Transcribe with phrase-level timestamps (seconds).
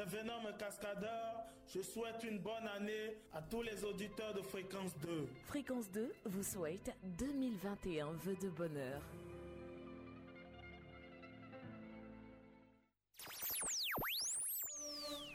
[0.00, 1.44] c'est Venom Cascadeur.
[1.66, 5.28] Je souhaite une bonne année à tous les auditeurs de Fréquence 2.
[5.46, 9.02] Fréquence 2 vous souhaite 2021 vœux de bonheur.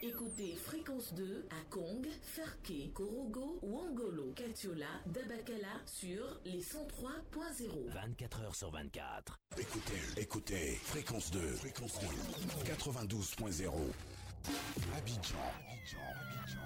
[0.02, 7.90] Écoutez Fréquence 2 à Kong, Ferke, Korogo, Wangolo, Katiola, Dabakala sur les 103.0.
[7.90, 9.40] 24 heures sur 24.
[9.58, 12.08] Écoutez, écoutez, fréquence 2, fréquence 2,
[12.72, 13.72] 92.0.
[14.46, 15.38] Abidjan,
[15.72, 16.65] Abidjan, Abidjan.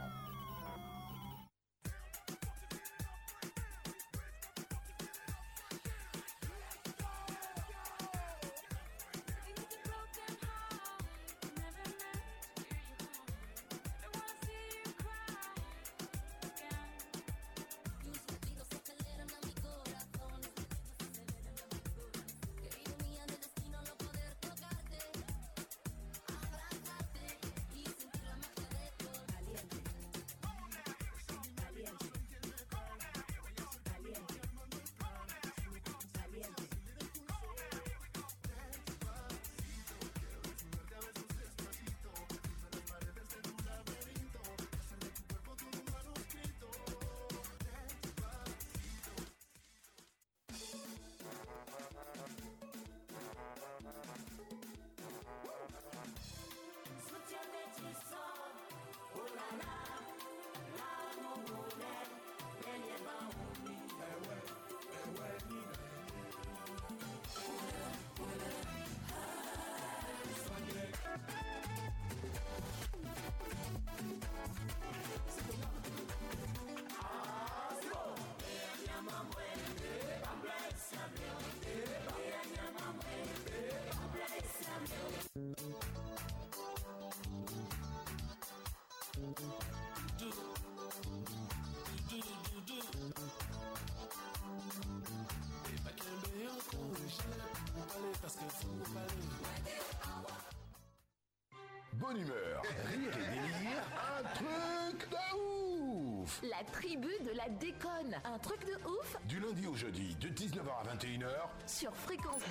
[102.09, 103.83] Bonne humeur, rire et délire,
[104.17, 106.41] un truc de ouf.
[106.41, 108.19] La tribu de la déconne.
[108.25, 109.15] Un truc de ouf.
[109.25, 111.27] Du lundi au jeudi, de 19h à 21h,
[111.67, 112.41] sur Fréquence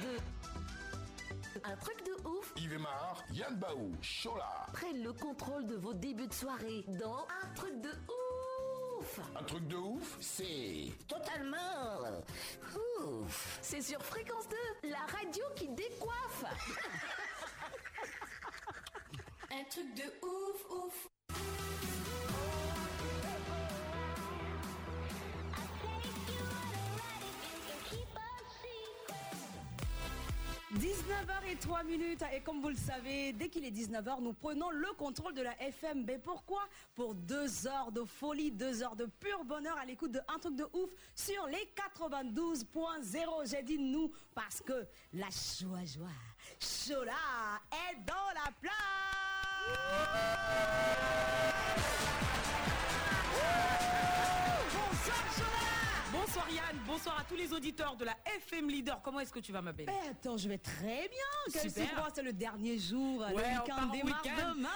[1.25, 1.61] 2.
[1.65, 2.53] Un truc de ouf.
[2.57, 4.67] Yves Mar, Yann Baou, Chola.
[4.73, 9.21] prennent le contrôle de vos débuts de soirée dans Un truc de ouf.
[9.35, 10.93] Un truc de ouf, c'est...
[11.09, 12.23] Totalement
[13.01, 13.59] ouf.
[13.61, 14.49] C'est sur Fréquence
[14.83, 16.45] 2, la radio qui décoiffe
[19.85, 21.09] de ouf, ouf.
[30.75, 35.33] 19h03 minutes et comme vous le savez, dès qu'il est 19h, nous prenons le contrôle
[35.35, 36.19] de la FMB.
[36.23, 36.61] Pourquoi?
[36.95, 40.57] Pour deux heures de folie, deux heures de pur bonheur à l'écoute de un truc
[40.57, 43.51] de ouf sur les 92.0.
[43.51, 46.09] J'ai dit nous parce que la joie joie,
[46.61, 47.13] Chola
[47.73, 49.28] est dans la place.
[49.69, 49.79] イエイ!
[56.39, 59.01] Bonsoir Yann, bonsoir à tous les auditeurs de la FM Leader.
[59.03, 59.87] Comment est-ce que tu vas ma belle?
[59.87, 61.61] Ben attends, je vais très bien.
[61.61, 62.09] Super.
[62.15, 63.25] c'est le dernier jour.
[63.29, 64.55] le Ouais, on week-end démarre week-end.
[64.55, 64.69] demain.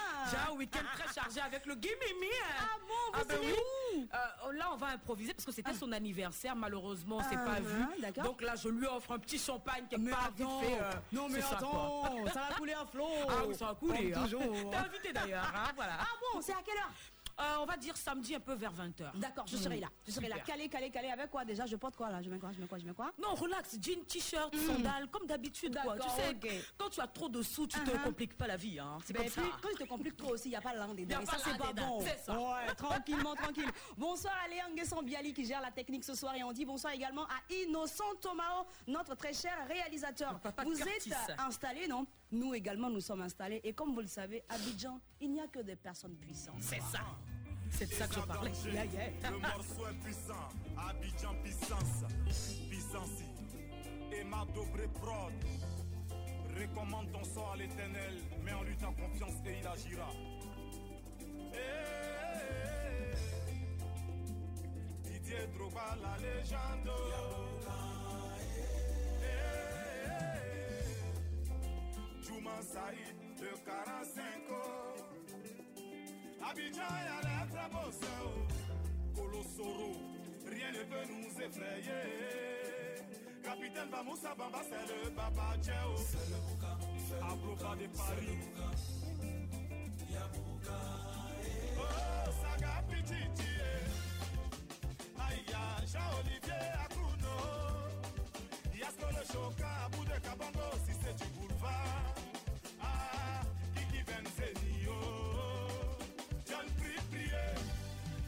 [0.50, 2.32] Un week-end très chargé avec le Guimimi.
[2.58, 4.00] Ah bon, vous ben serez où?
[4.00, 6.56] Euh, Là, on va improviser parce que c'était son anniversaire.
[6.56, 7.84] Malheureusement, c'est Ah, pas vu.
[8.00, 8.24] d'accord.
[8.24, 9.98] Donc là, je lui offre un petit champagne part.
[10.00, 13.06] vite attends, fait, euh, non mais c'est ça, attends, ça va couler à flot.
[13.28, 14.12] Ah oui, ça va couler.
[14.14, 14.22] Hein.
[14.24, 14.40] toujours.
[14.70, 15.44] T'es invité d'ailleurs.
[15.54, 15.92] hein, voilà.
[16.00, 16.92] Ah bon, c'est à quelle heure?
[17.40, 19.16] Euh, on va dire samedi un peu vers 20h.
[19.18, 19.88] D'accord, je serai là.
[20.06, 20.38] Je serai là.
[20.40, 21.08] Calé, calé, calé.
[21.10, 21.66] Avec quoi déjà?
[21.66, 22.20] Je porte quoi là?
[22.22, 22.52] Je mets quoi?
[22.52, 22.78] Je mets quoi?
[22.78, 23.10] Je mets quoi?
[23.20, 25.76] Non, relax, jean, t-shirt, sandales, comme d'habitude.
[25.82, 25.96] quoi.
[25.98, 26.52] Tu sais, ok.
[26.78, 28.02] quand tu as trop de sous, tu te Uh-huh.
[28.04, 28.78] compliques pas la vie.
[28.78, 28.98] Hein.
[29.04, 29.40] C'est Ben, comme ça.
[29.42, 31.36] puis, quand il te complique toi aussi, il n'y a pas l'un des pas ça,
[31.44, 32.00] c'est pas bon.
[32.24, 32.38] Ça.
[32.38, 33.70] Ouais, tranquillement, tranquille.
[33.96, 36.34] Bonsoir à Léon Biali qui gère la technique ce soir.
[36.36, 40.38] Et on dit bonsoir également à Innocent Tomao, notre très cher réalisateur.
[40.64, 42.06] Vous êtes installés, non?
[42.32, 43.60] Nous également, nous sommes installés.
[43.62, 46.60] Et comme vous le savez, Abidjan, il n'y a que des personnes puissantes.
[46.60, 47.00] C'est ça.
[47.70, 48.50] C'est de ça que je parlais.
[48.64, 49.30] Yeah, yeah.
[49.30, 52.04] Le morceau est puissant, Abidjan puissance,
[52.68, 53.20] puissance.
[54.12, 55.32] Et ma dobré prod.
[56.58, 60.10] Recommande ton sort à l'éternel, mets en lui ta confiance et il agira.
[61.54, 63.14] Eh,
[65.02, 66.90] Didier Drogba, la légende.
[72.32, 74.96] Souman Saïd de 45 ans.
[76.50, 77.90] Abidjan a l'air très beau,
[79.14, 79.92] Colossoro,
[80.50, 82.08] rien ne peut nous effrayer.
[83.42, 85.96] Capitaine Bamoussa Bamba, c'est le Baba Djeo.
[85.96, 86.78] C'est le Bouka,
[87.30, 88.38] Abroka de Paris.
[90.10, 90.80] Yabouka,
[91.44, 91.78] eh.
[91.78, 93.52] Oh, Saga Pichichi,
[95.18, 95.44] Aïe,
[95.86, 97.36] Jean-Olivier Akouno.
[98.74, 102.21] Yasko le Choka, Abou Kabango, si c'est du boulevard.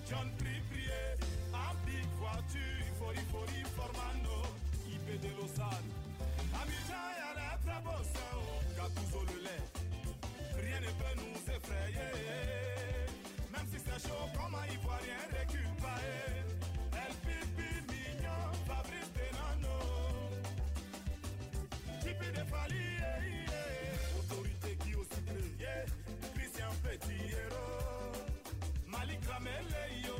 [0.04, 1.16] Prier,
[1.52, 4.42] en big voiture, fori fori formano,
[4.86, 5.88] IP de Lausanne.
[6.52, 8.04] Abidjan y a la très beau
[8.76, 9.64] Gattuso le lait,
[10.60, 12.12] rien ne peut nous effrayer.
[13.52, 16.44] Même si c'est chaud, comme un ivoirien eh.
[16.92, 19.78] El pipi mignon, Fabrice Denano.
[22.00, 24.18] Tipi de Fali, eh, eh.
[24.18, 24.94] autorité qui
[30.04, 30.14] Yo.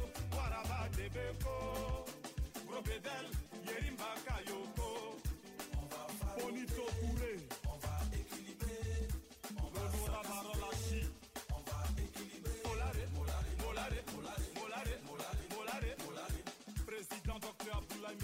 [7.67, 9.09] On va équilibrer.
[9.55, 11.03] Lenora Barolachi.
[11.51, 12.63] On va équilibrer.
[16.87, 18.17] Président Dr Abdoulaye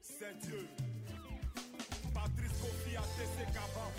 [0.00, 0.68] c'est Dieu.
[2.14, 2.96] Patrice Kofi
[3.52, 3.92] Kaban.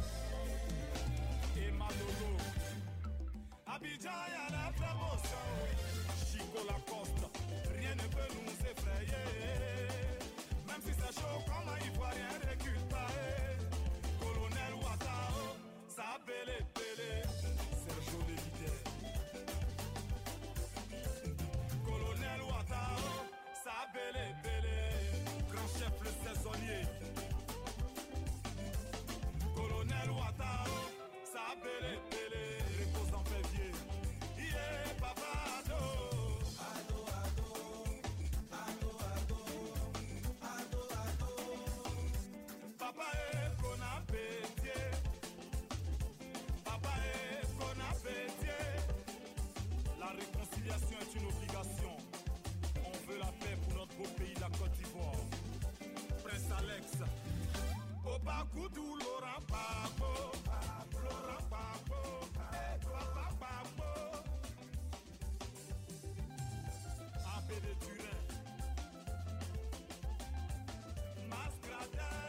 [1.57, 2.58] Et.
[3.75, 5.45] Abidjan a la promotion.
[6.25, 7.25] Chico Lacoste,
[7.77, 9.27] rien ne peut nous effrayer.
[10.67, 12.57] Même si c'est chaud comme un ivoirien eh.
[14.19, 15.55] Colonel Ouattao,
[15.87, 17.23] ça belle belle.
[17.83, 18.77] Sergio leader.
[21.85, 23.05] Colonel Ouattao,
[23.63, 24.73] ça belle belle.
[25.51, 26.85] Grand chef le saisonnier.
[29.55, 30.73] Colonel Ouattao,
[31.23, 32.48] ça belle belle.
[58.05, 60.31] Opa Koudou, Laurent Gbagbo.
[61.03, 62.38] Laurent Gbagbo.
[67.49, 68.17] paix de Turin.
[71.29, 72.28] Mascradin.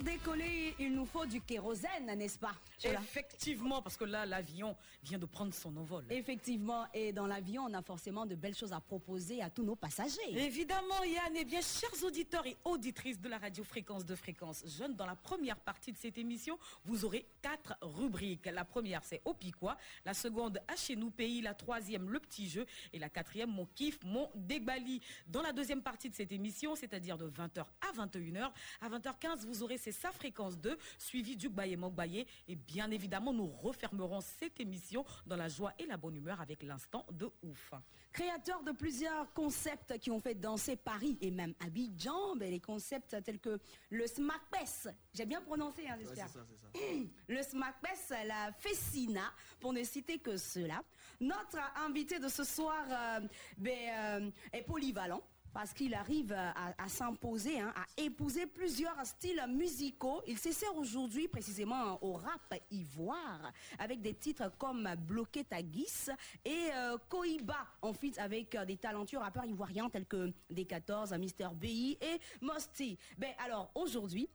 [0.00, 2.54] Pour décoller, il nous faut du kérosène, n'est-ce pas?
[2.82, 6.06] Effectivement, parce que là, l'avion vient de prendre son envol.
[6.08, 9.76] Effectivement, et dans l'avion, on a forcément de belles choses à proposer à tous nos
[9.76, 10.30] passagers.
[10.30, 14.94] Évidemment, Yann, et bien, chers auditeurs et auditrices de la radio Fréquence de Fréquence Jeune,
[14.94, 18.46] dans la première partie de cette émission, vous aurez quatre rubriques.
[18.46, 19.76] La première, c'est Au Piquois.
[20.04, 21.40] La seconde, À chez nous pays.
[21.40, 22.66] La troisième, Le Petit Jeu.
[22.92, 25.00] Et la quatrième, Mon kiff, mon débali.
[25.26, 29.62] Dans la deuxième partie de cette émission, c'est-à-dire de 20h à 21h, à 20h15, vous
[29.62, 32.26] aurez c'est sa fréquence 2, suivi du Baye Mokbaye.
[32.46, 36.62] Et bien évidemment, nous refermerons cette émission dans la joie et la bonne humeur avec
[36.62, 37.72] l'instant de ouf.
[38.12, 43.16] Créateur de plusieurs concepts qui ont fait danser Paris et même Abidjan, ben, les concepts
[43.22, 46.26] tels que le smackpess, j'ai bien prononcé, hein, j'espère.
[47.28, 50.82] le smackpess, la fessina, pour ne citer que cela.
[51.20, 53.20] Notre invité de ce soir euh,
[53.58, 53.78] ben,
[54.22, 55.22] euh, est polyvalent.
[55.52, 60.22] Parce qu'il arrive à, à s'imposer, hein, à épouser plusieurs styles musicaux.
[60.26, 66.96] Il s'essère aujourd'hui précisément au rap ivoire, avec des titres comme Bloqué ta et euh,
[67.08, 72.20] Koiba, en fit avec euh, des talentueux rappeurs ivoiriens tels que D14, Mister BI et
[72.40, 72.96] Mosty.
[73.18, 74.28] Ben alors aujourd'hui,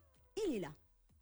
[0.46, 0.72] il est là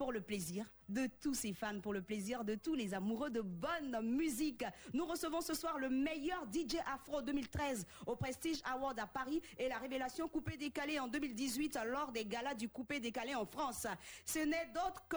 [0.04, 3.40] pour le plaisir de tous ses fans, pour le plaisir de tous les amoureux de
[3.40, 4.66] bonne musique.
[4.94, 9.70] Nous recevons ce soir le meilleur DJ Afro 2013 au Prestige Award à Paris et
[9.70, 13.88] la révélation coupé décalé en 2018 lors des galas du coupé décalé en France.
[14.26, 15.16] Ce n'est d'autre que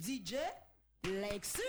[0.00, 0.36] DJ
[1.02, 1.60] Lexus.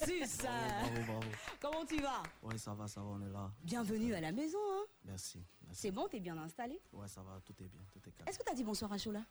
[0.00, 1.26] Bravo, bravo,
[1.60, 2.22] Comment tu vas?
[2.42, 3.50] Ouais, ça va, ça va, on est là.
[3.62, 4.58] Bienvenue à la maison.
[4.58, 5.44] Hein merci.
[5.72, 6.80] C'est bon, t'es bien installé?
[6.92, 8.26] Ouais, ça va, tout est bien, tout est calme.
[8.26, 9.22] Est-ce que t'as dit bonsoir à Chola?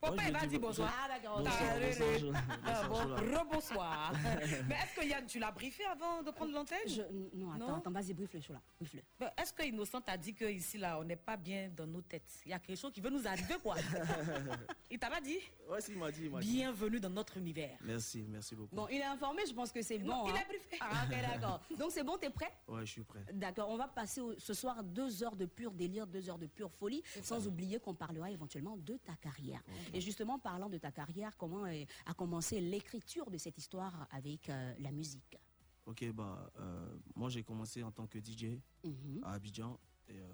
[0.00, 0.94] Papa, il va dire bon- bonsoir.
[0.96, 4.12] Ah d'accord, Bonsoir, rebonsoir.
[4.68, 6.78] Mais est-ce que Yann, tu l'as briefé avant de prendre l'antenne?
[6.86, 7.02] Je-
[7.36, 7.74] Non, attends, Non?
[7.78, 9.02] attends, vas-y, brief-le, Chola, brief-le.
[9.18, 12.40] Ben, Est-ce que Innocent t'a dit qu'ici, là, on n'est pas bien dans nos têtes?
[12.46, 13.74] Il y a quelque chose qui veut nous arriver, quoi.
[14.90, 15.38] il t'a pas dit?
[15.80, 16.48] Si, il m'a dit, il m'a dit.
[16.48, 17.76] Bienvenue dans notre univers.
[17.82, 18.74] Merci, merci beaucoup.
[18.76, 20.06] Bon, il est informé, je pense que c'est bon.
[20.06, 20.42] Non, il hein.
[20.42, 20.78] a briefé.
[20.80, 21.60] Ah, ok, d'accord.
[21.76, 22.52] Donc c'est bon, t'es prêt?
[22.68, 23.20] Ouais, je suis prêt.
[23.32, 26.46] D'accord, on va passer au- ce soir deux heures de pur délire, deux heures de
[26.46, 29.60] pure folie, sans oublier qu'on parlera éventuellement de ta carrière.
[29.94, 34.74] Et justement, parlant de ta carrière, comment a commencé l'écriture de cette histoire avec euh,
[34.80, 35.38] la musique?
[35.86, 39.20] Ok, bah, euh, moi j'ai commencé en tant que DJ Mhm.
[39.24, 39.78] à Abidjan.
[40.08, 40.26] Et, euh,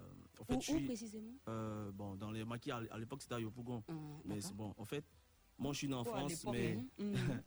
[0.47, 0.85] en Où, je suis.
[0.85, 1.33] précisément?
[1.47, 3.83] euh, bon, dans les maquis, à l'époque c'était à Yopougon.
[3.87, 5.05] Hum, Mais bon, en fait,
[5.57, 6.77] moi je suis né en Oh, France, mais.
[6.97, 7.13] Mhm.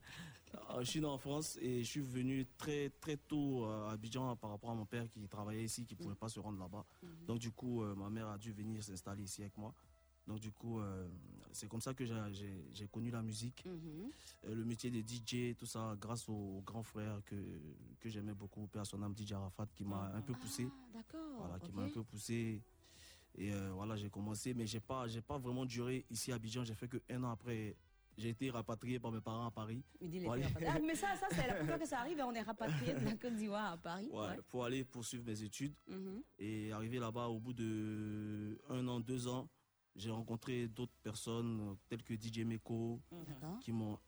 [0.70, 4.34] Euh, je suis né en France et je suis venu très très tôt à Abidjan
[4.36, 6.86] par rapport à mon père qui travaillait ici, qui ne pouvait pas se rendre là-bas.
[7.26, 9.74] Donc du coup, euh, ma mère a dû venir s'installer ici avec moi.
[10.28, 11.08] Donc du coup, euh,
[11.52, 14.10] c'est comme ça que j'ai- connu la musique, Mhm.
[14.44, 17.34] euh, le métier de DJ, tout ça, grâce au grand frère que,
[17.98, 20.68] que j'aimais beaucoup, père son âme DJ Arafat, qui m'a un peu poussé.
[20.70, 21.38] Ah, d'accord.
[21.38, 22.62] Voilà, qui m'a un peu poussé.
[23.36, 26.62] Et euh, voilà, j'ai commencé, mais j'ai pas, j'ai pas vraiment duré ici à Abidjan.
[26.64, 27.76] J'ai fait que un an après,
[28.18, 29.82] j'ai été rapatrié par mes parents à Paris.
[30.02, 30.66] Rapatriées.
[30.68, 32.92] Ah, mais ça, ça c'est la première fois que ça arrive et on est rapatrié
[32.94, 34.08] de la Côte d'Ivoire à Paris.
[34.12, 34.40] Ouais, ouais.
[34.48, 35.74] pour aller poursuivre mes études.
[35.86, 36.22] Mhm.
[36.40, 39.48] Et arrivé là-bas, au bout de un an, deux ans,
[39.98, 43.58] j'ai rencontré d'autres personnes telles que DJ Meko D'accord.
[43.60, 43.98] qui m'ont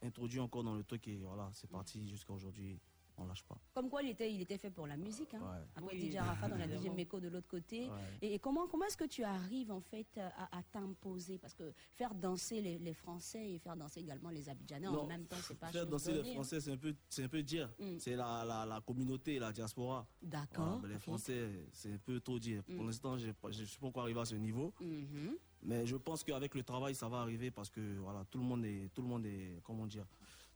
[0.00, 2.78] introduit encore dans le truc et voilà, c'est parti jusqu'à aujourd'hui.
[3.18, 3.56] On lâche pas.
[3.74, 5.32] Comme quoi, il était, il était fait pour la musique.
[5.34, 5.40] Hein.
[5.42, 5.66] Ouais.
[5.76, 6.88] Après Oui, DJ Arafat, on a DJ.
[6.96, 7.88] Meko de l'autre côté.
[7.88, 7.96] Ouais.
[8.22, 11.38] Et, et comment, comment est-ce que tu arrives en fait à, à t'imposer?
[11.38, 15.26] Parce que faire danser les, les Français et faire danser également les Abidjanais en même
[15.26, 16.34] temps, c'est pas Faire danser les hein.
[16.34, 17.70] Français, c'est un peu, c'est un peu dire.
[17.78, 17.98] Mm.
[17.98, 20.06] C'est la, la, la communauté, la diaspora.
[20.22, 20.78] D'accord.
[20.80, 21.00] Voilà, les.
[21.00, 22.62] Français, c'est un peu trop dire.
[22.64, 22.86] Pour Mm.
[22.86, 24.72] l'instant, je ne suis pas encore arrivé à ce niveau.
[24.80, 25.36] Mhm.
[25.64, 28.64] Mais je pense qu'avec le travail, ça va arriver parce que voilà, tout le monde
[28.64, 30.04] est, tout le monde est, comment dire,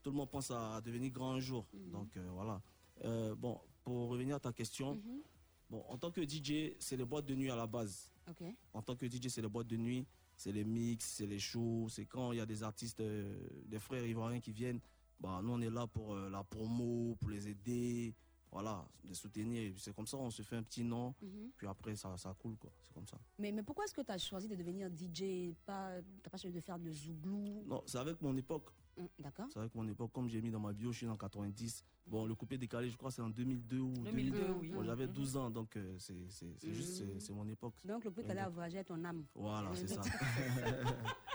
[0.06, 1.66] tout le monde pense à devenir grand un jour.
[1.74, 1.90] Mhm.
[1.90, 2.62] Donc euh, voilà.
[3.04, 5.20] Euh, bon, pour revenir à ta question, Mhm.
[5.68, 8.12] bon, en tant que DJ, c'est les boîtes de nuit à la base.
[8.30, 8.44] Ok.
[8.72, 11.88] En tant que DJ, c'est les boîtes de nuit, c'est les mix, c'est les shows,
[11.88, 14.78] c'est quand il y a des artistes, euh, des frères ivoiriens qui viennent.
[15.18, 18.14] Bah, nous, on est là pour la promo, pour les aider,
[18.52, 19.72] voilà, les soutenir.
[19.76, 21.50] C'est comme ça, on se fait un petit nom, Mhm.
[21.56, 22.70] puis après, ça, ça coule, quoi.
[22.84, 23.18] C'est comme ça.
[23.40, 26.54] Mais, mais pourquoi est-ce que tu as choisi de devenir DJ pas, T'as pas choisi
[26.54, 27.64] de faire de zouglou?
[27.66, 28.70] Non, c'est avec mon époque.
[28.98, 29.46] Hum, D'accord.
[29.52, 31.84] C'est vrai que mon époque, comme j'ai mis dans ma bio, je suis en 90.
[32.06, 34.10] Bon, le coupé décalé, je crois, c'est en 2002 ou 2002,
[34.46, 34.50] 2002.
[34.60, 34.70] oui.
[34.70, 35.12] Bon, J'avais Mhm.
[35.12, 37.74] 12 ans, donc euh, c'est c'est- c'est juste, c'est- c'est mon époque.
[37.84, 39.24] Donc le Ouais, qu'elle a voyagé ton âme.
[39.34, 40.00] Voilà, c'est ça.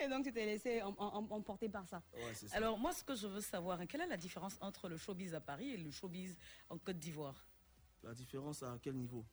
[0.00, 2.02] Et donc tu t'es laissé em- em- emporter par ça.
[2.14, 2.56] Ouais, c'est ça.
[2.56, 5.40] Alors, moi, ce que je veux savoir, quelle est la différence entre le showbiz à
[5.40, 6.38] Paris et le showbiz
[6.70, 7.48] en Côte d'Ivoire?
[8.04, 9.24] La différence, à quel niveau?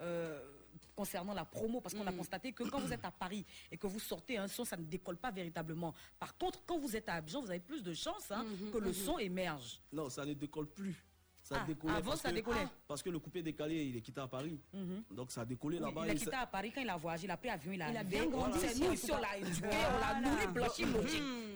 [0.00, 0.61] Euh,
[0.94, 2.16] concernant la promo, parce qu'on a Mm.
[2.16, 4.84] constaté que quand vous êtes à Paris et que vous sortez un son, ça ne
[4.84, 5.94] décolle pas véritablement.
[6.18, 8.78] Par contre, quand vous êtes à Abidjan, vous avez plus de chances hein, Mhm, que
[8.78, 8.94] le mhm.
[8.94, 9.80] son émerge.
[9.92, 10.94] Non, ça ne décolle plus.
[11.44, 12.68] Ça Ah, décollait avant, ça que- décollait.
[12.86, 14.60] Parce que le coupé décalé, il est quitté à Paris.
[14.72, 15.02] Mhm.
[15.10, 16.06] Donc ça a décollé Oui, là-bas.
[16.06, 17.82] il et quitté ça- à Paris quand il a voyagé, il a pris avion, il
[17.82, 20.46] a, Il a bien grandi C'est ici, nous ici, on l'a éduqué, on l'a nourri,
[20.46, 20.84] blanchi.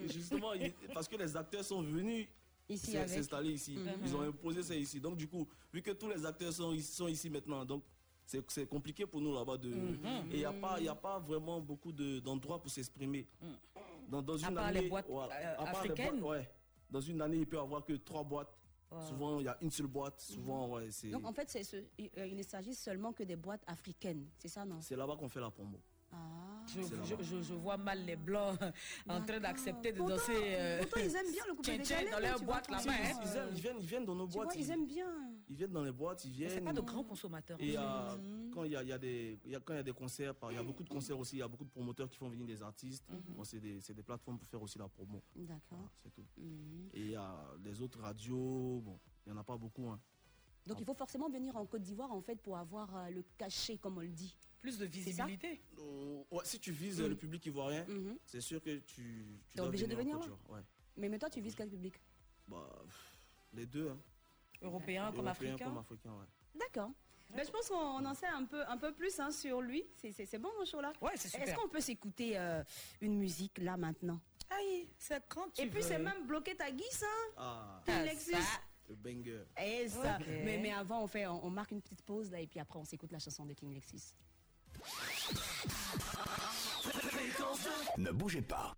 [0.05, 2.27] Et Justement, il- parce que les acteurs sont venus
[2.69, 3.77] Ici s'installer ici.
[3.77, 3.93] Mhm.
[4.05, 4.99] Ils ont imposé ça ici.
[4.99, 7.85] Donc du coup, vu que tous les acteurs sont, ici- sont ici maintenant, donc
[8.27, 9.69] c'est c'est compliqué pour nous là-bas de.
[9.69, 10.07] Mhm.
[10.31, 13.27] Et il n'y a, pas- y a pas vraiment beaucoup de- d'endroits pour s'exprimer.
[14.09, 16.21] Dans, dans À une part année, les boîtes, voilà, euh, à part les africaines?
[16.21, 16.51] boîtes, ouais.
[16.91, 18.53] Dans une année, il peut y avoir que trois boîtes.
[18.91, 19.01] Wow.
[19.09, 20.21] Souvent, il y a une seule boîte.
[20.21, 23.25] Souvent, ouais, c'est Donc en fait, c'est ce- il euh, il ne s'agit seulement que
[23.25, 24.77] des boîtes africaines, c'est ça non?
[24.81, 25.79] C'est là-bas qu'on fait la promo.
[26.13, 26.17] Ah.
[26.69, 28.57] Je, vois mal les blancs
[29.09, 30.33] en train d'accepter de Pourtant- danser.
[30.37, 32.11] euh, Pourtant, ils aiment bien le coupé décalé.
[32.11, 33.21] dans mais leur boîte là-bas, hein.
[33.55, 34.53] ils- viennent, ils viennent dans nos Tu boîtes.
[34.53, 35.26] vois, ils aiment bien.
[35.49, 36.65] Ils viennent dans les boîtes, ils C'est viennent.
[36.65, 37.61] pas de grands consommateurs.
[37.61, 38.51] Et euh, Mhm.
[38.53, 39.83] quand il y a, il y a des, il y a- quand il y a
[39.83, 42.09] des concerts, il y a beaucoup de concerts aussi, il y a beaucoup de promoteurs
[42.09, 43.05] qui font venir des artistes.
[43.29, 45.23] Bon, c'est des, c'est des plateformes pour faire aussi la promo.
[45.35, 45.61] D'accord.
[45.79, 46.25] Voilà, c'est tout.
[46.39, 46.91] Mhm.
[46.95, 49.87] Et il y a les autres radios, bon, il n'y en a pas beaucoup.
[49.89, 50.01] hein.
[50.67, 53.79] Donc il faut forcément venir en Côte d'Ivoire en fait pour avoir euh, le cachet
[53.79, 54.37] comme on le dit.
[54.61, 55.61] Plus de visibilité.
[55.79, 57.07] Euh, ouais, si tu vises Mm.
[57.07, 57.87] le public ivoirien,
[58.25, 60.65] c'est sûr que tu, tu T'es dois obligé de en venir Côte là d'Ivoire, ouais.
[60.97, 62.01] Mais, mais toi tu vises quel public?
[62.49, 63.21] Bah, pff,
[63.53, 63.99] les deux, hein.
[64.63, 65.77] Européens comme
[66.19, 66.27] ouais.
[66.55, 66.91] D'accord.
[67.35, 69.85] Ben, je pense qu'on on en sait un peu, un peu plus hein, sur lui.
[69.97, 71.57] C'est- bon mon show là Ouais, c'est Est-ce super.
[71.61, 72.63] qu'on peut s'écouter euh,
[73.01, 74.21] une musique là maintenant?
[74.49, 77.33] Aïe, c'est quand tu Et puis c'est même bloqué ta guise, hein?
[77.37, 78.33] Ah, Ah, Lexus.
[78.33, 78.39] ça.
[78.89, 79.43] le banger.
[79.61, 80.19] Et ça.
[80.21, 80.27] Ok.
[80.45, 82.79] Mais, mais avant on fait, on, on marque une petite pause là et puis après
[82.79, 84.15] on s'écoute la chanson de King Lexus.
[87.99, 88.77] Ne bougez pas.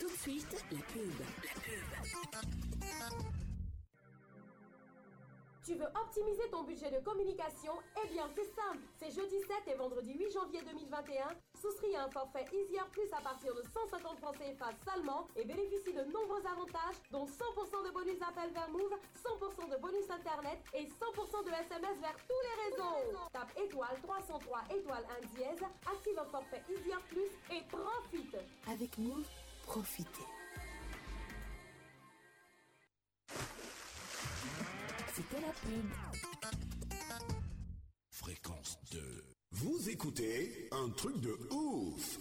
[0.00, 1.22] Tout de suite, la pub.
[5.64, 7.74] Tu veux optimiser ton budget de communication?
[8.02, 8.82] Eh bien, c'est simple.
[8.98, 11.28] C'est jeudi 7 et vendredi 8 janvier 2021.
[11.54, 15.94] Souscris à un forfait Easier Plus à partir de 150 francs CFA seulement et bénéficie
[15.94, 20.82] de nombreux avantages, dont 100% de bonus appel vers Move, 100% de bonus internet et
[20.82, 23.14] 100% de SMS vers tous les réseaux.
[23.32, 28.36] Tape étoile 303 étoile 1 dièse, active un forfait Easier Plus et profite.
[28.66, 29.28] Avec Move,
[29.64, 30.26] profitez.
[35.32, 35.90] C'était la pub.
[38.10, 39.24] Fréquence 2.
[39.52, 42.18] Vous écoutez un truc de ouf.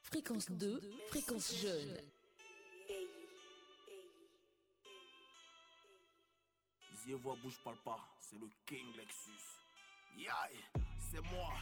[0.00, 0.80] Fréquence 2,
[1.10, 2.00] fréquence jeune.
[7.06, 9.30] Yeux voix bouge parle pas, c'est le King Lexus.
[10.16, 10.56] Yaï,
[11.10, 11.52] c'est moi,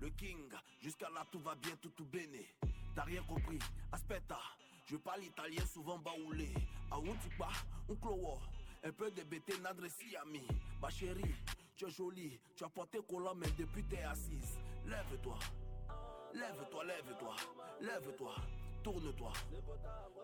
[0.00, 0.50] le King.
[0.82, 2.56] Jusqu'à là tout va bien, tout tout béné.
[2.96, 3.60] T'as rien compris,
[3.92, 4.40] aspetta.
[4.90, 6.52] Je parle italien souvent baoulé.
[6.90, 7.48] A un tipa,
[7.88, 8.40] un clowo.
[8.82, 10.44] Un peu de bêté, n'adressi ami.
[10.82, 11.36] Ma chérie,
[11.76, 12.40] tu es jolie.
[12.56, 14.58] Tu as porté collant même depuis t'es assise.
[14.86, 15.38] Lève-toi.
[16.34, 17.36] Lève-toi, lève-toi,
[17.80, 18.34] lève-toi,
[18.84, 19.32] tourne-toi,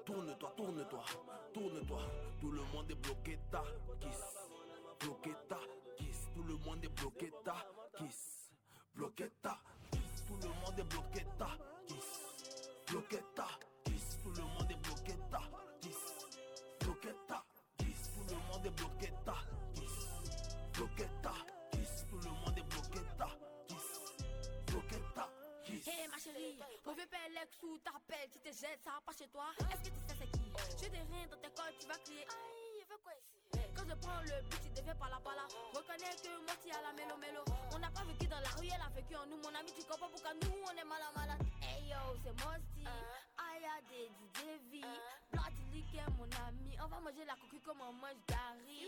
[0.05, 1.05] tourne-toi, tourne-toi,
[1.53, 1.99] tourne-toi.
[2.41, 3.63] Tout le monde est bloqué, ta
[4.01, 4.23] kiss,
[5.01, 5.59] bloqué, ta
[5.97, 6.29] kiss.
[6.35, 7.57] Tout le monde est bloqué, ta
[7.99, 8.53] kiss,
[8.95, 9.59] bloqué, ta
[9.91, 10.27] kiss.
[10.27, 11.51] Tout le monde est bloqué, ta
[11.89, 12.21] kiss,
[12.87, 13.66] bloqué, ta kiss.
[26.95, 29.51] Pas l'ex ou t'appelles, tu te jettes, ça va pas chez toi?
[29.59, 30.47] Est-ce que tu sais c'est qui?
[30.79, 32.23] Je des rien dans tes cols, tu vas crier.
[32.23, 33.35] Aïe, il veut quoi ici?
[33.75, 35.43] Quand je prends le but, il devient par la pala.
[35.75, 37.43] Reconnais que moi, tu as la mélo mélo.
[37.75, 39.37] On n'a pas vécu dans la rue, elle a vécu en nous.
[39.39, 41.43] Mon ami, tu comprends pourquoi nous, on est malade malade.
[41.63, 42.87] Hey yo, c'est Mosti.
[42.87, 44.81] Aïe, y'a des DJ V.
[45.33, 46.77] Bloody Lick est mon ami.
[46.83, 48.87] On va manger la coquille comme on mange Gary.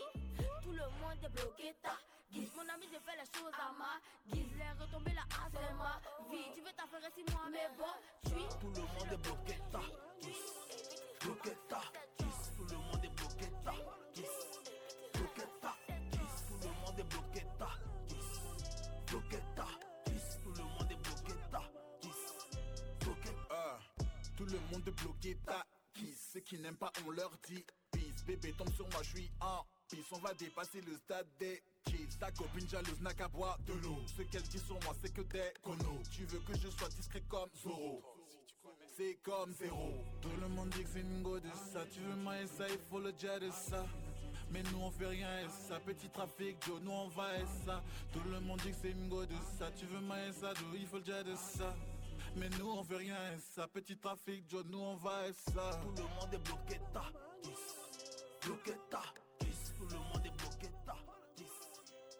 [0.62, 1.98] Tout le monde est bloqué, ta
[2.32, 2.50] guise.
[2.56, 4.00] Mon ami, j'ai fait les choses à ma
[4.32, 4.52] guise.
[4.56, 6.44] Les retombées là, ah, c'est ma vie.
[6.54, 9.80] Tu veux t'affairer si moi, mais bon, tu Tout le monde est bloqué, ta
[10.20, 10.42] kiss.
[11.20, 11.80] Bloqué, ta
[12.18, 12.52] kiss.
[12.56, 13.74] Tout le monde est bloqué, ta
[14.14, 14.36] kiss.
[15.14, 15.74] Bloqué, ta
[16.10, 16.44] kiss.
[16.48, 17.68] Tout le monde est bloqué, ta
[18.08, 18.30] kiss.
[19.06, 19.66] Bloqué, ta
[20.04, 20.38] kiss.
[20.42, 21.62] Tout le monde est bloqué, ta
[22.00, 22.34] kiss.
[23.00, 23.78] Bloqué, Ah,
[24.36, 26.30] tout le monde est bloqué, ta kiss.
[26.32, 28.24] Ceux qui n'aiment pas, on leur dit peace.
[28.26, 30.06] Bébé tombe sur moi, je suis en peace.
[30.12, 31.62] On va dépasser le stade des
[32.18, 33.98] Ta copine jalouse n'a qu'à boire de l'eau.
[34.06, 36.02] Ce qu'elle dit sur moi, c'est que des connos.
[36.11, 38.02] Tu veux que je sois discret comme Zoro.
[38.96, 39.92] C'est comme zéro.
[40.20, 41.84] Tout le monde dit que c'est une go de ça.
[41.87, 43.84] Tu veux moi et ça, il faut le dire de ça.
[44.50, 45.78] Mais nous on fait rien et ça.
[45.78, 47.82] Petit trafic, Joe, nous on va et ça.
[48.12, 49.70] Tout le monde dit que c'est une go de ça.
[49.72, 51.76] Tu veux moi et ça, Joe, il faut le dire de ça.
[52.37, 53.68] Mais nous on fait rien et ça.
[53.68, 55.80] Petit trafic, Joe, nous on va et ça.
[55.82, 57.04] Tout le monde est bloqué, ta.
[58.44, 59.02] Bloqué, ta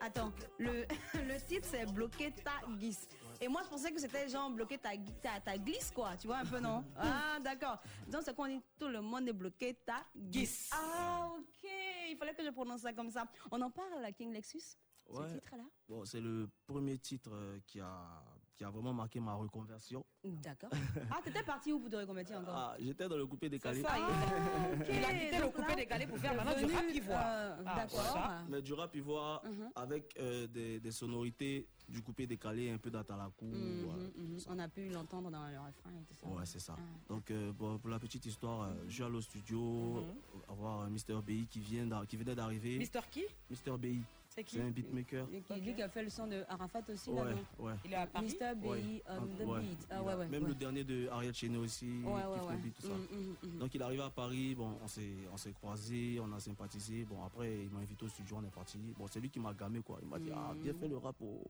[0.09, 0.87] Attends, le,
[1.29, 3.07] le titre c'est Bloquer ta glisse.
[3.43, 4.89] Et moi je pensais que c'était genre bloquer ta,
[5.23, 6.83] ta, ta glisse quoi, tu vois un peu non?
[6.97, 7.79] Ah d'accord.
[8.11, 10.71] Donc c'est qu'on dit tout le monde est bloqué ta glisse.
[10.73, 11.71] Ah ok,
[12.09, 13.27] il fallait que je prononce ça comme ça.
[13.51, 14.63] On en parle à King Lexus
[15.11, 15.29] Ouais.
[15.29, 18.25] Ce titre là Bon, c'est le premier titre euh, qui a,
[18.59, 20.05] qui a vraiment marqué ma reconversion.
[20.25, 20.71] D'accord.
[21.11, 22.55] Ah t'étais parti où pour te reconvertir encore?
[22.57, 23.81] Ah, j'étais dans le coupé décalé.
[23.83, 23.99] ça, Ah,
[24.81, 24.87] ok.
[24.91, 27.23] Il a quitté le coupé décalé pour faire maintenant du rap ivoire.
[27.25, 28.31] euh, Ah, D'accord.
[28.49, 29.71] Mais du rap ivoire Mhm.
[29.77, 33.47] avec euh, des, des sonorités du coupé décalé, un peu d'atalakou.
[33.47, 34.03] Mhm, voilà.
[34.17, 34.39] mhm.
[34.49, 36.27] On a pu l'entendre dans le refrain et tout ça.
[36.27, 36.75] Ouais, c'est ça.
[36.77, 36.83] Ah.
[37.09, 40.05] Donc, euh, bon, pour la petite histoire, je suis allé au studio,
[40.49, 42.77] avoir Mister BI qui, vient qui venait d'arriver.
[42.79, 43.25] Mister qui?
[43.49, 44.03] Mister BI.
[44.39, 45.27] C'est qui C'est un beatmaker.
[45.33, 47.23] Et qui, Lui qui a fait le son de Arafat aussi Ouais,
[47.59, 47.73] ouais.
[47.85, 48.55] Il est à Paris Mr.
[48.55, 49.03] B Ouais.
[49.09, 49.61] on the Ouais.
[49.63, 49.87] beat.
[49.91, 50.29] Ah Il ouais a- ouais.
[50.29, 50.49] Même ouais.
[50.51, 52.95] le dernier de Ariel Cheney aussi, Ouais, ouais, beat, tout ça.
[52.95, 53.59] Mm, mm, mm.
[53.59, 57.05] Donc il est arrivé à Paris, bon, on s'est, on s'est croisés, on a sympathisé.
[57.05, 58.79] Bon, après, il m'a invité au studio, on est parti.
[58.97, 59.99] Bon, c'est lui qui m'a gamé, quoi.
[60.03, 60.77] Il m'a dit, ah, viens Mm.
[60.79, 61.21] faire le rap.
[61.21, 61.43] Au...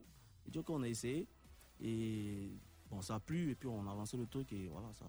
[0.47, 1.27] Et donc, on a essayé.
[1.83, 2.49] Et
[2.91, 5.05] bon, ça a plu, et puis on a avancé le truc, et voilà, ça.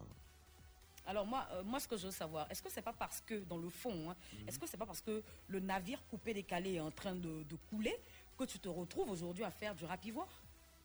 [1.10, 3.34] Alors moi, euh, moi, ce que je veux savoir, est-ce que c'est pas parce que,
[3.40, 4.48] dans le fond, hein, Mhm.
[4.48, 7.56] est-ce que c'est pas parce que le navire coupé décalé est en train de, de
[7.68, 7.96] couler
[8.38, 10.28] que tu te retrouves aujourd'hui à faire du rap ivoire?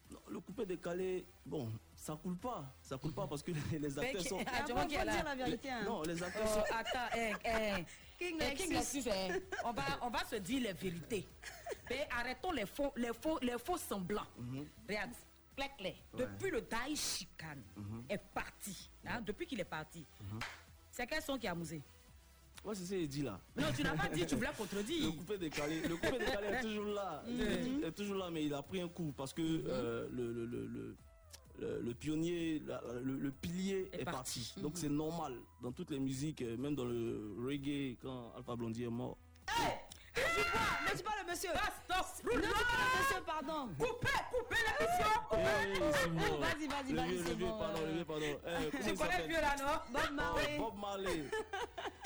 [0.09, 2.65] Non, le coupé décalé, bon, ça coule pas.
[2.81, 4.39] Ça coule pas parce que les, les acteurs sont.
[4.47, 6.75] Ah, tu vois qu'il y a la- Non, les acteurs Oh, sont.
[6.75, 7.85] attends, eh, eh.
[8.17, 9.01] King King Lexus.
[9.03, 9.09] Lexus,
[9.63, 11.27] on, va, on va se dire les vérités.
[11.89, 14.25] Mais arrêtons les faux, les faux, les faux semblants.
[14.87, 15.24] Regarde, clair, clair.
[15.57, 16.19] Mhm.
[16.19, 18.03] Depuis le Daï Chicane Mhm.
[18.09, 20.05] est parti, hein, depuis qu'il est parti,
[20.91, 21.81] c'est quel son qui a amusé?
[22.63, 23.39] Ouais, c'est ça, il dit là.
[23.55, 25.05] Non, tu n'as pas dit, tu voulais contredire.
[25.05, 27.23] Le coupé décalé, le coupé décalé est toujours là.
[27.27, 27.83] Il est, Mhm.
[27.83, 31.81] est toujours là, mais il a pris un coup parce que euh, le, le, le,
[31.83, 32.61] le- pionnier,
[33.03, 34.39] le, le pilier Est est, parti.
[34.51, 34.61] parti.
[34.61, 34.79] Donc Mhm.
[34.81, 35.35] c'est normal.
[35.61, 39.17] Dans toutes les musiques, euh, même dans le reggae, quand Alpha Blondie est mort.
[40.15, 41.49] Dis pas, ne dis pas le monsieur.
[41.51, 43.69] Ne dis pas le monsieur, pardon.
[43.77, 46.39] Coupez, coupez l'émission.
[46.39, 48.25] Vas-y, vas-y, Le vas-y, vieux, c'est le vieux, bon, pardon, le vieux, pardon.
[48.25, 49.93] Il connais s'appelle mieux là, non?
[49.93, 50.57] Bob Marley.
[50.57, 51.23] Bob Marley.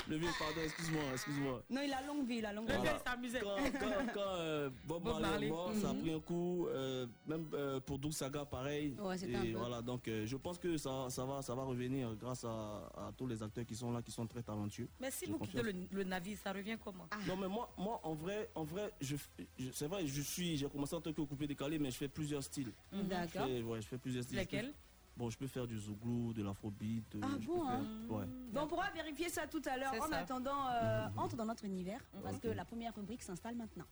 [0.08, 1.62] Le vieux, pardon, excuse-moi, excuse-moi.
[1.70, 2.80] Non, il a longue vie, il a longue Le vie.
[2.80, 3.40] vieux, il s'amusait.
[3.40, 5.46] Quand, quand, quand, euh, Bob, Bob Marley, Marley.
[5.46, 6.00] est mort, ça a Mhm.
[6.00, 6.66] pris un coup.
[6.68, 8.96] euh, même euh, pour Doug Saga, pareil.
[8.98, 11.54] Ouais, c'était Et un peu- voilà, donc euh, je pense que ça, ça, va, ça
[11.54, 12.48] va revenir grâce à,
[12.96, 14.88] à tous les acteurs qui sont là, qui sont très talentueux.
[14.98, 17.06] Mais si vous quittez le, le navire, ça revient comment?
[17.28, 19.16] Non mais moi, moi en vrai, en vrai, je,
[19.58, 22.08] je- c'est vrai, je suis, j'ai commencé en tant que coupé décalé, mais je fais
[22.08, 22.72] plusieurs styles.
[22.92, 23.08] Mhm.
[23.08, 23.46] D'accord.
[23.46, 24.38] Je fais, ouais, je fais plusieurs styles.
[24.38, 24.72] Lesquels
[25.16, 27.14] Bon, je peux faire du zouglou, de l'afrobeat.
[27.16, 28.24] euh, Ah bon, hein faire- ouais.
[28.52, 29.92] Bon, on pourra vérifier ça tout à l'heure.
[30.00, 30.16] En ça.
[30.18, 33.84] attendant, euh, entre dans notre univers parce que la première rubrique s'installe maintenant.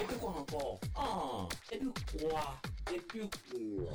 [0.00, 2.60] Et puis quoi encore Ah, et puis quoi?
[2.94, 3.90] Et puis quoi?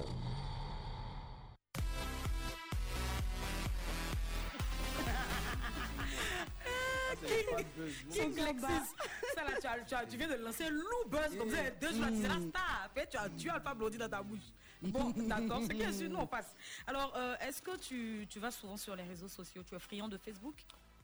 [8.11, 8.95] King Lexus.
[9.35, 11.69] Ça là, tu, as- tu as- tu viens de lancer un loup buzz comme ça,
[11.81, 12.81] deux jours, tu star.
[12.85, 14.39] Après, tu as tué Alpha Blondie dans ta bouche.
[14.81, 16.53] Bon, d'accord, c'est bien sûr, nous on passe.
[16.85, 19.63] Alors, euh, est-ce que tu, tu vas souvent sur les réseaux sociaux?
[19.67, 20.55] Tu es friand de Facebook?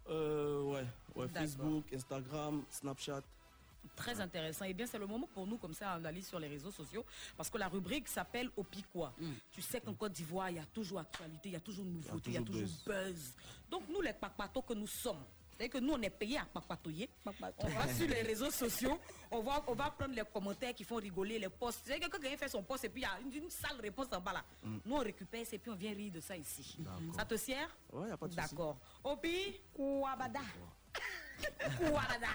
[0.10, 1.28] Euh, ouais, ouais.
[1.30, 3.22] Facebook, Instagram, Snapchat.
[3.96, 4.66] Très intéressant.
[4.66, 7.04] Et bien, c'est le moment pour nous, comme ça, d'aller sur les réseaux sociaux.
[7.36, 9.12] Parce que la rubrique s'appelle Au Piquois.
[9.52, 12.30] Tu sais qu'en Côte d'Ivoire, il y a toujours actualité, il y a toujours nouveauté,
[12.30, 13.34] il y a toujours, toujours buzz.
[13.72, 15.24] Donc, nous, les papatos que nous sommes,
[15.58, 17.10] c'est-à-dire que nous, on est payés à papatoyer.
[17.26, 20.96] On va sur les réseaux sociaux, on va, on va prendre les commentaires qui font
[20.96, 21.82] rigoler, les posts.
[21.86, 24.08] C'est quelqu'un qui fait son post et puis il y a une, une sale réponse
[24.12, 24.44] en bas là.
[24.64, 26.78] Nous, on récupère ça et puis on vient rire de ça ici.
[27.16, 27.76] Ça te sert?
[27.94, 28.50] Ouais, y a pas de souci.
[28.50, 28.78] D'accord.
[29.04, 30.40] Opi Kouabada.
[31.78, 32.28] Kouabada.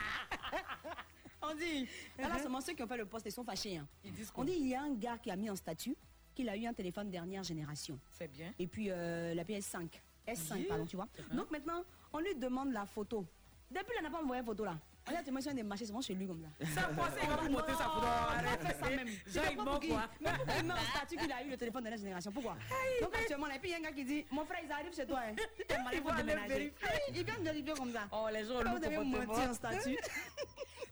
[1.42, 1.86] On dit,
[2.18, 3.76] là, seulement ceux qui ont fait le post, ils sont fâchés.
[3.76, 3.86] hein.
[4.04, 5.96] Ils disent On dit, il y a un gars qui a mis en statut
[6.34, 7.98] qu'il a eu un téléphone dernière génération.
[8.10, 8.52] C'est bien.
[8.58, 9.88] Et puis euh, la PS5.
[10.26, 10.68] S5, Yeah.
[10.68, 11.08] pardon, tu vois.
[11.32, 13.24] Donc maintenant, on lui demande la photo.
[13.70, 14.76] Depuis, il n'a pas envoyé photo là.
[15.06, 16.66] Regarde, tu mentionnes des marchés souvent chez lui comme ça.
[16.74, 18.06] Ça, c'est il va vous monter sa photo.
[18.06, 19.56] Arrête, fait ça même.
[19.64, 19.88] Pour qui.
[19.88, 20.08] quoi.
[20.20, 22.56] Mais pourquoi il met en statut qu'il a eu le téléphone de la génération Pourquoi
[23.00, 24.72] Donc actuellement, là, et puis il y a un gars qui dit Mon frère, ils
[24.72, 25.20] arrivent chez toi.
[25.28, 25.34] Hein.
[25.68, 26.48] T'es malade Il pour déménager.
[26.48, 26.88] vérifier.
[27.14, 28.00] Il vient de vérifier comme ça.
[28.10, 29.04] Oh, les gens, vous comportement.
[29.04, 29.96] menti en statut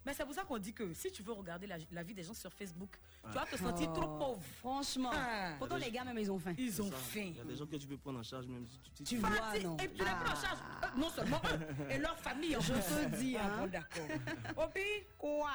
[0.05, 2.23] Mais c'est pour ça qu'on dit que si tu veux regarder la, la vie des
[2.23, 4.43] gens sur Facebook, tu vas te sentir Oh, trop pauvre.
[4.59, 5.09] Franchement.
[5.13, 5.55] Ah.
[5.57, 6.53] Pourtant, les gars, même, ils ont faim.
[6.57, 7.31] Ils ont faim.
[7.31, 9.03] Il y a des gens que tu peux prendre en charge même si tu, Tu
[9.03, 9.29] tu- vois,
[9.63, 12.55] non Et puis les prends en charge, euh, non seulement eux, et leur famille.
[12.55, 13.59] en Je te dis, Ah, hein.
[13.61, 14.07] bon, d'accord.
[15.17, 15.51] Quoi?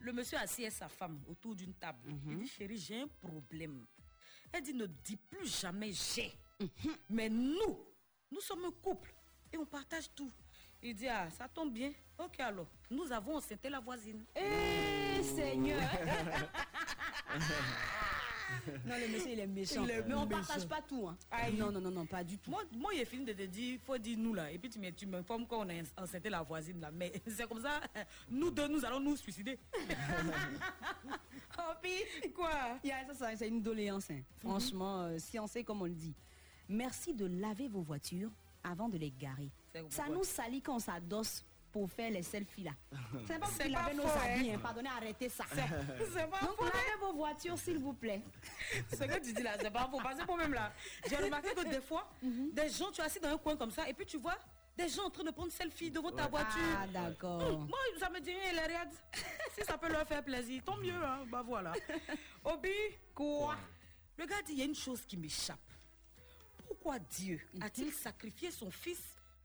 [0.00, 1.98] Le monsieur assis avec sa femme autour d'une table.
[2.26, 3.84] Il dit, chérie, j'ai un problème.
[4.50, 6.32] Elle dit, ne dis plus jamais j'ai.
[7.10, 7.78] Mais nous,
[8.30, 9.12] nous sommes un couple
[9.52, 10.30] et on partage tout.
[10.82, 11.92] Il dit, ah, ça tombe bien.
[12.18, 14.24] Ok alors, nous avons enceinté la voisine.
[14.36, 15.80] Eh, Seigneur
[18.84, 19.82] Non, le monsieur, il est méchant.
[19.84, 20.40] Il est Mais on méchant.
[20.42, 21.08] partage pas tout.
[21.08, 21.16] Hein.
[21.30, 21.54] Aïe.
[21.56, 22.50] Non, non, non, non, pas du tout.
[22.50, 24.50] Moi, moi, il est fini de te dire, faut dire nous là.
[24.52, 26.90] Et puis tu m'in- tu m'informes qu'on a enceinté la voisine là.
[26.92, 27.80] Mais c'est comme ça,
[28.28, 29.58] nous deux, nous allons nous suicider.
[31.58, 32.78] Oh, puis, Quoi?
[32.82, 34.10] Il y a- ça, ça, c'est une doléance.
[34.10, 34.20] hein.
[34.40, 36.14] Franchement, euh, sciencé comme on le dit.
[36.68, 38.30] Merci de laver vos voitures
[38.64, 39.50] avant de les garer.
[39.90, 42.72] Ça nous salit quand on s'adosse pour faire les selfies là.
[43.26, 44.50] C'est pas pour pas laver nos habits.
[44.50, 44.54] hein.
[44.56, 44.60] Hein.
[44.62, 45.44] Pardonnez, arrêtez ça.
[45.50, 46.64] C'est pas Donc, faux.
[46.64, 48.20] lavez vos voitures, s'il vous plaît.
[48.90, 49.98] Ce que tu dis là, c'est pas faux.
[50.02, 50.72] Parce que moi-même là,
[51.08, 53.88] j'ai remarqué que des fois, des gens, tu es assis dans un coin comme ça,
[53.88, 54.36] et puis tu vois
[54.76, 56.60] des gens en train de prendre selfie devant ta voiture.
[56.78, 57.42] Ah, d'accord.
[57.42, 58.90] Hum, Moi, ça me dit rien, les regarde.
[59.58, 60.92] Si ça peut leur faire plaisir, tant mieux.
[60.94, 61.24] Hein.
[61.30, 61.72] Bah voilà.
[62.44, 62.68] Obi,
[63.14, 63.56] quoi?
[64.18, 65.58] Le gars dit, il y a une chose qui m'échappe.
[66.66, 69.00] Pourquoi Dieu a-t-il sacrifié son fils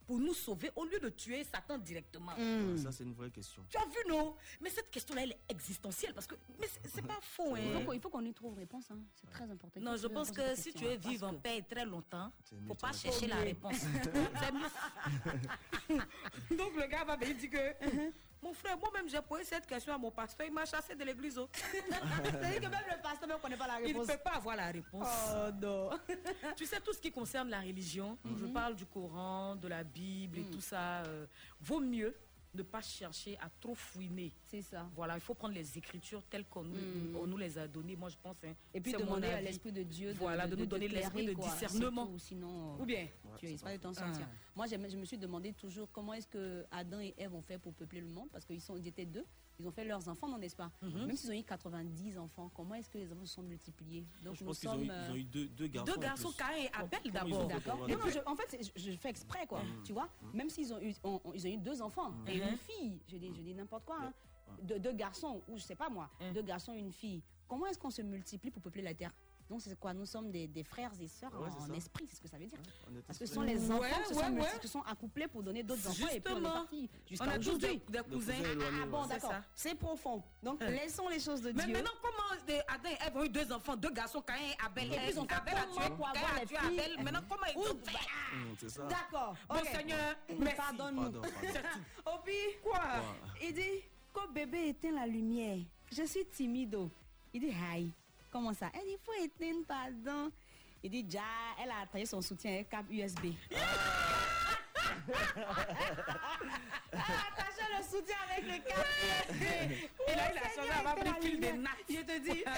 [0.08, 2.76] pour nous sauver au lieu de tuer Satan directement Hmm.
[2.78, 3.62] Ça, c'est une vraie question.
[3.68, 4.34] Tu as vu, non?
[4.62, 7.54] Mais cette question-là, elle est existentielle parce que mais c'est pas faux.
[7.56, 7.84] Il faut Hein.
[7.84, 8.90] qu'on- il faut qu'on y trouve réponse.
[8.90, 8.98] hein.
[9.14, 9.78] C'est très important.
[9.80, 12.32] Non, je pense que si tu veux vivre en paix très longtemps,
[12.66, 13.82] faut pas chercher la réponse.
[16.50, 19.98] Donc le gars va venir dire que mon frère, moi-même j'ai posé cette question à
[19.98, 21.40] mon pasteur, il m'a chassé de l'église.
[21.52, 24.06] C'est-à-dire que même le pasteur ne connaît pas la Il ne réponse.
[24.06, 25.08] peut pas avoir la réponse.
[25.34, 25.90] Oh non.
[26.56, 30.38] Tu sais, tout ce qui concerne la religion, je parle du Coran, de la Bible
[30.38, 31.26] et tout ça, euh,
[31.60, 32.14] vaut mieux
[32.54, 34.32] ne pas chercher à trop fouiner.
[34.46, 34.88] C'est ça.
[34.94, 38.08] Voilà, il faut prendre les écritures telles qu'on nous, on nous les a données, moi
[38.08, 38.36] je pense.
[38.44, 38.54] hein.
[38.74, 42.06] Et puis demander à l'Esprit de Dieu de, Voilà, de nous donner l'esprit de discernement.
[42.06, 43.06] Tout, Sinon, euh, Ou bien
[43.38, 44.26] tu risques pas de t'en sortir.
[44.28, 44.34] Ah.
[44.56, 47.74] Moi, je me suis demandé toujours comment est-ce que Adam et Ève ont fait pour
[47.74, 49.24] peupler le monde, parce qu'ils étaient deux.
[49.60, 51.06] Ils ont fait leurs enfants, non, n'est-ce pas Mhm.
[51.06, 54.36] Même s'ils ont eu 90 enfants, comment est-ce que les enfants se sont multipliés Donc
[54.36, 54.84] Je nous pense qu'ils ont, sommes.
[54.84, 55.92] eu- euh, ils ont eu deux, deux garçons.
[55.92, 56.32] Deux garçons.
[56.38, 57.46] Caïn et Abel d'abord.
[57.48, 57.86] D'accord.
[57.88, 59.60] deux en fait, je, je fais exprès, quoi.
[59.84, 62.48] Tu vois Même s'ils ont eu, on- on- ils ont eu deux enfants et Mhm.
[62.50, 64.12] une fille, je dis, je dis n'importe quoi, hein.
[64.62, 67.22] De- deux garçons, ou je sais pas moi, deux garçons et une fille.
[67.48, 69.12] Comment est-ce qu'on se multiplie pour peupler la terre
[69.48, 69.94] Donc c'est quoi?
[69.94, 72.44] Nous sommes des, des frères et sœurs Ouais, en esprit, c'est ce que ça veut
[72.46, 72.58] dire.
[73.06, 74.44] Parce que ce sont les enfants Ouais, qui, se sont, ouais.
[74.60, 76.52] qui se sont accouplés pour donner d'autres enfants et puis on est Justement.
[76.52, 77.80] parti On jusqu'à a tous aujourd'hui.
[77.88, 78.34] des, des cousins.
[78.44, 79.32] Ah, ah, bon, C'est d'accord.
[79.54, 80.22] C'est profond.
[80.42, 80.70] Donc Hein.
[80.70, 81.72] laissons les choses de Mais Dieu.
[81.72, 84.92] maintenant, comment des- Adam et Ève ont eu deux enfants, deux garçons, Caïn et Abel.
[84.92, 87.04] Et puis, ils ont fait comment a les tué filles Abel.
[87.04, 87.98] Maintenant, comment ils ont fait?
[88.58, 88.82] C'est ça.
[88.86, 89.34] D'accord.
[89.48, 89.56] Bon.
[89.72, 90.56] Seigneur, merci.
[90.56, 91.02] Pardonne-nous.
[91.02, 92.14] Pardon, pardon.
[92.18, 92.32] Opi,
[92.62, 92.80] Quoi?
[93.42, 93.82] Il dit,
[94.12, 95.58] quand bébé éteint la lumière,
[95.90, 96.76] je suis timide.
[97.32, 97.92] Il dit, aïe,
[98.30, 98.70] comment ça?
[98.74, 100.30] Elle dit, il faut éteindre, pardon.
[100.82, 101.20] Il dit, déjà,
[101.62, 103.26] elle a attaché son soutien un câble USB.
[103.50, 103.58] Elle
[106.92, 109.42] a attaché le soutien avec le câble USB.
[110.80, 111.72] Et là, il a changé avant éteint la pris fil des nattes.
[111.88, 112.44] Je te dis.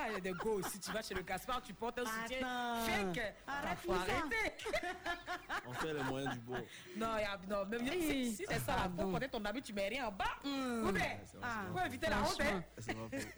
[0.00, 0.62] Ah, il y a des go.
[0.62, 3.34] Si tu vas chez le Gaspard, tu portes un soutien fake.
[3.46, 4.54] Arrête faut arrêter.
[5.66, 6.58] On fait les moyens du bord.
[6.96, 9.02] Non, y a- non, même si, si c'est ça, la Pardon.
[9.04, 10.24] faut porter ton habit, tu mets rien en bas.
[11.42, 12.40] Ah, faut éviter la honte.
[12.40, 12.62] Hein.
[12.78, 13.28] C'est ma faute.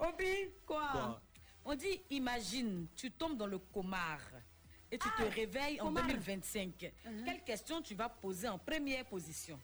[0.00, 1.20] Obi, Quoi, Quoi?
[1.64, 4.18] On dit, imagine, tu tombes dans le comar
[4.90, 6.06] et tu te réveilles en comar.
[6.06, 6.92] 2025.
[7.24, 9.58] Quelle question tu vas poser en première position?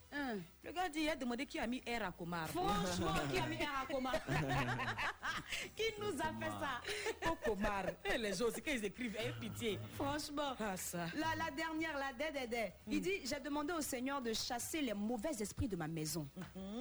[0.62, 2.48] Le gars dit, il a demandé qui a mis R à comar.
[2.48, 4.12] Franchement, qui a mis un à coma
[5.76, 7.30] Qui nous a fait ça?
[7.30, 7.84] Au comar.
[8.04, 9.78] Et les gens aussi, quand ils écrivent, aie pitié.
[9.94, 10.54] Franchement.
[10.58, 11.06] Ah, ça.
[11.14, 12.72] La, la dernière, la dédé.
[12.88, 16.28] Il dit J'ai demandé au Seigneur de chasser les mauvais esprits de ma maison.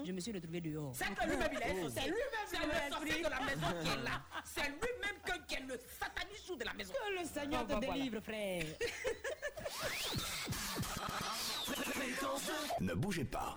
[0.06, 0.94] Je me suis retrouvé dehors.
[0.96, 1.90] C'est que lui-même, il est Oh.
[1.90, 4.22] C'est lui-même C'est le sorcier de la maison qui est là.
[4.46, 6.94] C'est lui-même qui est le satanisme de la maison.
[6.94, 7.94] Que le Seigneur Ah, te bah, voilà.
[7.94, 8.22] délivre,
[12.82, 13.56] Ne bougez pas.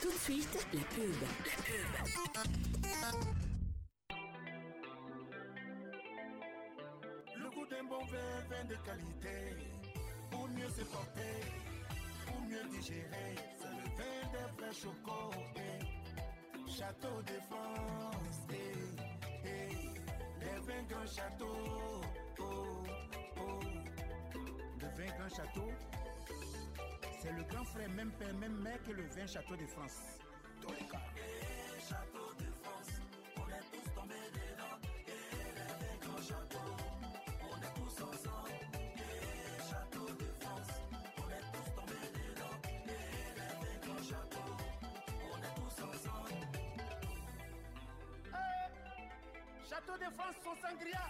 [0.00, 1.14] Tout de suite, la pub.
[7.36, 9.54] Le goût d'un bon vin, vin de qualité.
[10.30, 11.40] Pour mieux se porter,
[12.26, 13.34] pour mieux digérer.
[13.60, 15.30] C'est le vin des vrais chocos.
[15.56, 16.70] eh.
[16.70, 18.46] Château de France.
[18.50, 18.54] eh,
[19.44, 19.76] eh.
[20.40, 22.00] Les vins grand château.
[22.40, 22.82] Oh,
[24.80, 25.70] Le vin grand château.
[27.20, 30.18] C'est le grand frère, même père, même mère que le vin château de France.
[30.60, 31.00] Dans les cas.
[31.88, 32.92] Château de France,
[33.36, 34.76] on est tous tombés dedans.
[35.06, 36.66] Et les vins grand château.
[37.50, 38.50] On est tous ensemble.
[38.74, 40.72] Et château de France,
[41.18, 42.56] on est tous tombés dedans.
[42.64, 44.48] Et les vins grand château.
[45.32, 46.34] On est tous ensemble.
[49.68, 51.04] Château de France, son sangria.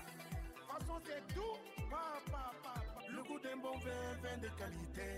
[0.68, 1.56] Façon, c'est doux.
[1.92, 3.00] Pa, pa, pa, pa.
[3.14, 5.10] Le goût d'un bon vin, vin de qualité.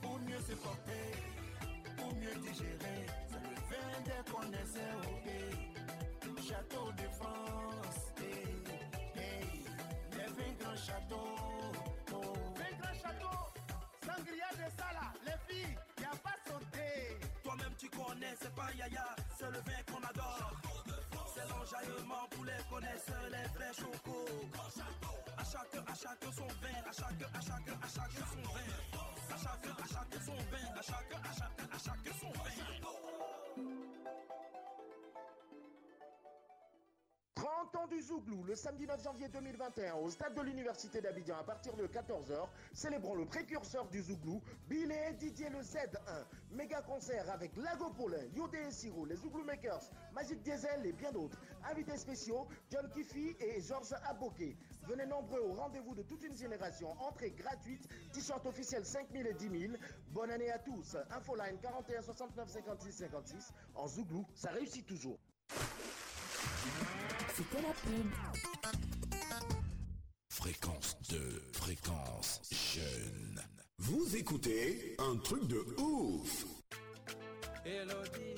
[0.00, 1.06] Pour mieux se porter,
[1.98, 3.00] pour mieux digérer.
[3.28, 5.02] C'est le vin des connaisseurs.
[5.14, 5.28] ok.
[6.50, 8.02] Château de France.
[8.18, 8.24] eh,
[9.16, 10.16] eh.
[10.16, 11.36] Les vins grands châteaux.
[12.12, 12.34] Oh.
[12.58, 13.38] Vin grand château.
[14.04, 15.06] Sangria de Sala.
[15.26, 17.18] Les filles, y a pas sauté.
[17.44, 19.06] Toi-même tu connais, c'est pas Yaya.
[19.38, 20.52] C'est le vin qu'on adore.
[21.40, 24.26] C'est l'enjaillement pour les connaisseurs, les vrais chocos.
[25.38, 28.68] À chacun, à chacun son vin, à chacun, à chacun, à chacun son vin.
[29.30, 32.60] À chacun, à chacun son vin, à chacun, à chacun, à chacun son vin.
[37.40, 41.42] 30 ans du Zouglou, le samedi 9 janvier 2021, au stade de l'Université d'Abidjan, à
[41.42, 46.26] partir de 14h, célébrons le précurseur du Zouglou, Billet Didier le Z1.
[46.50, 51.12] Méga concert avec Lago Paulin, Yodé et Siro, les Zouglou Makers, Magic Diesel et bien
[51.12, 51.38] d'autres.
[51.70, 54.54] Invités spéciaux, John Kiffy et Georges Aboké.
[54.82, 56.90] Venez nombreux au rendez-vous de toute une génération.
[57.00, 59.72] Entrée gratuite, t-shirt officiel 5000 et 10 000.
[60.10, 60.94] Bonne année à tous.
[61.10, 63.54] Infoline 41 69 56 56.
[63.76, 65.18] En Zouglou, ça réussit toujours.
[67.40, 68.12] C'était la pub.
[70.28, 72.42] Fréquence 2, fréquence
[72.74, 73.40] jeune.
[73.78, 76.44] Vous écoutez un truc de ouf.
[77.64, 78.34] Elodie,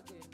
[0.00, 0.29] tarde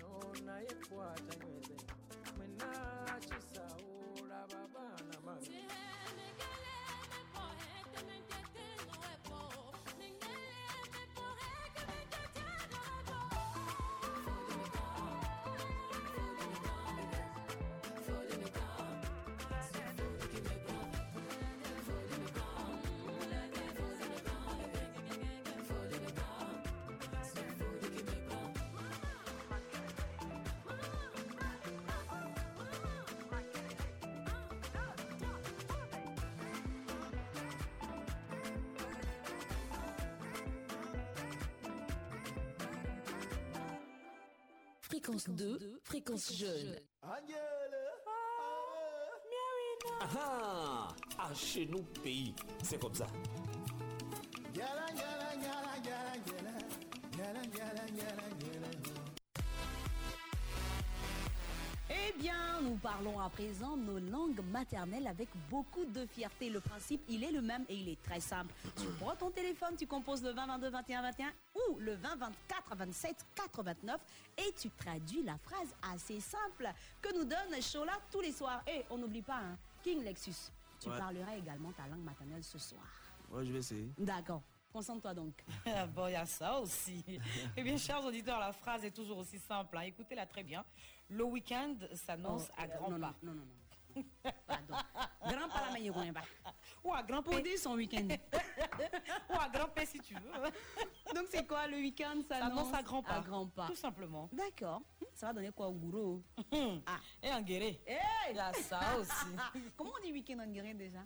[44.88, 46.76] Fréquence 2, fréquence jeune.
[47.02, 47.16] Ah
[50.00, 53.06] ah Ah, chez nous, pays, c'est comme ça.
[61.90, 66.48] Eh bien, nous parlons à présent nos langues maternelles avec beaucoup de fierté.
[66.50, 68.52] Le principe, il est le même et il est très simple.
[68.76, 72.32] Tu prends ton téléphone, tu composes le 20 22 21 21 ou le 20 24
[72.74, 74.00] 27 4 29
[74.38, 76.68] et tu traduis la phrase assez simple
[77.00, 78.62] que nous donne Shola tous les soirs.
[78.66, 80.50] Et on n'oublie pas, hein, King Lexus,
[80.80, 80.98] tu Ouais.
[80.98, 82.82] parleras également ta langue maternelle ce soir.
[83.30, 83.90] Ouais, je vais essayer.
[83.98, 84.42] D'accord.
[84.72, 85.32] Concentre-toi donc.
[85.94, 87.02] Bon, il y a ça aussi.
[87.56, 89.76] eh bien, chers auditeurs, la phrase est toujours aussi simple.
[89.78, 89.82] hein.
[89.82, 90.64] Écoutez-la très bien.
[91.08, 93.14] Le week-end s'annonce Oh, à euh, grands non, pas.
[93.22, 94.02] Non, non, non.
[94.46, 94.74] Pardon.
[95.22, 96.24] Grand pas la meilleure qu'on pas.
[96.84, 97.42] Ou à grand Pour P.
[97.42, 98.06] dire son week-end.
[99.30, 100.20] Ou à grand P si tu veux.
[101.14, 103.14] Donc c'est quoi le week-end Ça S'annonce à grands pas.
[103.16, 103.66] À grands pas.
[103.66, 104.28] Tout simplement.
[104.32, 104.82] D'accord.
[105.14, 106.22] Ça va donner quoi au gourou
[106.86, 106.98] ah.
[107.22, 107.80] Et en guéré.
[108.30, 109.12] Il y a ça aussi.
[109.76, 111.00] Comment on dit week-end en guéré déjà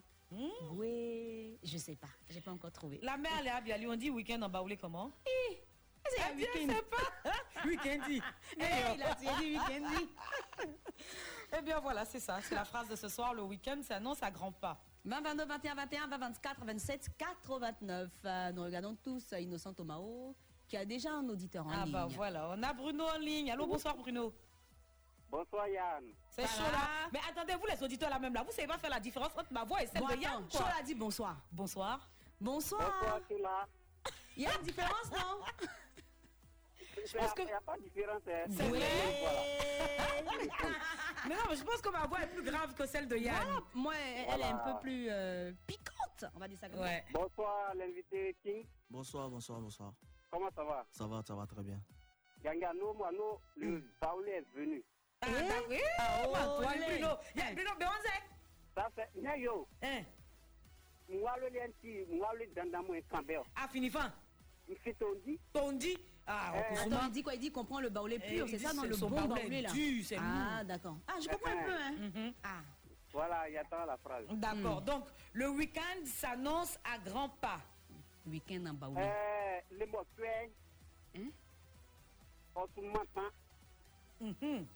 [0.72, 1.58] Oui.
[1.62, 2.08] Je sais pas.
[2.28, 2.98] J'ai pas encore trouvé.
[3.02, 5.12] La mère, les Abiali, on dit week-end en baoulé comment
[6.08, 6.74] C'est un Eh week-end.
[6.90, 7.32] pas.
[7.66, 8.00] Week-end.
[8.08, 9.26] Eh, il a dit
[9.57, 10.66] week-end.
[11.59, 12.38] Eh bien voilà, c'est ça.
[12.42, 13.34] C'est la phrase de ce soir.
[13.34, 14.80] Le week-end s'annonce à grands pas.
[15.05, 18.11] 20, 22, 21, 21, 20, 24, 27, 89.
[18.24, 20.34] Euh, nous regardons tous euh, Innocent Tomao,
[20.68, 21.92] qui a déjà un auditeur en Ah ligne.
[21.92, 23.51] bah voilà, on a Bruno en ligne.
[23.51, 24.32] Allô, bonsoir Bruno.
[25.30, 26.05] Bonsoir Yann.
[26.30, 27.09] C'est chaud là.
[27.12, 29.53] Mais attendez, vous les auditeurs là même là, vous savez pas faire la différence entre
[29.53, 30.44] ma voix et celle Bon, de attends, Yann.
[30.51, 31.36] Chola dit bonsoir.
[31.53, 32.09] Bonsoir.
[32.40, 33.20] Bonsoir.
[34.36, 35.40] Il y a une différence, non?
[37.07, 38.22] Je pense qu'il n'y a pas de différence.
[38.28, 38.44] hein.
[38.51, 38.80] C'est Voilà.
[41.28, 43.34] Mais non, mais je pense que ma voix est plus grave que celle de Yann.
[43.44, 47.05] Voilà, moi, elle est un peu plus euh, piquante, on va dire ça comme Ouais.
[47.12, 48.64] Bonsoir l'invité King.
[48.88, 49.92] Bonsoir, bonsoir, bonsoir.
[50.30, 50.86] Comment ça va?
[50.92, 51.78] Ça va, ça va très bien.
[52.42, 54.82] Ganga, nous, moi, nous, le Baoulé est venu.
[55.20, 55.78] Ah, bah oui.
[55.98, 56.32] Ah, oh,
[56.62, 56.86] toi, allez.
[56.98, 57.09] Bruno.
[57.36, 57.70] Yeah, Bruno,
[58.03, 58.22] sait.
[58.74, 59.11] Ça fait.
[59.20, 59.68] Nya yo.
[59.82, 60.03] Hein.
[61.11, 63.42] Moi, le lenti, moi, le dandamo est cambéo.
[63.57, 64.11] Ah, fini fin.
[64.68, 64.94] Il fait
[65.53, 65.98] ton dit.
[66.26, 67.00] Ah, Eh, on Attends, consomme.
[67.06, 67.34] il dit quoi?
[67.34, 69.62] Il dit qu'on prend le baoulé Eh, pur, c'est ça, dans c'est le bon baoulé
[69.62, 69.70] là?
[69.72, 70.96] dû, Ah, d'accord.
[71.08, 72.32] Ah, je comprends un peu, hein Mhm.
[72.44, 72.60] Ah,
[73.12, 74.24] Voilà, il attend la phrase.
[74.30, 77.60] D'accord, donc le week-end s'annonce à grands pas.
[78.26, 79.00] week-end en baoulé.
[79.02, 80.52] Euh, les mots tués.
[81.16, 81.30] Hein?
[82.54, 83.30] On se matin.
[84.20, 84.66] Mhm.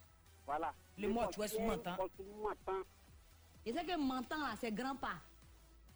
[0.46, 0.74] Voilà.
[0.98, 1.96] Les mots tués se matin.
[2.00, 2.82] On se matin.
[3.66, 5.20] Et c'est que mentant là, c'est grand pas.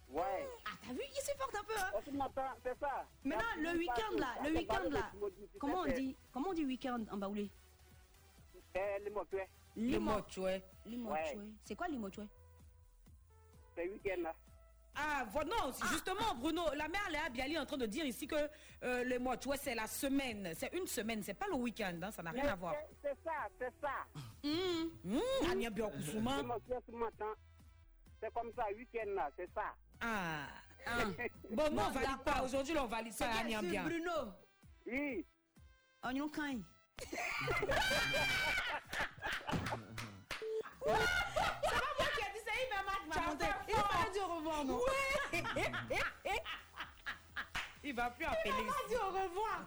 [0.09, 0.47] Ouais.
[0.65, 3.05] Ah, t'as vu Il supporte un peu, hein matin, c'est ça.
[3.23, 5.11] Maintenant, le week-end là, le week-end là,
[5.59, 7.49] comment on dit Comment on dit week-end en baoulé?
[8.75, 9.03] Eh.
[9.75, 10.63] Les mots tués.
[10.85, 11.51] Limochoué.
[11.63, 12.25] C'est quoi limochoué?
[13.75, 14.33] C'est week-end là.
[14.95, 18.03] Ah, voilà, non, c'est justement, Bruno, la mère Léa Bialy est en train de dire
[18.05, 18.35] ici que
[18.83, 22.11] euh, le mois, vois, c'est la semaine, c'est une semaine, c'est pas le week-end, hein,
[22.11, 22.73] ça n'a rien à voir.
[23.01, 24.23] c'est- C'est ça, c'est ça.
[24.43, 26.41] Mmh, Anya Biokoussouma.
[28.21, 29.73] C'est comme ça, week-end là, c'est ça.
[30.01, 30.47] Ah.
[31.51, 32.41] Bon, non, on valide pas.
[32.43, 33.81] Aujourd'hui, on valide pas C'est Anya bien bien.
[33.81, 34.33] sûr, Bruno?
[34.87, 35.25] Oui.
[36.03, 36.63] Oignon caille.
[36.99, 37.23] C'est pas
[41.97, 43.19] moi qui ai dit ça, il m'a marqué.
[43.67, 45.43] Il m'a dit au revoir, non Ouais.
[47.83, 48.53] Il va plus appeler.
[48.59, 49.61] Il m'a dit au revoir.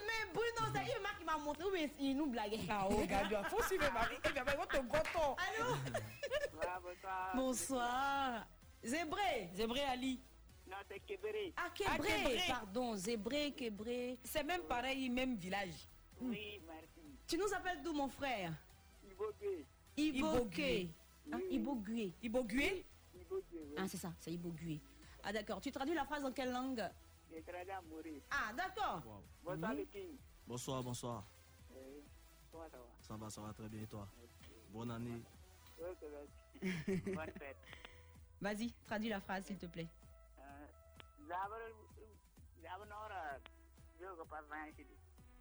[0.00, 2.60] Ah, mais Bruno, c'est Irma qui m'a montré où il nous blaguait.
[2.68, 4.16] Ah, oh, Gabia, faut suivre Marie.
[4.24, 5.36] Il va te goton.
[5.36, 5.76] Allô?
[6.62, 7.32] Ah, bonsoir.
[7.34, 8.46] Bonsoir.
[8.82, 9.50] Zébré.
[9.54, 10.20] Zébré Ali.
[10.68, 11.52] Non, c'est Kébré.
[11.56, 12.08] Ah, Ah, Kébré.
[12.08, 12.38] Kébré.
[12.48, 14.18] Pardon, Zébré, Kébré.
[14.24, 15.88] C'est même pareil, même village.
[16.20, 17.18] Oui, merci.
[17.26, 18.52] Tu nous appelles d'où, mon frère?
[19.04, 19.66] Ibogué.
[19.96, 20.90] Ibogué.
[21.32, 22.14] Ah, Ibogué.
[22.22, 22.84] Ibogué?
[23.14, 23.74] Ibogué, oui.
[23.76, 24.80] Ah, c'est ça, c'est Ibogué.
[25.22, 25.60] Ah, d'accord.
[25.60, 26.82] Tu traduis la phrase dans quelle langue?
[27.88, 28.24] Maurice.
[28.30, 29.02] Ah, d'accord.
[29.44, 30.16] Bonsoir, le King.
[30.46, 31.24] Bonsoir, bonsoir.
[31.72, 32.00] Euh,
[32.50, 32.84] Comment ça va?
[33.00, 34.08] Ça va, ça va très bien et toi?
[34.70, 35.22] Bonne année.
[35.78, 35.96] Ouais.
[37.14, 37.56] Bonne fête.
[38.40, 39.88] Vas-y, traduis la phrase, s'il te plaît.
[40.38, 40.66] Euh.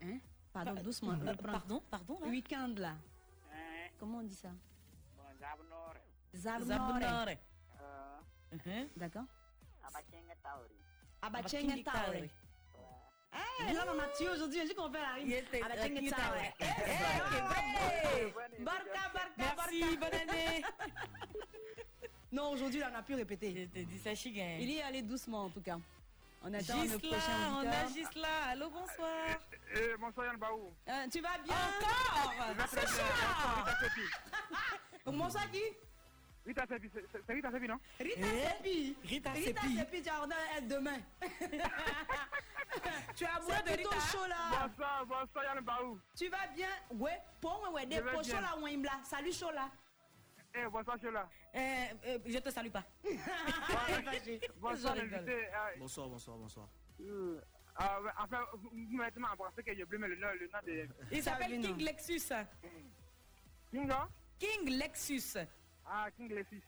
[0.01, 0.19] Hein?
[0.53, 1.17] Pardon, doucement.
[1.43, 2.19] Pardon, pardon.
[2.19, 2.27] là?
[2.27, 2.95] Week-end, là.
[3.51, 3.89] Hein?
[3.99, 4.49] Comment on dit ça?
[5.17, 5.23] Bon.
[5.39, 5.95] Zabnore.
[6.33, 7.27] Zabnore.
[7.81, 8.17] Euh,
[8.51, 8.89] Mhm.
[8.97, 9.25] D'accord
[10.41, 10.78] Tauri.
[11.21, 12.05] Abachenga Abachenga Taure.
[12.05, 12.29] Taure.
[13.69, 14.61] Eh, là, on a tué aujourd'hui.
[14.67, 15.27] J'ai qu'on fait la rime.
[15.29, 16.35] Taure.
[16.37, 16.65] était-
[17.81, 19.95] Eh, eh, Bonne Barca, barca, Merci, barca.
[20.09, 20.63] bonne année.
[22.31, 23.51] Non, aujourd'hui, on a pu répéter.
[23.73, 24.57] Je te dis ça, Chigain.
[24.59, 25.77] Il y est allé doucement, en tout cas.
[26.43, 27.87] On attend le Gisela, prochain on a.
[27.87, 28.43] Gisela.
[28.51, 29.39] Allô, bonsoir.
[29.75, 30.71] Eh, bonsoir Yann Baou.
[30.87, 31.55] Euh, tu vas bien?
[31.55, 32.67] Encore?
[35.31, 35.61] Ça qui?
[36.49, 37.79] Rita Sepi, c'est Rita Sepi, non?
[37.99, 38.97] Rita Eh, Sepi.
[39.03, 39.77] Rita Rita Sepi.
[39.77, 40.97] Sepi, tu as ordonné elle demain.
[43.15, 43.99] tu as C'est de Rita.
[44.11, 44.67] chaud, là.
[44.67, 45.99] Bonsoir, bonsoir Yann Baou.
[46.17, 46.69] Tu vas bien?
[46.89, 48.99] Ouais, pour ouais, ouais, des chauds là, là.
[49.03, 49.69] Salut chaud là.
[50.55, 51.29] Eh, bonsoir Chola.
[51.53, 52.83] Euh, euh, je te salue pas.
[54.59, 54.95] Bonsoir.
[54.97, 56.67] Euh, Bonsoir, bonsoir, bonsoir.
[57.01, 57.39] euh,
[57.75, 60.87] ah, ouais, enfin, vous m'avez embrassé que j'ai oublié le nom, le nom de...
[61.11, 61.61] Il s'appelle.
[61.61, 62.33] King Lexus.
[63.71, 63.91] King?
[64.39, 65.37] King Lexus.
[65.91, 66.61] Ah, King Lessis.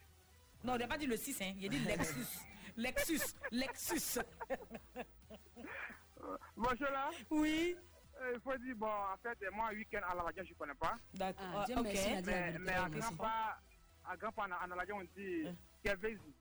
[0.64, 1.52] Non, il n'a pas dit le 6, hein.
[1.56, 2.26] il a dit Lexus.
[2.76, 3.20] Lexus,
[3.50, 4.20] Lexus.
[6.56, 7.76] Bon, Chola, Oui.
[8.20, 10.74] euh, il faut dire, bon, en fait, moi, week-end à la radio, je ne connais
[10.74, 10.96] pas.
[11.14, 11.44] D'accord.
[11.56, 11.84] Ah, Dieu ok.
[11.84, 13.58] merci, il la Mais, à grand-pas,
[14.08, 15.44] à grand-pas, en, en radio, on dit
[15.84, 16.34] Kevezi.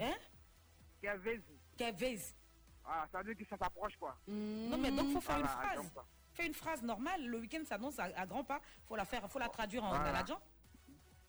[0.00, 0.14] Hein?
[1.00, 1.42] Kevezi.
[1.76, 2.20] Kevez.
[2.84, 4.16] Ah, ça veut dire que ça s'approche, quoi.
[4.28, 5.92] Non, mais donc, il faut faire une phrase.
[6.32, 7.24] Fais une phrase normale.
[7.24, 8.60] Le week-end s'annonce à, à grands pas.
[8.86, 10.04] faut la faire, faut la traduire en Voilà.
[10.04, 10.40] galadjan.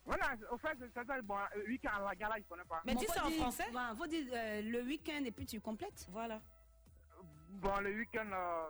[0.06, 2.80] Voilà, au fait, c'est ça, bon, euh, week-end à la gala, je ne connais pas.
[2.86, 3.66] Mais dis ça en français.
[3.98, 6.06] faut dire euh, le week-end et puis tu complètes.
[6.10, 6.40] Voilà.
[7.50, 8.66] Bon, le week-end, euh,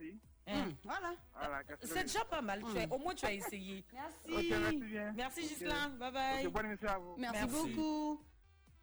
[0.00, 0.14] et.
[0.46, 0.62] Hein.
[0.64, 1.14] Hum, Voilà.
[1.34, 2.62] Voilà, C'est déjà pas mal.
[2.72, 3.84] Tu as- au moins, tu as essayé.
[3.92, 4.48] Merci.
[4.50, 5.12] Merci bien.
[5.12, 5.48] Merci, Ok.
[5.48, 5.88] Gislain.
[5.90, 6.48] Bye bye.
[6.48, 7.16] Bonne émission à vous.
[7.18, 7.74] Merci, Merci.
[7.74, 8.22] beaucoup.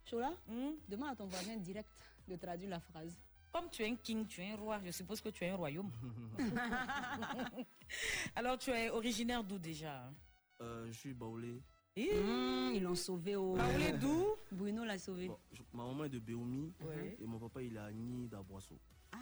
[0.07, 0.73] Chola, Hmm?
[0.88, 1.89] demande à ton voisin direct
[2.27, 3.17] de traduire la phrase.
[3.51, 5.55] Comme tu es un king, tu es un roi, je suppose que tu es un
[5.55, 5.89] royaume.
[8.36, 10.03] Alors, tu es originaire d'où déjà?
[10.62, 11.62] Euh, je suis baoulé.
[11.97, 13.56] Eh, Hum, ils l'ont sauvé au.
[13.56, 14.26] Baoulé d'où?
[14.51, 15.28] Bruno l'a sauvé.
[15.28, 17.18] Bon, je- ma maman est de Ouais.
[17.22, 18.78] et mon papa il est à Agni d'Aboisseau.
[19.14, 19.18] Ah,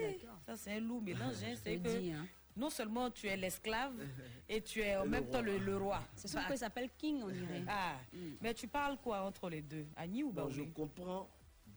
[0.00, 0.40] d'accord.
[0.44, 1.20] Ça, c'est un loup mélange.
[1.44, 1.54] hein.
[1.62, 2.26] C'est te que dis, hein.
[2.56, 3.94] non seulement tu es l'esclave
[4.48, 5.32] et tu es en Le même roi.
[5.32, 6.02] temps le, le roi.
[6.16, 7.62] C'est sûr qu'il s'appelle King, on dirait.
[7.68, 8.18] Ah, Mm.
[8.40, 9.86] mais tu parles quoi entre les deux?
[9.96, 10.72] Agni ou Bon, je Baoulé?
[10.72, 11.28] comprends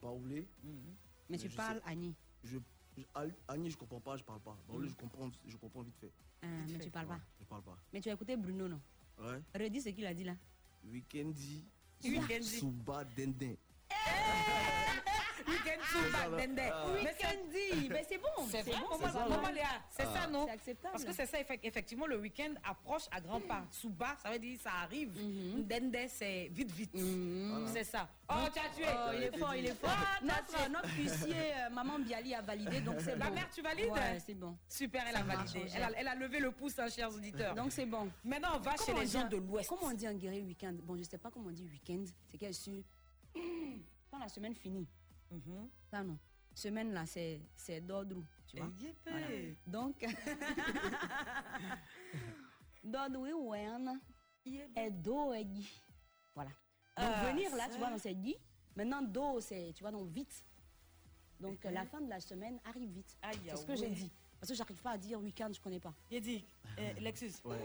[0.01, 0.47] baoulé.
[1.29, 1.91] Mais tu je parles sais.
[1.91, 2.15] Annie.
[2.43, 2.57] Je,
[2.97, 4.57] je- Al- Agni, je comprends pas, je parle pas.
[4.67, 6.11] Baoulé, je comprends, je comprends vite fait.
[6.41, 6.79] Ah, mais fait.
[6.85, 7.19] tu parles pas.
[7.39, 7.77] Je parle pas.
[7.93, 8.79] Mais tu as écouté Bruno, non?
[9.19, 9.41] Ouais.
[9.53, 10.35] Redis ce qu'il a dit là.
[10.85, 11.65] Weekendi.
[12.03, 12.59] Weekendi.
[12.59, 13.55] Souba Dendin.
[15.49, 16.59] Weekend Zumba, Dende.
[16.71, 16.85] Ah.
[16.93, 17.89] Weekendi.
[17.89, 18.47] Mais c'est bon.
[18.49, 19.29] C'est vrai, bon, maman, c'est bon.
[19.29, 20.45] maman Léa, c'est ça, non?
[20.45, 20.91] C'est acceptable.
[20.91, 23.63] Parce que c'est ça, effect- effectivement, le week-end approche à grands pas.
[23.71, 25.09] Souba, ça veut dire ça arrive.
[25.21, 25.63] Mhm.
[25.67, 26.91] Dende, c'est vite, vite.
[27.73, 28.07] C'est ça.
[28.29, 28.85] Oh, tu as tué.
[28.87, 29.89] Oh, il est fort, il est fort.
[29.91, 30.19] Ah,
[30.69, 33.15] Notre, huissier, euh, maman Biali a validé, donc c'est.
[33.17, 33.89] La mère, tu valides?
[33.89, 34.55] Ouais, c'est bon.
[34.67, 35.65] Super, elle a validé.
[35.75, 37.55] Elle a, levé le pouce, hein, chers auditeurs.
[37.55, 38.09] Donc c'est bon.
[38.23, 39.69] Maintenant, on va chez les gens de l'Ouest.
[39.69, 40.73] Comment on dit en guéri week-end?
[40.83, 42.03] Bon, je sais pas comment on dit week-end.
[42.31, 42.81] C'est qu'elle sur.
[44.11, 44.87] Quand la semaine finit.
[45.31, 45.69] Mhm.
[45.89, 46.17] Ça non.
[46.53, 48.23] Semaine là, c'est c'est d'ordre.
[48.47, 48.71] Tu vois
[49.05, 49.27] Voilà.
[49.65, 50.03] Donc.
[52.83, 53.65] d'ordre, oui, ouais.
[53.65, 53.99] hein.
[54.45, 55.69] Et do et dit.
[56.33, 56.49] Voilà.
[56.49, 56.57] Donc
[56.97, 58.35] Ah, venir là, tu vois, donc c'est dit.
[58.75, 60.43] Maintenant, do, c'est, tu vois, donc vite.
[61.39, 63.17] Donc la fin de la semaine arrive vite.
[63.21, 64.11] Aïe, C'est ce ah que j'ai dit.
[64.39, 65.93] Parce que j'arrive pas à dire week-end, je connais pas.
[66.09, 66.45] Il dit,
[66.79, 67.57] euh, Lexus, Ouais.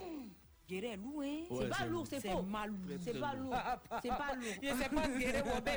[0.96, 1.44] Loué.
[1.50, 2.42] Ouais, c'est pas lourd, c'est C'est faux.
[2.42, 2.98] mal lourd.
[2.98, 3.50] Très, C'est pas lourd.
[3.52, 4.00] lourd.
[4.02, 4.54] C'est pas lourd.
[4.62, 5.08] Je sais pas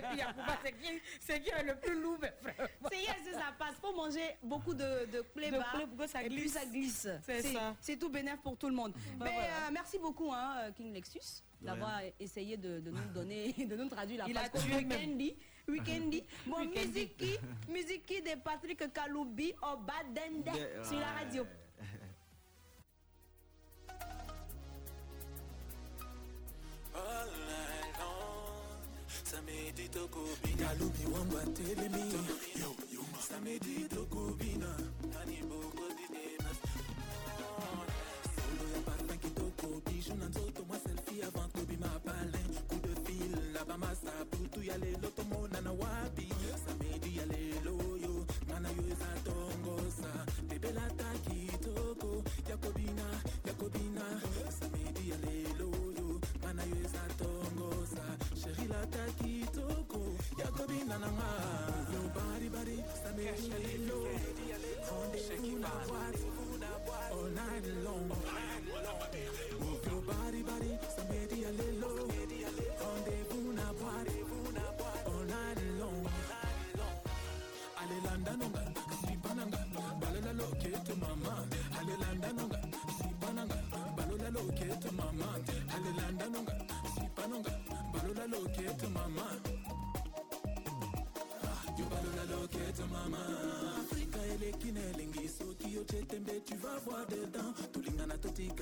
[0.01, 2.67] puis Yacouba, c'est qui, c'est qui est le plus lourd, mais frère.
[2.91, 3.75] C'est c'est ça passe.
[3.81, 5.21] Faut manger beaucoup de, de
[5.87, 6.53] pour que ça et puis glisse.
[6.53, 7.07] ça glisse.
[7.25, 7.75] C'est ça.
[7.81, 8.93] C'est tout bénéf pour tout le monde.
[9.17, 9.47] Bah Mais voilà.
[9.47, 14.19] euh, merci beaucoup, hein, King Lexus, d'avoir essayé de, de nous donner, de nous traduire
[14.23, 14.89] la Il a phrase tué même.
[14.89, 15.35] weekendi.
[15.67, 16.23] Weekendi.
[16.47, 16.63] Bon.
[16.65, 21.47] Miziki, Miziki de Patrick Kaloubi au Badende De- sur la ouais.
[26.97, 28.81] All night long,
[29.23, 32.03] samedi tokobina lubi wangu atelemi
[33.29, 34.69] samedi tokobina
[35.13, 36.57] nani boko didemas
[38.35, 43.33] solo ya parfum kitoko bijou na nzoto mwa selfie avant tobima palin coup de fil
[43.53, 46.27] là-bas ma sabutu ya lelo tomonana wapi
[46.65, 50.11] samedi ya lelo yo ngana yo eza tongosa
[50.49, 53.07] bebelata kitoko yakobina
[53.45, 54.05] yakobina
[54.59, 55.86] samedi ya lelo
[56.57, 58.05] yo ngana yo eza tongosa
[58.41, 59.99] sherilata kitoko
[60.39, 61.29] yakobina na nga
[61.93, 63.99] yo baribari samedi ya lelo
[64.87, 65.71] rendez-vous na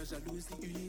[0.05, 0.84] jalousie unie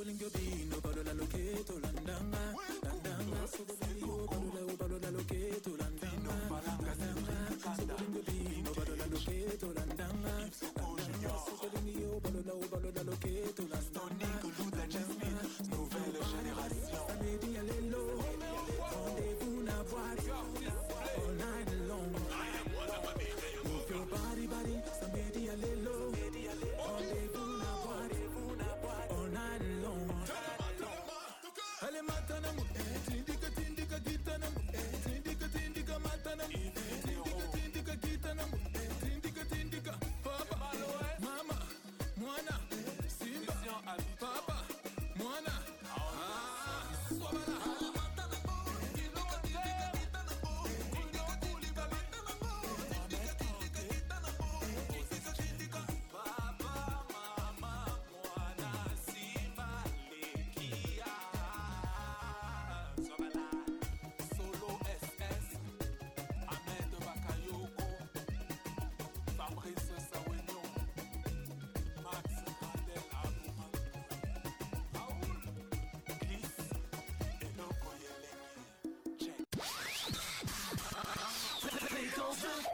[0.00, 0.49] pulling your beat.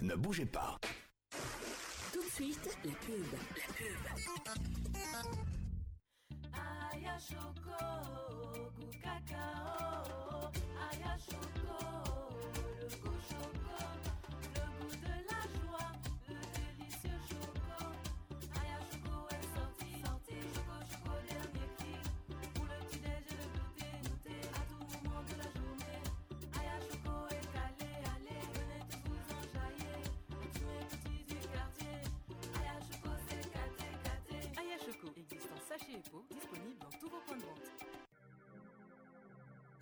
[0.06, 0.78] Ne bougez pas.
[2.12, 3.26] Tout de suite, la pub.
[3.56, 3.96] La pub.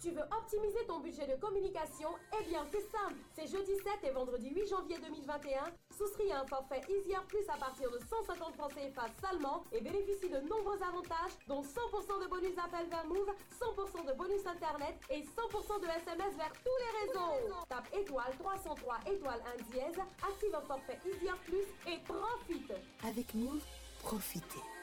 [0.04, 2.10] Tu veux optimiser ton budget de communication?
[2.38, 3.16] Eh bien, c'est simple.
[3.34, 5.72] C'est jeudi 7 et vendredi 8 janvier 2021.
[5.96, 10.28] Souscris à un forfait Easier Plus à partir de 150 francs CFA seulement et bénéficie
[10.28, 15.22] de nombreux avantages, dont 100% de bonus appel vers Move, 100% de bonus internet et
[15.22, 17.54] 100% de SMS vers tous les réseaux.
[17.70, 22.74] Tape étoile 303 étoile 1 dièse, active un forfait Easier Plus et profite.
[23.08, 23.64] Avec Move,
[24.02, 24.73] profitez.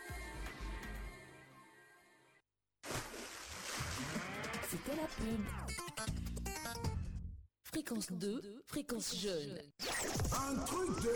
[4.72, 5.46] C'était la pub.
[7.62, 9.60] Fréquence 2, fréquence jeune.
[10.32, 11.10] Un truc de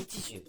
[0.00, 0.42] ouf yeux.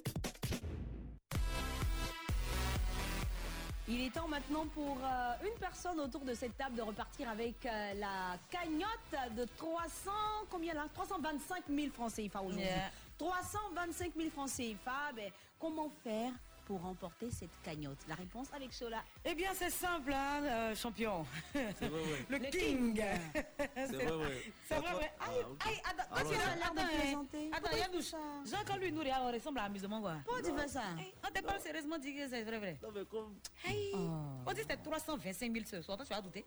[3.88, 7.64] Il est temps maintenant pour euh, une personne autour de cette table de repartir avec
[7.68, 10.10] euh, la cagnotte de 300,
[10.50, 10.88] combien là?
[10.96, 12.66] 325 000 francs CFA aujourd'hui.
[12.66, 12.90] Yeah.
[13.20, 16.32] 325 000 francs CFA, ben, comment faire
[16.66, 19.04] pour remporter cette cagnotte La réponse avec Chola.
[19.26, 21.26] Eh bien, c'est simple, hein, euh, champion.
[21.54, 22.26] C'est vrai, ouais.
[22.30, 22.94] Le, Le king.
[22.96, 23.04] king.
[23.76, 24.54] C'est vrai, ouais.
[24.68, 25.12] C'est vrai, ouais.
[25.20, 26.36] Ah, Aïe, aïe, attends, Ah, attends, ouais.
[26.36, 27.00] Tu as l'air de attends, hein.
[27.00, 27.50] plaisanter.
[27.54, 28.12] Attends, Yandouche.
[28.50, 30.16] Jean, quand lui nous regarde, on ressemble à amusement, quoi.
[30.26, 32.80] Pourquoi tu fais ça Hey, On te parle sérieusement, dis que c'est vrai, vrai.
[32.82, 33.36] Non, mais comme.
[33.66, 33.92] Hey.
[33.94, 33.98] Oh.
[34.46, 35.98] On dit que c'était 325 000 ce soir.
[35.98, 36.46] Toi, tu vas douter.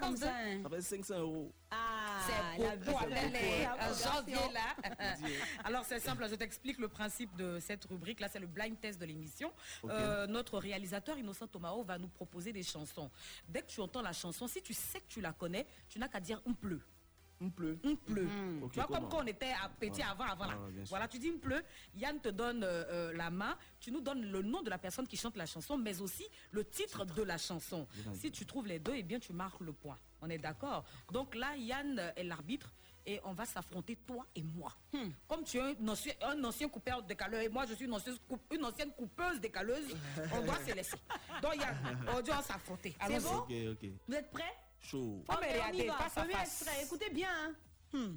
[0.00, 1.52] Comme ça hein Ça fait 500 euros.
[1.70, 2.76] Ah, C'est la
[3.92, 4.76] janvier là.
[5.64, 8.20] Alors c'est simple, je t'explique le principe de cette rubrique.
[8.20, 9.49] Là, c'est le blind test de l'émission.
[9.84, 13.10] Euh, notre réalisateur Innocent Tomao va nous proposer des chansons.
[13.48, 16.08] Dès que tu entends la chanson, si tu sais que tu la connais, tu n'as
[16.08, 16.82] qu'à dire on pleut.
[17.42, 17.78] Il pleut.
[17.84, 18.28] Il pleut.
[18.70, 20.58] Tu vois, comme quand on était à petit avant, avant là.
[20.88, 21.62] Voilà, tu dis il pleut.
[21.94, 23.56] Yann te donne euh, euh, la main.
[23.80, 26.64] Tu nous donnes le nom de la personne qui chante la chanson, mais aussi le
[26.64, 27.86] titre de la chanson.
[28.12, 29.98] Si tu trouves les deux, eh bien, tu marques le point.
[30.20, 30.84] On est d'accord?
[31.12, 32.74] Donc là, Yann est l'arbitre
[33.10, 34.72] et on va s'affronter, toi et moi.
[34.92, 35.10] Hmm.
[35.28, 38.16] Comme tu es un ancien, un ancien coupeur décaleur et moi, je suis une ancienne,
[38.28, 39.96] coupe- une ancienne coupeuse décaleuse,
[40.32, 40.96] on va se laisser.
[41.42, 41.54] Donc
[42.08, 42.94] aujourd'hui, on va s'affronter.
[43.06, 43.46] C'est bon?
[44.08, 44.56] Vous êtes prêts?
[44.80, 45.24] Chaud.
[45.74, 46.60] Y face à face.
[46.62, 47.28] extrait, écoutez bien.
[47.28, 47.52] hein.
[47.92, 48.16] Hmm.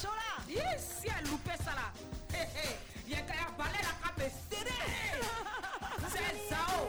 [0.00, 1.92] Chola Yes, si elle loupait ça là.
[2.32, 2.76] Hé hé,
[3.06, 4.70] il y a qu'à balai la cape et serré.
[6.08, 6.88] C'est ça, oh.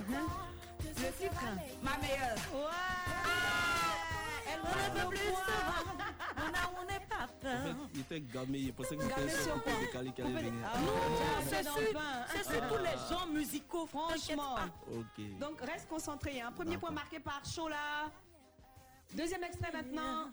[0.00, 0.59] La.
[1.00, 1.44] Le titre
[1.82, 2.36] Ma meilleure.
[4.46, 5.32] Elle On ne va peut plus le.
[6.78, 7.76] On n'est pas peur.
[7.94, 10.52] il était gamé, il pensait que c'était un sur quoi coupé décalé qui allait venir.
[10.64, 13.86] Ah, Non, ouais, c'est sur, le tous les genres musicaux.
[13.86, 14.56] Franchement.
[14.92, 15.38] Ok.
[15.38, 16.40] Donc reste concentré.
[16.40, 16.52] Hein.
[16.54, 18.10] Premier point marqué par Chola.
[19.14, 20.30] Deuxième extrait maintenant.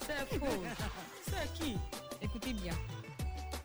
[0.00, 0.46] C'est faux.
[1.24, 1.76] C'est qui?
[2.22, 2.74] Écoutez bien.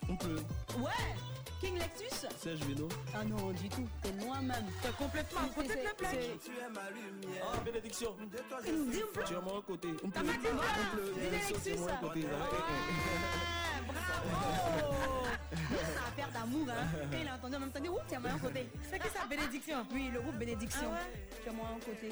[0.10, 0.44] On pleut.
[0.78, 1.35] Ouais
[1.66, 2.88] King Lexus Serge Vino.
[3.14, 3.88] Ah non, du tout.
[4.04, 4.66] T'es loin même.
[4.82, 6.14] T'es complètement à côté de la plaque.
[6.14, 6.38] Ah.
[6.44, 6.66] Tu es
[10.04, 10.10] On
[10.96, 11.14] pleut.
[11.14, 12.08] Dis Bénédiction, tu es à mon Lexus.
[12.08, 12.22] côté.
[13.88, 14.16] Bravo
[15.52, 16.88] C'est une affaire d'amour, hein.
[17.14, 18.70] Et il a entendu en même temps, ouh, tiens, moi un côté.
[18.90, 19.86] C'est qui ça, Bénédiction?
[19.92, 20.90] Oui, le groupe Bénédiction.
[20.92, 21.28] Ah ouais?
[21.44, 22.10] Tu as moi un côté.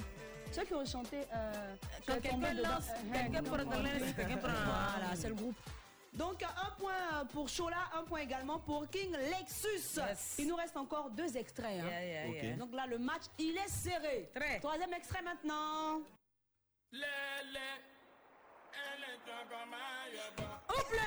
[0.52, 1.18] Ceux qui ont chanté.
[1.36, 1.76] Euh,
[2.08, 5.56] Quand quelqu'un lance, euh, quelqu'un prend quelqu'un prend- Voilà, c'est le groupe.
[6.14, 9.98] Donc un point pour Chola, un point également pour King Lexus.
[9.98, 10.36] Yes.
[10.38, 11.82] Il nous reste encore deux extraits.
[11.82, 11.88] hein.
[11.90, 12.44] Yeah, yeah, Ok.
[12.44, 12.56] yeah.
[12.56, 14.30] Donc là, le match, il est serré.
[14.36, 14.60] Très.
[14.60, 16.02] Troisième extrait maintenant.
[20.70, 21.04] Oups là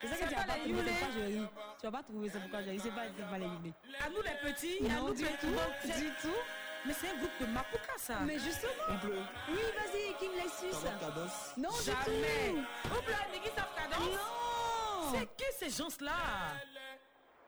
[0.00, 1.46] C'est ça que tu vas pas trouver, c'est pourquoi je ris.
[1.80, 2.80] Tu vas pas trouver, c'est pourquoi je ris.
[2.80, 3.72] C'est pas, pas les guillemets.
[4.04, 5.46] À nous les petits, à nous les tout,
[5.82, 6.00] petits.
[6.00, 6.38] du tout.
[6.86, 8.14] Mais c'est un groupe de Mapuka ça.
[8.24, 8.98] Mais justement.
[9.00, 9.22] Pleut.
[9.48, 10.72] Oui, vas-y, King Lexus.
[10.72, 11.52] Ça va, cadence.
[11.56, 12.54] Non, Jamais.
[12.86, 14.04] Oups là, Niki Safkadon.
[14.04, 15.12] Non.
[15.12, 16.12] C'est qui ces gens-là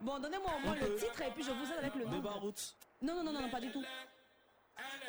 [0.00, 2.10] Bon, donnez-moi au moins le titre et puis je vous aide avec le nom.
[2.12, 2.74] Débat route.
[3.02, 3.84] Non, non, non, non, pas du tout.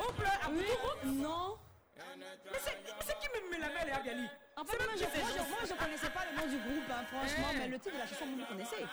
[0.00, 0.66] Oups là, à Oui,
[1.04, 1.56] non.
[1.96, 5.38] Mais c'est qui me met la belle et Abiali En fait, moi, je, moi, je,
[5.50, 7.58] moi, je connaissais pas le nom du groupe, hein, franchement, Eh.
[7.58, 8.84] mais le titre de la chanson, vous le connaissez.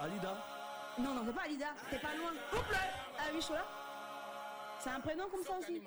[0.00, 0.36] Alida.
[0.98, 2.32] Non, non, c'est pas Alida, t'es pas loin.
[2.52, 2.78] Oups là.
[3.18, 3.64] Ah oui, Chola
[4.84, 5.80] C'est un prénom comme ça aussi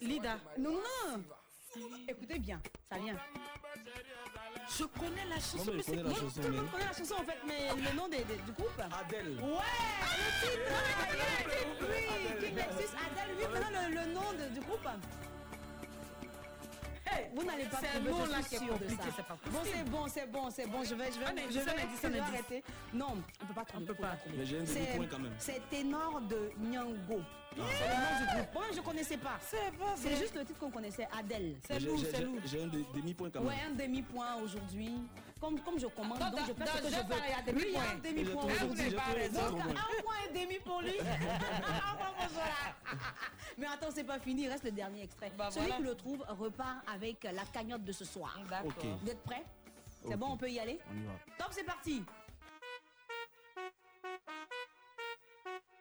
[0.00, 0.38] Lida.
[0.58, 1.22] Non, non
[2.08, 2.60] Écoutez bien,
[2.90, 3.16] ça vient.
[4.78, 5.72] Je connais la chanson.
[5.74, 6.08] Mais c'est la Tout
[6.42, 9.38] le monde connaît la chanson en fait, mais le nom des- des- du groupe Adèle.
[9.42, 9.50] Ouais
[10.16, 11.12] Le titre ah,
[11.82, 14.88] Oui, King Lexus, Adèle, oui, maintenant le, le nom de- du groupe.
[17.08, 18.72] Hey, Vous n'allez pas C'est un trouver, nom je là suis qui est sûre de
[18.84, 19.08] compliqué, ça.
[19.16, 20.84] c'est pas Bon, c'est bon, c'est bon, c'est bon.
[20.84, 22.20] Je vais, je vais, Un je vais, un indice, un je vais indice.
[22.34, 22.64] arrêter.
[22.94, 23.86] Non, on peut pas trouver.
[23.86, 24.16] peut faut pas.
[24.16, 24.36] trouver.
[24.38, 25.34] Mais j'ai un demi-point quand même.
[25.38, 27.20] C'est ténor de Nyango.
[27.56, 28.52] C'est le nom du groupe.
[28.54, 29.38] Moi, je connaissais pas.
[29.40, 31.56] C'est pas C'est juste le titre qu'on connaissait, Adèle.
[31.66, 32.38] C'est j'ai- c'est nous.
[32.44, 33.48] J'ai un de- demi-point quand même.
[33.48, 34.92] Ouais, un demi-point aujourd'hui.
[35.40, 37.54] Comme, comme je commande, donc je fais ce que je veux.
[37.54, 38.44] Oui, il y a un demi-point.
[38.44, 38.90] aujourd'hui.
[38.90, 40.94] Donc, un point et demi pour lui.
[43.58, 45.30] Mais attends, c'est pas fini, il reste le dernier extrait.
[45.36, 45.76] Bah, Celui voilà.
[45.76, 48.38] qui le trouve repart avec la cagnotte de ce soir.
[48.48, 48.72] D'accord.
[49.02, 49.44] Vous êtes prêts?
[50.08, 50.78] C'est bon, on peut y aller?
[50.90, 51.12] On y va.
[51.38, 52.02] Top, c'est parti.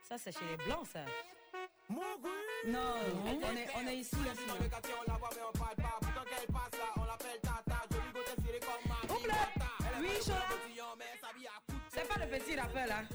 [0.03, 0.99] Ça, c'est chez les blancs, ça.
[1.89, 2.79] Non,
[3.25, 4.15] on est, on est ici.
[4.15, 4.15] ici.
[9.09, 9.35] Oups là.
[9.99, 10.39] Oui, Chola.
[11.89, 13.05] C'est pas le petit rappel, hein.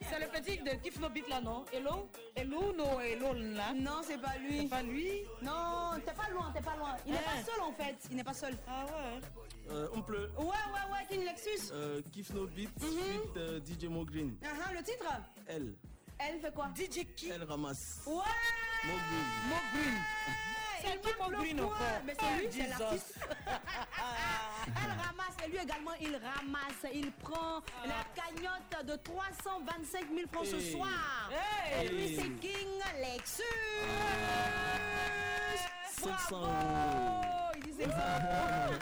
[0.00, 1.64] C'est le petit de Kifno Beat là, non?
[1.72, 2.08] Hello?
[2.36, 3.72] Hello, no, hello là.
[3.74, 4.60] Non, c'est pas lui.
[4.62, 5.22] C'est pas lui?
[5.42, 6.96] Non, t'es pas loin, t'es pas loin.
[7.06, 7.22] Il n'est Hein?
[7.24, 7.96] pas seul en fait.
[8.10, 8.56] Il n'est pas seul.
[8.68, 9.20] Ah ouais
[9.70, 10.30] Euh, on pleut.
[10.36, 11.72] Ouais, ouais, ouais, King Lexus.
[11.72, 12.88] Euh, Kiff No Beat, Mhm.
[12.90, 14.36] suite euh, DJ Mo Green.
[14.44, 15.06] Ah, ah, le titre?
[15.46, 15.74] Elle.
[16.26, 16.68] Elle fait quoi?
[16.76, 18.00] DJ qui Elle ramasse.
[18.06, 18.14] Ouais
[18.84, 19.48] Mo Green.
[19.48, 19.94] Mo Green.
[20.82, 23.14] C'est qui Mo Green encore Mais c'est lui, c'est l'artiste.
[24.66, 26.86] Elle ramasse, et lui également, il ramasse.
[26.94, 30.72] Il prend la cagnotte de 325 000 francs ce Hey.
[30.72, 31.30] soir.
[31.30, 31.86] Hey.
[31.86, 33.42] Et lui, c'est King Lexus.
[35.90, 37.52] 500 Bravo euros.
[37.56, 38.78] Il dit 500 euros.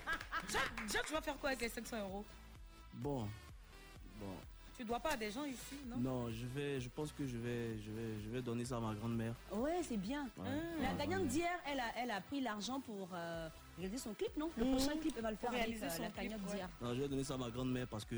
[0.47, 2.25] Déjà, déjà, tu vas faire quoi avec les 500 euros?
[2.95, 3.29] Bon,
[4.21, 4.37] bon.
[4.77, 5.97] Tu dois pas à des gens ici, non?
[5.99, 8.81] Non, je vais, je pense que je vais, je vais, je vais donner ça à
[8.81, 9.35] ma grand-mère.
[9.53, 10.23] Ouais, c'est bien.
[10.39, 10.45] Ouais.
[10.81, 11.29] La Ouais, gagnante ouais.
[11.29, 13.49] d'hier, elle a, elle a pris l'argent pour euh,
[13.79, 14.51] réaliser son clip, non?
[14.57, 14.77] Le Mhm.
[14.77, 16.55] prochain clip, elle va le faire avec réaliser euh, son la gagnante ouais.
[16.55, 16.69] d'hier.
[16.81, 18.15] Non, je vais donner ça à ma grand-mère parce que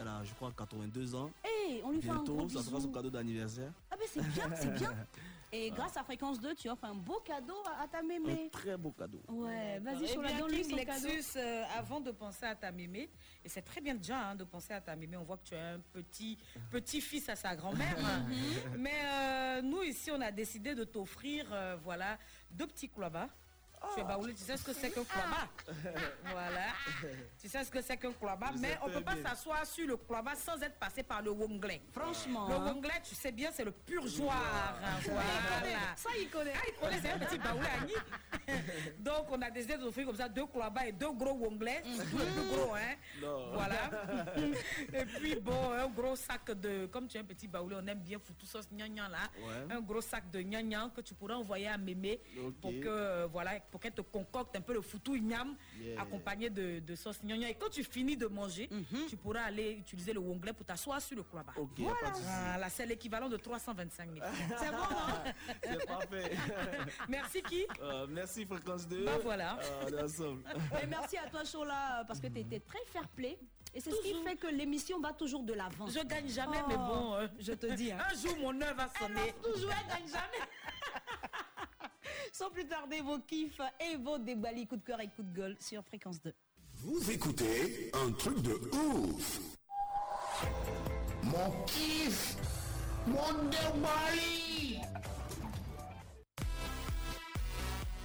[0.00, 1.30] elle a, je crois, 82 ans.
[1.42, 3.72] Hey, on lui fait un Bientôt, gros ça sera son cadeau d'anniversaire.
[3.90, 4.94] Ah ben c'est bien, c'est bien.
[5.52, 8.48] Et grâce à Fréquence 2, tu offres un beau cadeau à, à ta Un mémé.
[8.50, 9.20] très beau cadeau.
[9.28, 11.08] Ouais, vas-y, Eh sur la donne lui son cadeau.
[11.08, 13.10] Lexus, euh, avant de penser à ta mémé,
[13.44, 15.54] et c'est très bien déjà hein, de penser à ta mémé, on voit que tu
[15.56, 16.38] as un petit
[16.70, 17.96] petit-fils à sa grand-mère.
[17.98, 18.34] Mhm.
[18.78, 22.16] Mais euh, nous, ici, on a décidé de t'offrir euh, voilà,
[22.50, 23.28] deux petits clobas.
[23.94, 25.48] Tu es baoulé, tu sais ce que c'est qu'un cloba
[26.30, 26.66] Voilà.
[27.40, 29.86] Tu sais ce que c'est qu'un cloba, Je mais on ne peut pas s'asseoir sur
[29.86, 31.82] le cloba sans être passé par le wonglais.
[31.92, 34.74] Franchement, Le wonglais, tu sais bien, c'est le purgeoir.
[35.04, 35.96] Voilà.
[35.96, 36.52] Ça, il connaît.
[36.54, 37.66] Ah, il connaît, c'est un petit baoulé.
[38.98, 42.24] Donc, on a décidé d'offrir comme ça deux clobas et deux gros wonglais, surtout le
[42.24, 42.96] plus gros, hein.
[43.22, 43.52] Non.
[43.54, 43.90] Voilà.
[44.92, 46.86] et puis, bon, un gros sac de.
[46.86, 49.30] Comme tu es un petit baoulé, on aime bien foutu sauce gnangnan là.
[49.38, 49.74] Ouais.
[49.74, 52.20] Un gros sac de gnangnan que tu pourras envoyer à Mémé
[52.60, 56.02] pour que euh, voilà pour qu'elle te concocte un peu le foutou ignam Yeah.
[56.02, 57.46] accompagné de, de sauce gnangnan.
[57.48, 59.06] Et quand tu finis de manger, Mhm.
[59.08, 61.52] tu pourras aller utiliser le wonglais pour t'asseoir sur le clobas.
[61.56, 62.26] Ok, y a pas de souci.
[62.28, 64.26] Voilà, c'est l'équivalent de 325 000.
[64.58, 65.32] C'est bon, non?
[65.62, 66.30] C'est parfait.
[67.08, 69.04] Merci qui Euh, merci Fréquence 2.
[69.04, 69.58] Bah voilà.
[69.90, 70.36] Euh.
[70.82, 73.38] Et merci à toi, Chola, parce que tu étais très fair play.
[73.72, 75.86] Et c'est ce qui fait que l'émission va toujours de l'avant.
[75.86, 77.14] Je gagne jamais, Oh, mais bon.
[77.14, 77.92] euh, je te dis.
[77.92, 77.98] hein.
[78.10, 79.32] Un jour, mon œuvre va sonner.
[79.42, 80.44] toujours, elle gagne jamais.
[82.32, 85.56] Sans plus tarder, vos kiffs et vos déballés coup de cœur et coup de gueule
[85.60, 86.32] sur Fréquence 2.
[86.76, 89.40] Vous écoutez un truc de ouf.
[91.24, 92.36] Mon kiff,
[93.06, 94.88] mon déballe.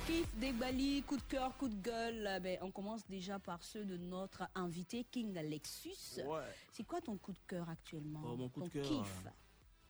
[0.05, 2.39] Kiff, déballé, coup de cœur, coup de gueule.
[2.41, 6.21] Ben, on commence déjà par ceux de notre invité King Alexus.
[6.25, 6.41] Ouais.
[6.71, 9.29] C'est quoi ton coup de cœur actuellement Oh, mon coup de cœur, kiff euh,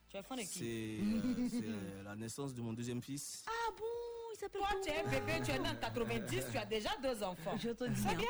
[0.09, 3.43] Tu es fan de euh, c'est, euh, la naissance de mon deuxième fils.
[3.47, 3.83] Ah bon?
[4.35, 6.89] Il s'appelle Toi, tu es un bébé, tu es né en 90, tu as déjà
[7.01, 7.55] deux enfants.
[7.57, 8.01] Je te dis.
[8.01, 8.15] C'est hein.
[8.15, 8.27] bien.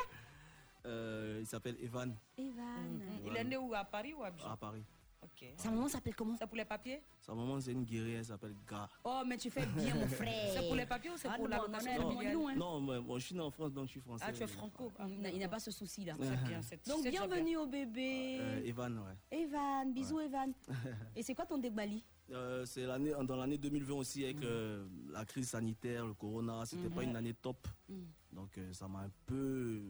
[0.85, 3.01] Euh, il s'appelle Evan Evan.
[3.25, 4.83] Il est né où À Paris ou à Abidjan à Paris.
[5.23, 5.47] Ok.
[5.57, 8.53] Sa maman s'appelle comment C'est pour les papiers Sa maman, c'est une guerrière, elle s'appelle
[8.69, 8.87] Ga.
[9.03, 10.51] Oh, mais tu fais bien, mon frère.
[10.53, 12.55] C'est pour les papiers ou c'est Ah, pour non, l'allocation non, non, familiale non, hein.
[12.55, 14.25] Non, mais bon, je suis né en France, donc je suis français.
[14.27, 14.91] Ah, tu es franco.
[14.99, 16.13] Ah, Il n'a- pas ce souci-là.
[16.19, 16.61] C'est bien.
[16.61, 18.37] c'est- Donc, bienvenue au bébé.
[18.39, 19.17] Euh, Evan, ouais.
[19.39, 20.53] Evan, bisous Evan.
[21.15, 25.25] Et c'est quoi ton débali Euh, c'est l'année, dans l'année 2020 aussi, avec euh, la
[25.25, 27.09] crise sanitaire, le corona, c'était pas Mhm.
[27.09, 27.67] une année top.
[27.87, 28.07] Mhm.
[28.33, 29.83] Donc euh, ça m'a un peu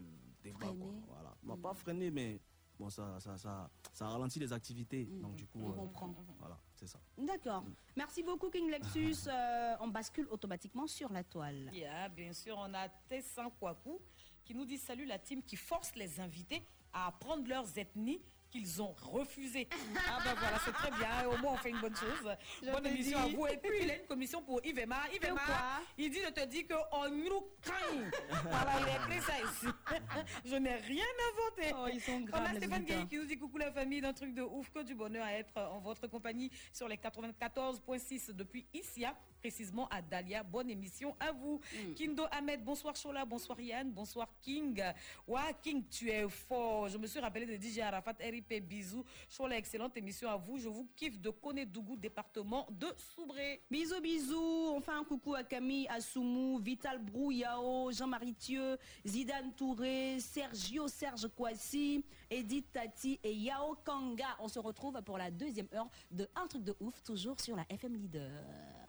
[0.44, 0.68] débat, quoi.
[0.70, 1.02] Freiné.
[1.08, 1.36] Voilà.
[1.44, 2.40] M'a pas freiné, mais
[2.78, 5.06] bon, ça, ça, ça, ça ralentit les activités.
[5.06, 6.14] Donc du coup, On euh, comprend.
[6.40, 7.00] voilà, c'est ça.
[7.18, 7.64] D'accord.
[7.96, 9.16] Merci beaucoup King Lexus.
[9.30, 11.70] Euh, on bascule automatiquement sur la toile.
[11.74, 14.00] Yeah, bien sûr, on a Tessin Kwaku
[14.44, 16.62] qui nous dit salut la team qui force les invités
[16.94, 18.22] à apprendre leurs ethnies
[18.56, 19.68] qu'ils ont refusées.
[20.08, 21.28] Ah ben voilà, c'est très bien.
[21.28, 22.36] Au moins, on fait une bonne chose.
[22.64, 23.34] Je bonne émission dis.
[23.34, 23.47] à vous.
[23.47, 24.62] Et puis, il a une commission pour.
[24.64, 28.10] Yvema, quoi il dit, je te dis qu'on nous craint.
[28.43, 29.68] Voilà, il a écrit ça ici.
[30.45, 31.76] je n'ai rien inventé.
[31.78, 32.86] Oh, ils sont On graves, a les Stéphane.
[32.86, 35.34] Guy qui nous dit coucou la famille d'un truc de ouf, que du bonheur à
[35.34, 39.16] être en votre compagnie sur les 94.6 depuis Issia,
[39.46, 40.41] précisément à Dahlia.
[40.41, 41.62] Bonne émission à vous.
[41.72, 41.93] Mm.
[41.93, 44.82] Kindo Ahmed, bonsoir Chola, bonsoir Yann, bonsoir King.
[45.28, 46.89] Ouais, King, tu es fort.
[46.89, 49.06] Je me suis rappelé de DJ Arafat, RIP, bisous.
[49.30, 50.58] Chola, excellente émission à vous.
[50.58, 53.62] Je vous kiffe de Konedougou, département de Soubré.
[53.70, 54.74] Bisous, bisous.
[54.76, 61.28] On fait un coucou à Camille Assoumou, Vital Brouillao, Jean-Marie Thieu, Zidane Touré, Sergio Serge
[61.28, 64.38] Kouassi, Edith Tati et Yao Kanga.
[64.39, 67.66] On se retrouve pour la deuxième heure de Un truc de ouf, toujours sur la
[67.70, 68.85] FM Leader.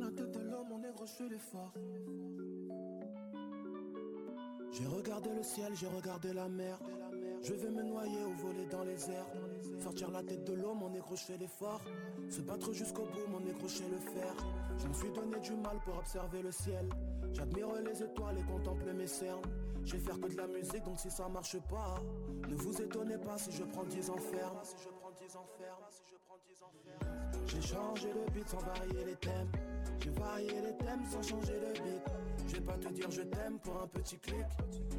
[0.00, 0.68] La tête de l'homme,
[1.18, 1.72] je l'effort.
[4.72, 6.78] J'ai regardé le ciel, j'ai regardé la mer.
[7.42, 9.26] Je vais me noyer ou voler dans les airs.
[9.80, 11.80] Sortir la tête de l'homme, mon négro, je l'effort.
[12.30, 14.34] Se battre jusqu'au bout, mon sais le faire.
[14.78, 16.88] Je me suis donné du mal pour observer le ciel.
[17.32, 19.42] J'admire les étoiles et contemple mes cernes.
[19.84, 21.96] Je vais faire que de la musique, donc si ça marche pas,
[22.48, 24.58] ne vous étonnez pas si je prends 10 ans ferme.
[24.62, 27.46] Si je prends 10 ans ferme, si je prends 10 ans ferme.
[27.46, 29.50] J'ai changé de beat sans varier les thèmes.
[30.02, 32.02] J'ai varié les thèmes sans changer de beat.
[32.48, 34.46] Je vais pas te dire je t'aime pour un petit clic.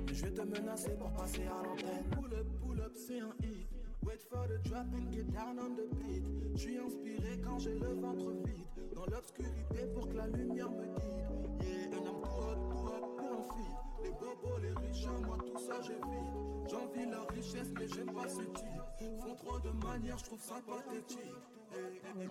[0.08, 2.06] Mais je vais te menacer pour passer à l'antenne.
[2.12, 3.68] Pull up, pull up, c'est un hit.
[4.06, 6.24] Wait for the drop and get down on the beat.
[6.56, 8.66] Je suis inspiré quand j'ai le ventre vide.
[8.95, 11.68] Dans l'obscurité pour que la lumière me guide.
[11.68, 13.76] Yeah, un homme tout hot, tout hot pour un feed.
[14.04, 16.70] Les bobos, les riches, moi tout ça j'évite.
[16.70, 19.20] J'envie la richesse, mais j'aime pas ce type.
[19.22, 21.20] Font trop de manières, je trouve ça pathétique.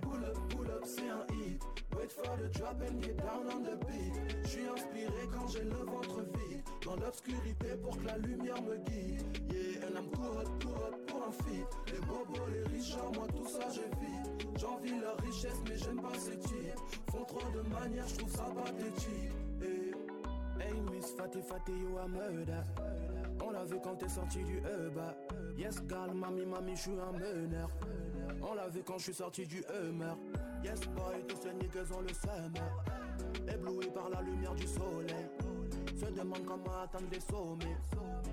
[0.00, 1.60] Pull up, pull up, c'est un hit.
[1.96, 4.12] Wait for the drop and get down on the beat.
[4.42, 6.62] Je suis inspiré quand j'ai le ventre vide.
[6.84, 9.22] Dans l'obscurité pour que la lumière me guide.
[9.50, 11.66] Yeah, and I'm too hot, too hot pour un feat.
[11.92, 14.58] Les bobos, les richards, moi tout ça j'évite.
[14.58, 16.78] J'envie leur richesse, mais j'aime pas ce type.
[17.10, 19.32] Font trop de manières, je trouve ça pathétique.
[19.60, 19.92] Hey,
[20.60, 22.62] hey Miss Fatty Fatty, you a murder.
[23.44, 25.14] On l'a vu quand t'es sorti du EBA.
[25.58, 27.68] Yes, gal, mami, mami, je suis un meneur.
[28.42, 30.14] On l'a vu quand je suis sorti du Hummer.
[30.64, 32.84] Yes, boy, tous ces niggas ont le summer.
[33.48, 35.26] Ébloui par la lumière du soleil.
[35.96, 37.76] Se demande comment atteindre les sommets.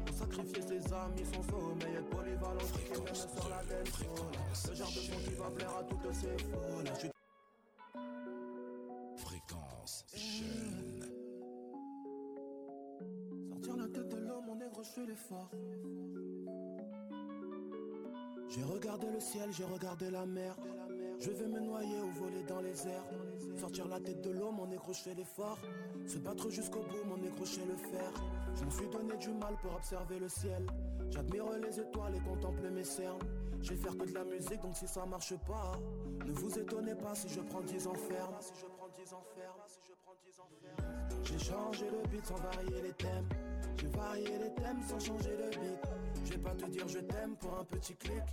[0.06, 1.96] Pour sacrifier ses amis, son sommeil.
[1.96, 4.70] Être polyvalent, qui même sur la dance.
[4.70, 6.96] Le genre de son qui va plaire à toutes ces foules.
[6.98, 7.10] Suis
[9.18, 11.06] Fréquence jeune.
[13.50, 15.50] Sortir la tête de l'homme, mon nègre, je fais l'effort.
[18.50, 20.56] J'ai regardé le ciel, j'ai regardé la mer.
[21.20, 23.06] Je vais me noyer ou voler dans les airs.
[23.58, 25.60] Sortir la tête de l'homme, mon négro, l'effort.
[26.08, 28.14] Se battre jusqu'au bout, mon négro, le faire.
[28.56, 30.66] Je me suis donné du mal pour observer le ciel.
[31.12, 33.20] J'admire les étoiles et contemple mes cernes.
[33.62, 35.74] Je vais faire que de la musique, donc si ça marche pas,
[36.26, 38.36] ne vous étonnez pas si je prends 10 ans ferme.
[38.40, 41.24] Si je prends 10 ans ferme, si je prends 10 ans ferme.
[41.24, 43.30] J'ai changé le beat sans varier les thèmes.
[43.78, 45.99] J'ai varié les thèmes sans changer le beat.
[46.26, 48.24] Je vais pas te dire je t'aime pour un petit clic.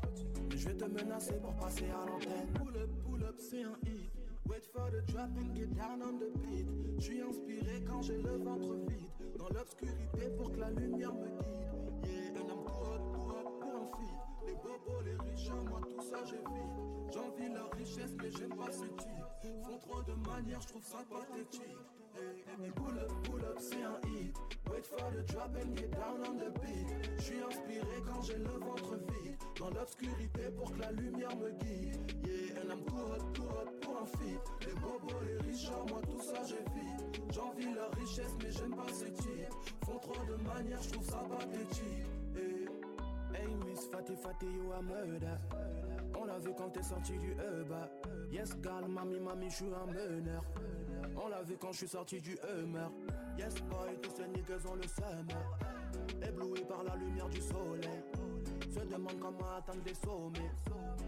[0.49, 2.49] Mais je vais te menacer pour passer à l'antenne.
[2.55, 4.11] Pull up, pull up, c'est un hit.
[4.49, 6.67] Wait for the drop and get down on the beat.
[6.99, 9.11] Je suis inspiré quand j'ai le ventre vide.
[9.39, 12.07] Dans l'obscurité pour que la lumière me guide.
[12.07, 14.17] Yeah, and I'm too hot, too hot pour un feat.
[14.47, 16.77] Les bobos, les riches, moi tout ça j'évite.
[17.13, 19.63] J'envie leur richesse, mais j'aime pas ce type.
[19.65, 21.77] Font trop de manières, je trouve ça pathétique.
[22.75, 24.35] Pull up, pull up, c'est un hit.
[24.71, 26.87] Wait for the drop and get down on the beat.
[27.19, 29.37] Je suis inspiré quand j'ai le ventre vide.
[29.59, 31.97] Dans l'obscurité pour que la lumière me guide.
[32.25, 34.41] Yeah, and I'm too hot, too hot pour un feat.
[34.67, 37.23] Les bobos, les richards, moi tout ça j'évite.
[37.33, 39.53] J'envie leur richesse, mais j'aime pas ce type.
[39.85, 42.07] Font trop de manières, je trouve ça pathétique.
[42.35, 42.66] Hey,
[43.37, 44.47] hey Miss Fatty
[44.83, 45.39] murder.
[46.19, 47.91] On l'a vu quand t'es sorti du EBA.
[48.31, 50.43] Yes, gal, mami, mami, je suis un meneur.
[51.17, 52.89] On l'a vu quand je suis sorti du Hummer.
[53.39, 55.59] Yes, boy, tous ces niggas ont le summer.
[56.27, 58.03] Ébloui par la lumière du soleil.
[58.77, 60.51] Se demande comment atteindre les sommets.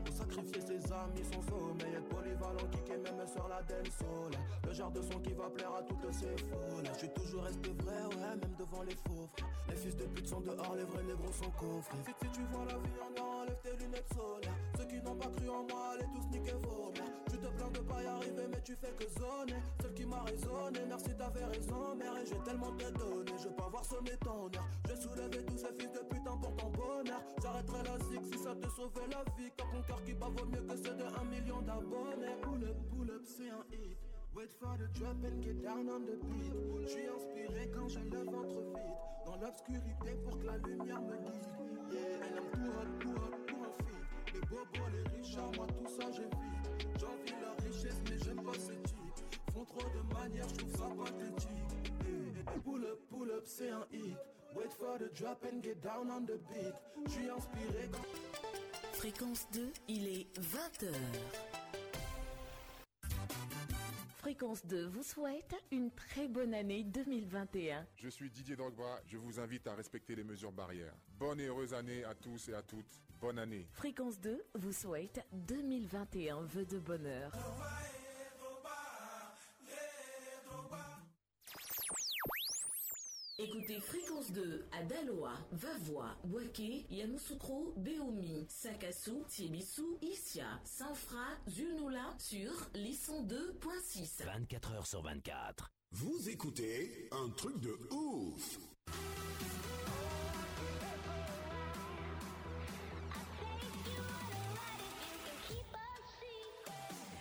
[0.04, 1.94] Pour sacrifier ses amis, son sommeil.
[1.94, 4.32] Être polyvalent, kicker même sur la dance soul.
[4.66, 6.84] Le genre de son qui va plaire à toutes ces foules.
[6.94, 9.28] Je suis toujours resté vrai, ouais, même devant les faux.
[9.68, 11.98] Les fils de pute sont dehors, les vrais négros sont coffrés.
[12.06, 14.67] Si, si tu vois la vie en enlève tes lunettes solaires.
[14.88, 17.12] Qui n'ont pas cru en moi, allez tous niquer vos mères.
[17.30, 19.60] Tu te plains de pas y arriver, mais tu fais que zoner.
[19.80, 22.16] Celle qui m'a raisonné, merci t'avais raison, mère.
[22.16, 25.72] Et j'ai tellement te donné, je veux pas voir sonner ton vais soulever tous ces
[25.78, 27.22] fils de putain pour ton bonheur.
[27.42, 29.50] J'arrêterai la zig si ça te sauvait la vie.
[29.58, 32.36] Quand ton cœur qui bat vaut mieux que ceux de un million d'abonnés.
[32.42, 33.98] Pull up, pull up, c'est un hit.
[34.34, 36.52] Wait for the drop and get down on the beat.
[36.80, 38.96] Je suis inspiré quand j'ai le ventre vide.
[39.26, 41.58] Dans l'obscurité pour que la lumière me guide.
[41.92, 43.97] Yeah, and I'm too hot, too hot.
[44.38, 46.32] Les bobos, les richards, moi tout ça j'évite.
[47.00, 49.34] J'envie leur richesse, mais j'aime pas ce type.
[49.52, 51.50] Font trop de manières, je trouve ça pathétique.
[52.06, 54.16] Hey, hey, pull up, pull up, c'est un hit.
[54.54, 56.74] Wait for the drop and get down on the beat.
[57.06, 57.98] Je suis inspiré quand.
[58.92, 60.92] Fréquence 2, il est 20h.
[64.18, 67.86] Fréquence 2 vous souhaite une très bonne année 2021.
[67.94, 70.94] Je suis Didier Drogba, je vous invite à respecter les mesures barrières.
[71.20, 73.00] Bonne et heureuse année à tous et à toutes.
[73.20, 73.68] Bonne année.
[73.72, 77.30] Fréquence 2 vous souhaite 2021 vœux de bonheur.
[83.40, 92.50] Écoutez Fréquence 2 à Daloa, Vavois, Boaké, Yamoussoukro, Béomi, Sakassou, Tiebissou, Issia, Sanfra, Zulnoula sur
[92.74, 94.24] Lisson 2.6.
[94.24, 95.70] 24 heures sur 24.
[95.92, 98.58] Vous écoutez un truc de ouf.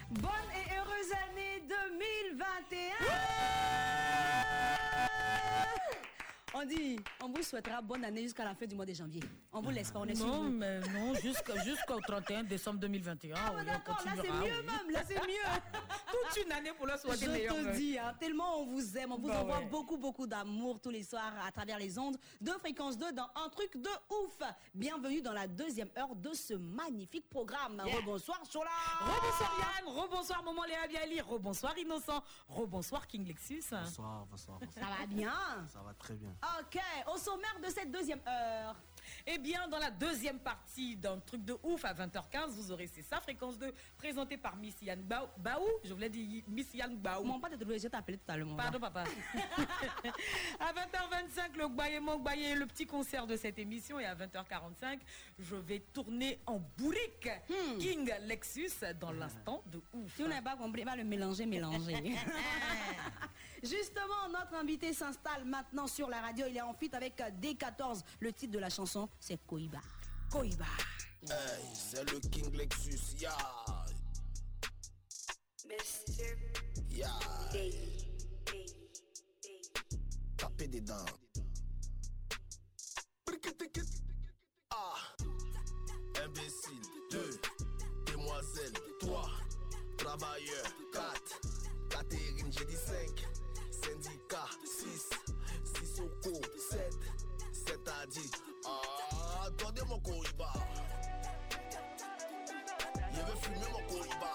[0.09, 3.07] Bonne et heureuse année 2021
[6.60, 9.22] On dit, on vous souhaitera bonne année jusqu'à la fin du mois de janvier.
[9.53, 10.49] On vous laisse pas, on est sur Non, vous.
[10.49, 13.36] mais non, jusqu'au jusqu'au 31 décembre 2021.
[13.38, 15.62] Ah, d'accord, là c'est continuera, mieux même, là c'est mieux.
[16.34, 19.12] Toute une année pour leur souhaiter Je meilleurs te dis, hein, tellement on vous aime,
[19.12, 19.66] on vous Bah envoie ouais.
[19.66, 23.49] beaucoup, beaucoup d'amour tous les soirs à travers les ondes de fréquence 2 dans un
[23.49, 24.38] truc de ouf.
[24.74, 27.84] Bienvenue dans la deuxième heure de ce magnifique programme.
[27.86, 27.97] Yeah.
[27.97, 28.70] Rebonsoir Chola.
[29.01, 33.64] Rebonsoir Yann, rebonsoir Maman Léa Bialy, rebonsoir Innocent, rebonsoir King Lexus.
[33.70, 34.60] Bonsoir, bonsoir, bonsoir.
[34.74, 35.34] Ça va bien
[35.72, 36.34] Ça va très bien.
[36.59, 36.79] Ok,
[37.13, 38.75] au sommaire de cette deuxième heure
[39.25, 43.01] Eh bien, dans la deuxième partie d'un truc de ouf à 20h15, vous aurez C'est
[43.01, 45.27] ça, fréquence 2, présenté par Miss Yann Baou.
[45.37, 47.23] Baou je voulais dire Miss Yann Baou.
[47.23, 48.55] Mon pas de trouver, je t'ai appelé tout à l'heure.
[48.55, 49.03] Pardon, papa.
[50.59, 53.99] à 20h25, le Gbaye Mon Gbaye, le petit concert de cette émission.
[53.99, 54.99] Et à 20h45,
[55.39, 57.29] je vais tourner en bourrique
[57.79, 60.15] King Lexus dans l'instant de ouf.
[60.15, 61.95] Si vous n'avez pas compris, va le mélanger, mélanger.
[63.64, 66.45] Justement, notre invité s'installe maintenant sur la radio.
[66.49, 68.03] Il est en fit avec euh, D14.
[68.20, 69.80] Le titre de la chanson, c'est Koiba.
[70.32, 70.66] Koiba.
[71.24, 73.36] Hey, c'est le King Lexus, ya.
[76.89, 77.10] Ya.
[80.38, 81.05] Tapez des dents.
[84.70, 84.93] Ah.
[86.24, 86.82] Imbécile.
[87.12, 87.39] Deux.
[88.05, 88.74] Demoiselle.
[88.99, 89.30] Trois.
[89.97, 90.66] Travailleur.
[90.93, 91.41] Quatre.
[91.89, 93.36] Catherine, j'ai dit cinq.
[93.82, 94.49] Syndicat.
[94.63, 95.09] Six.
[95.63, 96.34] Sissoko.
[96.69, 96.97] Sept.
[97.51, 98.32] Sept a dit.
[98.65, 100.51] Ah, attendez mon Koiba.
[103.13, 104.34] Je veux fumer mon Koiba.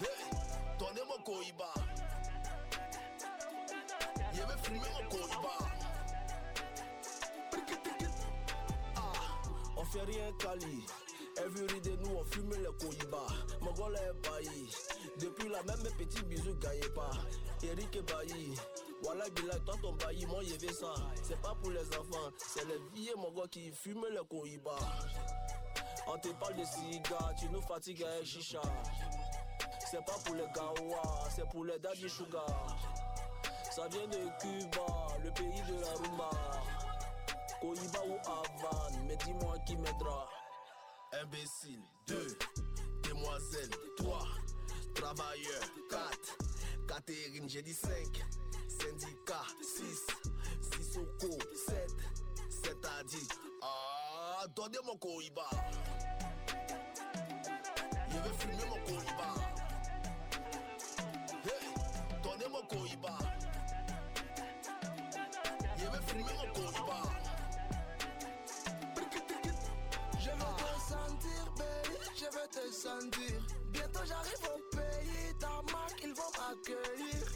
[0.00, 0.24] Hey,
[0.74, 1.72] attendez mon Koiba.
[4.32, 5.56] Je veux fumer mon Koiba.
[8.96, 9.00] Ah,
[9.76, 10.86] on fait rien Kali.
[11.44, 13.26] Every day nous on fume le Koiba.
[13.60, 14.68] Mon gars est bailli.
[15.18, 17.10] Depuis la même mes petits bisous gagnez pas.
[17.62, 18.54] Eric est bailli.
[19.02, 20.92] Voilà Bilal, toi ton bailli, moi j'ai ça.
[21.22, 24.76] C'est pas pour les enfants, c'est les vieux mon gars qui fument le Koiba.
[26.06, 28.60] On te parle de cigares, tu nous fatigues avec chicha.
[29.90, 31.02] C'est pas pour les gawa,
[31.34, 32.76] c'est pour les daddy sugar.
[33.70, 34.86] Ça vient de Cuba,
[35.24, 36.30] le pays de la rumba.
[37.60, 40.28] Koiba ou Havane, mais dis-moi qui m'aidera.
[41.12, 42.38] Imbécile, deux.
[43.02, 44.28] Demoiselle, trois.
[44.94, 46.38] Travailleur, quatre.
[46.86, 48.24] Catherine, j'ai dit cinq.
[48.68, 50.06] Syndicat, six.
[50.62, 51.36] Sissoko,
[51.66, 51.96] sept.
[52.48, 53.28] Sept a dit,
[53.62, 55.48] ah, donnez mon Koiba.
[58.08, 59.34] Je veux fumer mon Koiba.
[61.44, 61.74] Hey,
[62.22, 63.18] donnez mon Koiba.
[65.76, 67.29] Je veux fumer mon Koiba.
[72.20, 73.40] Je veux te sentir.
[73.70, 77.26] Bientôt j'arrive au pays, ta marque, ils vont m'accueillir.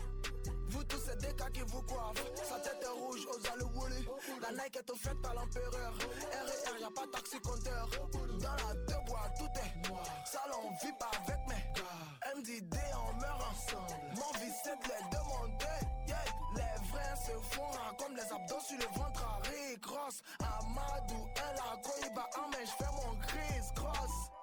[0.68, 2.24] Vous tous, c'est des cas qui vous coiffent.
[2.43, 4.07] Sa tête est rouge aux alououlis.
[4.43, 5.93] La Nike est offerte par l'empereur.
[5.93, 7.89] RR, y'a pas taxi compteur.
[8.12, 10.05] Dans la deux bois, tout est noir.
[10.26, 13.95] Salon VIP avec mes MDD, on meurt ensemble.
[14.16, 15.80] Mon vie, c'est de les demander.
[16.09, 16.24] Yeah.
[16.57, 20.22] Les vrais se font comme les abdos sur le ventre à Rick Ross.
[20.41, 24.34] Amadou, elle a Koiba en main, je fais mon Chris Cross.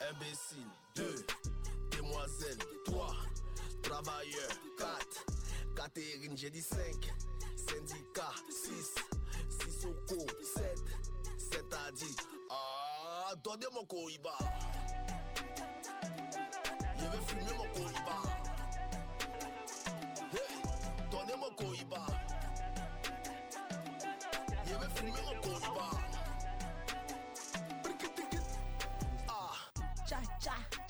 [0.00, 1.26] Imbécile, deux.
[1.96, 3.14] Demoiselle, trois.
[3.82, 5.24] Travailleur, quatre.
[5.76, 7.12] Catherine, j'ai dit cinq.
[7.56, 8.94] Syndicat, six.
[9.48, 10.82] Sissoko, sept.
[11.38, 12.16] Sept a dit,
[12.50, 14.36] ah, attendez mon Koiba.
[16.96, 18.22] Je veux fumer mon Koiba.
[20.32, 20.62] Hey,
[21.10, 22.06] donnez mon Koiba.
[24.66, 26.13] Je veux fumer mon Koiba.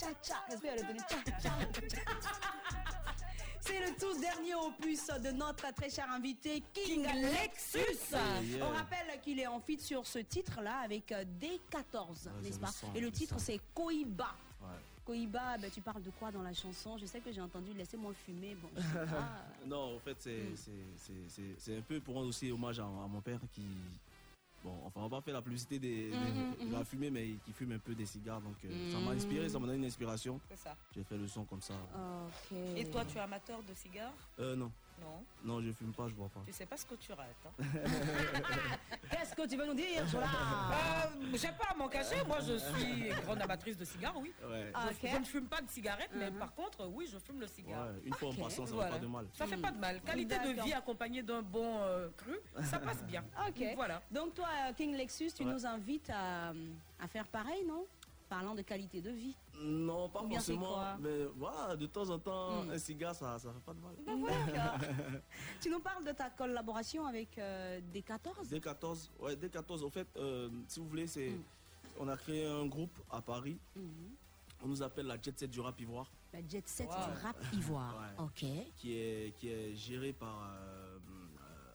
[3.61, 7.79] C'est le tout dernier opus de notre très cher invité King, King Lexus.
[7.79, 8.63] Lexus.
[8.63, 12.67] On rappelle qu'il est en feat sur ce titre-là avec euh, D14, n'est-ce je pas?
[12.67, 14.35] sens, Et le titre c'est Koiba.
[14.61, 14.69] Ouais.
[15.07, 16.99] Koiba, ben, tu parles de quoi dans la chanson?
[16.99, 18.55] Je sais que j'ai entendu laissez-moi fumer.
[18.57, 18.69] Bon,
[19.67, 20.57] non, en fait, c'est Mm.
[20.57, 23.63] c'est- c'est- c'est- c'est un peu pour rendre aussi hommage à, à mon père qui.
[24.65, 26.85] Bon, enfin, on va pas faire la publicité des, des- Mhm, de la mhm.
[26.87, 28.41] fumée, mais qui fume un peu des cigares.
[28.41, 29.17] Donc, euh, ça m'a Mhm.
[29.19, 30.41] inspiré, ça m'a donné une inspiration.
[30.49, 30.75] C'est ça.
[30.95, 31.75] J'ai fait le son comme ça.
[31.95, 32.57] Ok.
[32.79, 34.15] Et toi, tu es amateur de cigares?
[34.41, 34.73] Euh, non.
[35.01, 35.25] Non.
[35.45, 36.41] Non, je fume pas, je bois pas.
[36.47, 37.29] Tu sais pas ce que tu rates.
[37.47, 37.51] hein.
[39.11, 42.23] Qu'est-ce que tu veux nous dire, Jola Euh, J'ai pas à m'en cacher.
[42.27, 44.33] Moi, je suis grande amatrice de cigares, oui.
[44.49, 44.71] Ouais.
[44.75, 46.39] Ah, Je- ne fume pas de cigarette, mais Mhm.
[46.39, 47.87] par contre, oui, je fume le cigare.
[47.89, 48.91] Ouais, une fois en passant, ça Voilà.
[48.91, 49.27] va pas de mal.
[49.35, 50.01] Ça fait pas de mal.
[50.03, 53.25] Qualité de vie accompagnée d'un bon euh, cru, ça passe bien.
[53.47, 53.63] Ok.
[53.77, 54.01] Voilà.
[54.11, 55.53] Donc toi, King Lexus, tu Ouais.
[55.53, 56.53] nous invites à,
[57.01, 57.87] à faire pareil, non?
[58.35, 59.37] Parlant de qualité de vie.
[59.61, 60.77] Non, pas forcément.
[60.99, 62.71] Mais voilà, de temps en temps, Mm.
[62.71, 63.95] un cigare, ça, ça fait pas de mal.
[64.05, 64.89] D'accord.
[65.61, 70.49] tu nous parles de ta collaboration avec euh, D14 D14, ouais, D14, au fait, euh,
[70.67, 71.31] si vous voulez, c'est.
[71.31, 71.43] Mm.
[72.01, 73.57] On a créé un groupe à Paris.
[73.77, 74.17] Mhm.
[74.65, 76.11] On nous appelle la Jet Set du rap ivoire.
[76.33, 77.95] La Jet Set du rap ivoire.
[78.19, 78.25] Ouais.
[78.25, 78.45] Ok.
[78.75, 80.74] qui est, qui est géré par euh,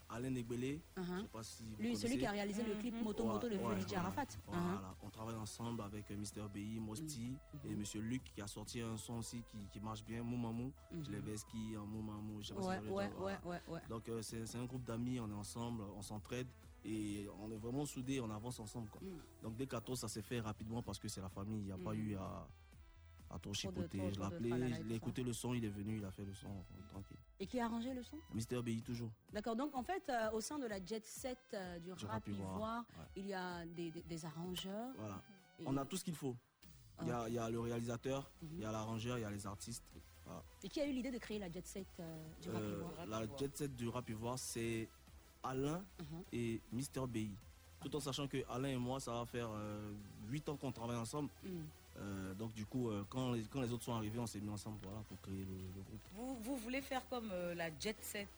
[0.09, 0.79] Alain Negbele.
[0.97, 1.03] Uh-huh.
[1.17, 2.95] Je sais pas si vous Lui, celui qui a réalisé le clip.
[3.03, 3.99] Moto Ouais, Moto de ouais, voilà.
[3.99, 4.25] Arafat.
[4.47, 5.05] Voilà, Uh-huh.
[5.05, 8.97] on travaille ensemble avec euh, Mister BI, Mosti et Monsieur Luc qui a sorti un
[8.97, 10.71] son aussi qui, qui marche bien, Moumamou.
[11.01, 12.41] Je l'ai ski en Moumamou.
[12.41, 13.09] je sais pas si Ouais, ouais,
[13.43, 13.61] voilà.
[13.67, 13.81] ouais.
[13.89, 16.47] Donc euh, c'est un groupe d'amis, on est ensemble, on s'entraide
[16.85, 18.87] et on est vraiment soudés, on avance ensemble.
[18.87, 18.91] Mm.
[18.91, 19.01] Quoi.
[19.43, 21.77] Donc dès 14, ça s'est fait rapidement parce que c'est la famille, il n'y a
[21.77, 21.99] pas Mm.
[21.99, 22.47] eu à,
[23.31, 24.01] à trop chipoter.
[24.11, 26.47] je l'appelais, je l'ai écouté le son, il est venu, il a fait le son,
[26.87, 27.17] tranquille.
[27.41, 29.09] Et qui a arrangé le son Mister BI toujours.
[29.31, 32.11] D'accord, donc en fait, euh, au sein de la jet set euh, du, Du rap
[32.15, 33.05] rap ivoire, ivoire, ouais.
[33.15, 34.89] il y a des, des- des arrangeurs.
[34.97, 35.21] Voilà.
[35.59, 36.35] Et- On a tout ce qu'il faut.
[37.01, 39.31] Il y, a, il y a le réalisateur, il y a l'arrangeur, il y a
[39.31, 39.85] les artistes.
[40.25, 40.43] Voilà.
[40.63, 43.05] Et qui a eu l'idée de créer la jet set euh, du rap Euh, ivoire
[43.07, 44.89] la jet set du rap ivoire, c'est
[45.41, 46.23] Alain Mhm.
[46.33, 47.31] et Mister BI.
[47.79, 49.49] Tout en sachant que Alain et moi, ça va faire
[50.27, 51.29] 8 ans qu'on travaille ensemble.
[51.45, 51.61] Mm.
[51.97, 54.49] Euh, donc du coup, euh, quand, les, quand les autres sont arrivés, on s'est mis
[54.49, 56.01] ensemble voilà, pour créer le, le groupe.
[56.13, 58.29] Vous, vous voulez faire comme euh, la jet set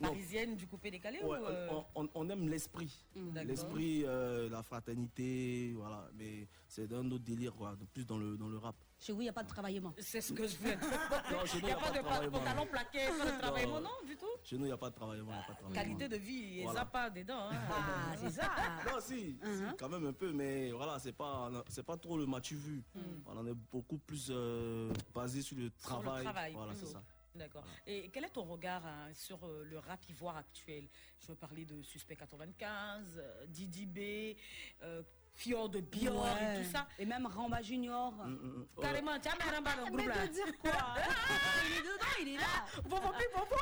[0.00, 0.08] Non.
[0.10, 2.94] parisienne du coupé décalé Ouais, ou, on, on- on aime l'esprit.
[3.16, 3.44] D'accord.
[3.48, 6.08] L'esprit, la fraternité, voilà.
[6.18, 8.76] Mais c'est d'un autre délire, quoi, de plus dans le, dans le rap.
[9.00, 9.94] Chez vous, il n'y a pas de travaillement.
[10.00, 10.70] C'est ce que je veux.
[11.54, 12.38] Il n'y a pas de travaillement.
[12.38, 13.90] pantalon plaqué, pas de travail, Non.
[14.04, 14.26] du tout.
[14.42, 15.74] Chez nous, il n'y a pas de travail, il n'y a pas de travail.
[15.74, 16.80] Qualité de vie, et Voilà.
[16.80, 17.48] ça pas dedans.
[17.50, 17.60] hein.
[17.70, 18.50] Ah, c'est ça.
[18.92, 22.26] Non, si, si, quand même un peu, mais voilà, c'est pas, c'est pas trop le
[22.26, 22.82] matu vu.
[22.94, 23.00] Mm.
[23.26, 26.52] On est beaucoup plus euh, basé sur le Sur le travail.
[26.54, 26.92] voilà, c'est plutôt.
[26.94, 27.02] ça.
[27.34, 27.62] D'accord.
[27.86, 30.88] Et quel est ton regard hein, sur euh, le rap ivoire actuel?
[31.20, 34.36] Je veux parler de Suspect 95, euh, Didi B,
[34.82, 35.02] euh,
[35.38, 36.88] Fior de Bior et tout ça.
[36.98, 38.12] Et même Ramba Junior.
[38.12, 40.26] Mm, Carrément, tiens, mais Ramba dans le groupe Mais là.
[40.26, 40.72] de dire quoi
[41.70, 42.66] Il est dedans, il est là.
[42.82, 43.56] Bobo pi, bobo.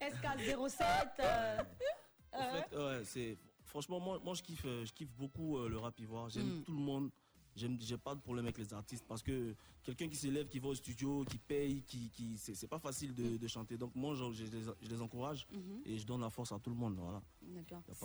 [0.00, 0.82] SK07.
[1.20, 1.62] euh,
[2.32, 5.78] En fait, ouais, c'est franchement moi, moi je kiffe, euh, je kiffe beaucoup euh, le
[5.78, 6.28] rap ivoire.
[6.28, 6.62] J'aime Mm.
[6.64, 7.10] tout le monde.
[7.56, 10.74] J'ai pas de problème avec les artistes parce que quelqu'un qui s'élève, qui va au
[10.74, 13.78] studio, qui paye, qui, qui c'est, pas facile de, de chanter.
[13.78, 15.80] Donc moi, je, je les, je les encourage Mhm.
[15.86, 16.96] et je donne la force à tout le monde.
[16.98, 17.22] Voilà.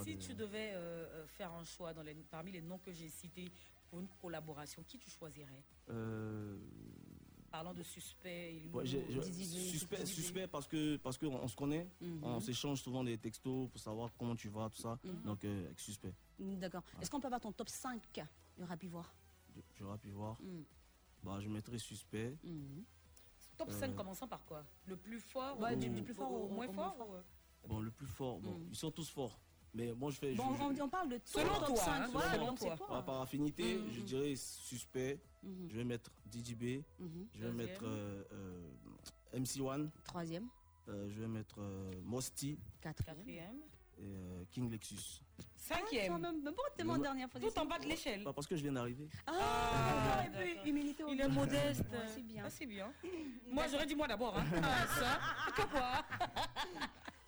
[0.04, 2.94] Si de- tu devais euh, euh, faire un choix dans les- parmi les noms que
[2.94, 3.52] j'ai cités
[3.90, 5.64] pour une collaboration, qui tu choisirais?
[5.90, 6.58] Euh,
[7.52, 8.98] Parlant de Suspect, il Ouais, je-
[9.74, 12.24] suspect, suspect parce que parce que on, on se connaît, Mhm.
[12.24, 14.98] on s'échange souvent des textos pour savoir comment tu vas, tout ça.
[15.26, 16.82] Donc euh, avec suspect, D'accord.
[17.02, 18.02] Est-ce qu'on peut avoir ton top 5
[18.58, 19.14] du rap ivoire
[19.56, 20.38] je, je rap ivoire.
[20.42, 20.64] Mm.
[21.24, 22.36] Bah je mettrai suspect.
[22.44, 22.84] Mhm.
[23.58, 24.64] Top Euh, 5 commençant par quoi?
[24.88, 27.14] Le plus fort Ouais, ou- du- du plus fort au- moins au fort moins ou,
[27.16, 27.22] euh,
[27.68, 28.68] Bon le plus fort, bon Mm.
[28.72, 29.40] ils sont tous forts.
[29.74, 30.34] Mais moi je fais.
[30.34, 32.02] Bon, je- on, je- on parle de tout Selon top toi, 5.
[32.02, 32.76] hein, voilà, selon donc toi.
[32.76, 32.88] toi.
[32.88, 35.20] Par, par affinité, je dirais suspect.
[35.44, 36.84] Je vais mettre DJB.
[37.00, 37.28] Mhm.
[37.34, 38.72] Je vais mettre euh, euh,
[39.34, 39.90] MC1.
[40.04, 40.48] Troisième.
[40.90, 43.16] euh, je vais mettre euh, Mosti Quatrième.
[43.18, 43.62] Quatrième.
[44.02, 45.22] Euh, King Lexus.
[45.56, 46.14] Cinquième.
[46.14, 47.54] Ah, même, même pas Le- dernière position.
[47.54, 48.24] Tout en bas de l'échelle.
[48.24, 49.08] Pas parce que je viens d'arriver.
[49.28, 51.04] Ah, Ah, et puis humilité.
[51.10, 51.82] Il est modeste.
[51.92, 52.44] Ouais, c'est bien.
[52.46, 52.92] Ah, c'est bien.
[53.52, 54.38] Moi, j'aurais dit moi d'abord.
[54.38, 54.46] Hein.
[54.64, 55.20] Ah, ça.
[55.56, 56.04] Que quoi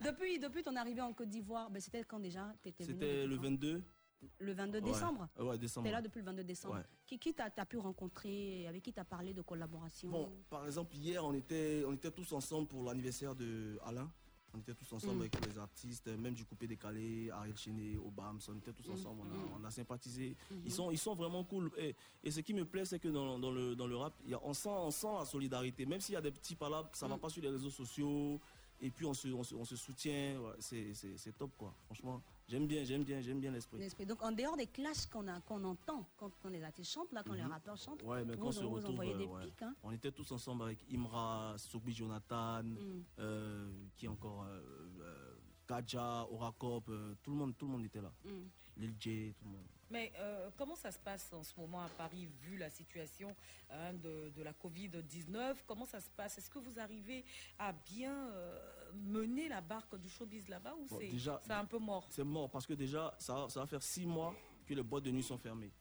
[0.03, 3.83] Depuis, depuis ton arrivée en Côte d'Ivoire, ben, c'était quand déjà C'était le depuis 22.
[4.21, 4.83] quand Le 22 Ouais.
[4.91, 5.85] décembre Ouais, décembre.
[5.87, 6.75] T'es là depuis le 22 décembre.
[6.75, 6.83] Ouais.
[7.05, 10.09] Qui, qui t'as t'as pu rencontrer Avec qui t'as parlé de collaboration?
[10.09, 14.11] Bon, par exemple, hier, on était, on était tous ensemble pour l'anniversaire de Alain.
[14.55, 15.21] On était tous ensemble Mm.
[15.21, 19.21] avec les artistes, même du coupé décalé, Ariel Chené, Obama, on était tous Mm, ensemble,
[19.21, 19.61] on a, mm.
[19.61, 20.35] on a sympathisé.
[20.63, 21.71] Ils, sont, ils sont vraiment cool.
[21.77, 24.31] Et, et ce qui me plaît, c'est que dans, dans le, dans le rap, il
[24.31, 25.85] y a, on, sent, on sent la solidarité.
[25.87, 27.19] Même s'il y a des petits palabres, ça va Mm.
[27.19, 28.39] pas sur les réseaux sociaux.
[28.79, 30.39] Et puis on se, on se, on se soutient.
[30.39, 31.73] Ouais, c'est top, quoi.
[31.85, 33.79] Franchement, j'aime bien, j'aime bien, j'aime bien l'esprit.
[33.79, 34.05] L'esprit.
[34.05, 37.23] Donc en dehors des clashs qu'on a- qu'on entend quand, quand les artistes chantent, là,
[37.25, 37.51] quand les Mhm.
[37.51, 39.45] rappeurs chantent, Ouais, mais vous, quand on se vous retrouve, envoyez des euh, ouais.
[39.45, 39.61] pics.
[39.61, 39.75] Hein.
[39.83, 43.03] on était tous ensemble avec Imra, Sobi Jonathan, Mm.
[43.19, 44.59] euh, qui encore, euh,
[45.01, 45.35] euh,
[45.67, 48.11] Kaja, Oracop, euh, tout le monde, tout le monde était là.
[48.25, 48.29] Mm.
[48.77, 49.65] Lil J, tout le monde.
[49.91, 53.35] Mais euh, comment ça se passe en ce moment à Paris, vu la situation
[53.69, 56.37] hein, de, de la Covid-19 Comment ça se passe?
[56.39, 57.23] Est-ce que vous arrivez
[57.59, 61.65] à bien euh, mener la barque du showbiz là-bas ou Bon, c'est déjà- c'est un
[61.65, 64.33] peu mort C'est mort parce que déjà, ça, va- ça va faire six mois
[64.65, 65.71] que les boîtes de nuit sont fermées.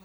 [0.00, 0.04] Ah,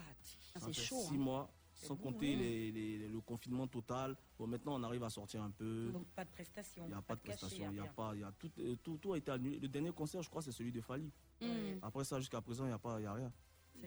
[0.54, 1.18] Ça c'est fait chaud, Six hein.
[1.18, 2.38] mois, C'est sans bon, compter hein.
[2.38, 4.16] les- les- le confinement total.
[4.38, 5.90] Bon, maintenant, on arrive à sortir un peu.
[5.92, 6.84] Donc pas de prestations.
[6.86, 8.50] Il n'y a pas de cachet, prestation, il y a pas, il y a tout,
[8.58, 9.58] euh, tout, tout a été annulé.
[9.60, 11.10] Le dernier concert, je crois, c'est celui de Fali.
[11.40, 11.46] Mm.
[11.82, 13.32] Après ça, jusqu'à présent, il n'y a pas, il y a rien.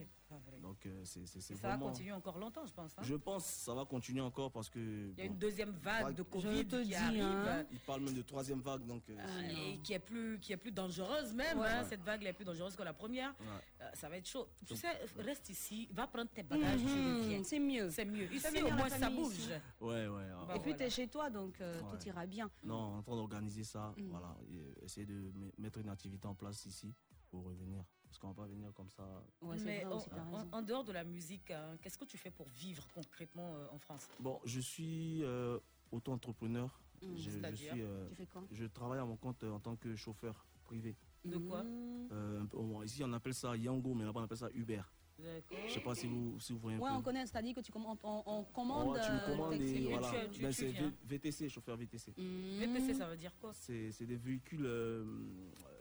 [0.06, 0.60] C'est pas vrai.
[0.60, 2.92] Donc, euh, c'est c'est- c'est Et ça va continuer encore longtemps, je pense.
[2.98, 3.02] hein.
[3.02, 4.80] Je pense que ça va continuer encore parce que.
[4.80, 7.24] Il y a bon, une deuxième vague de Covid te qui dis, arrive.
[7.24, 7.66] hein.
[7.72, 9.04] Il parle même de troisième vague, donc.
[9.10, 9.42] euh, euh,
[9.74, 11.68] et qui est plus qui est plus dangereuse même Ouais.
[11.68, 13.46] hein, cette vague elle est plus dangereuse que la première ouais.
[13.82, 17.22] Euh, ça va être chaud tu Donc- sais reste ici va prendre tes bagages Mhm,
[17.24, 17.90] reviens C'est mieux.
[17.90, 19.50] c'est mieux ici au moins ça bouge ici.
[19.80, 20.28] Ouais, ouais.
[20.48, 20.78] Bah, Et puis voilà.
[20.78, 21.98] tu es chez toi, donc euh, Ouais.
[21.98, 22.50] tout ira bien.
[22.64, 24.10] Non, en train d'organiser ça, Mm.
[24.10, 24.36] voilà,
[24.82, 26.94] essayer de me- mettre une activité en place ici
[27.30, 27.84] pour revenir.
[28.08, 29.04] Parce qu'on va pas venir comme ça.
[29.42, 32.88] Ouais, mais vrai en, dehors de la musique hein, qu'est-ce que tu fais pour vivre
[32.94, 34.08] concrètement euh, en France?
[34.20, 35.60] Bon, je suis euh,
[35.92, 37.16] auto-entrepreneur, Mm.
[37.16, 38.44] Je, je C'est-à-dire suis, euh, Tu fais quoi?
[38.52, 40.96] Je travaille à mon compte euh, en tant que chauffeur privé.
[41.24, 41.64] De quoi?
[42.12, 44.82] Euh, bon, ici, on appelle ça Yango, mais là-bas, on appelle ça Uber.
[45.20, 46.96] Je sais pas si vous, si vous voyez un Ouais, peu.
[46.96, 48.96] on connaît, c'est-à-dire que tu commandes, on, on commande.
[48.96, 50.12] Ouais, tu me commandes et voilà.
[50.32, 50.74] tu- Ben, c'est
[51.06, 52.14] VTC, chauffeur VTC.
[52.18, 52.60] Mm.
[52.60, 53.52] VTC, ça veut dire quoi?
[53.54, 55.06] C'est c'est des véhicules, euh,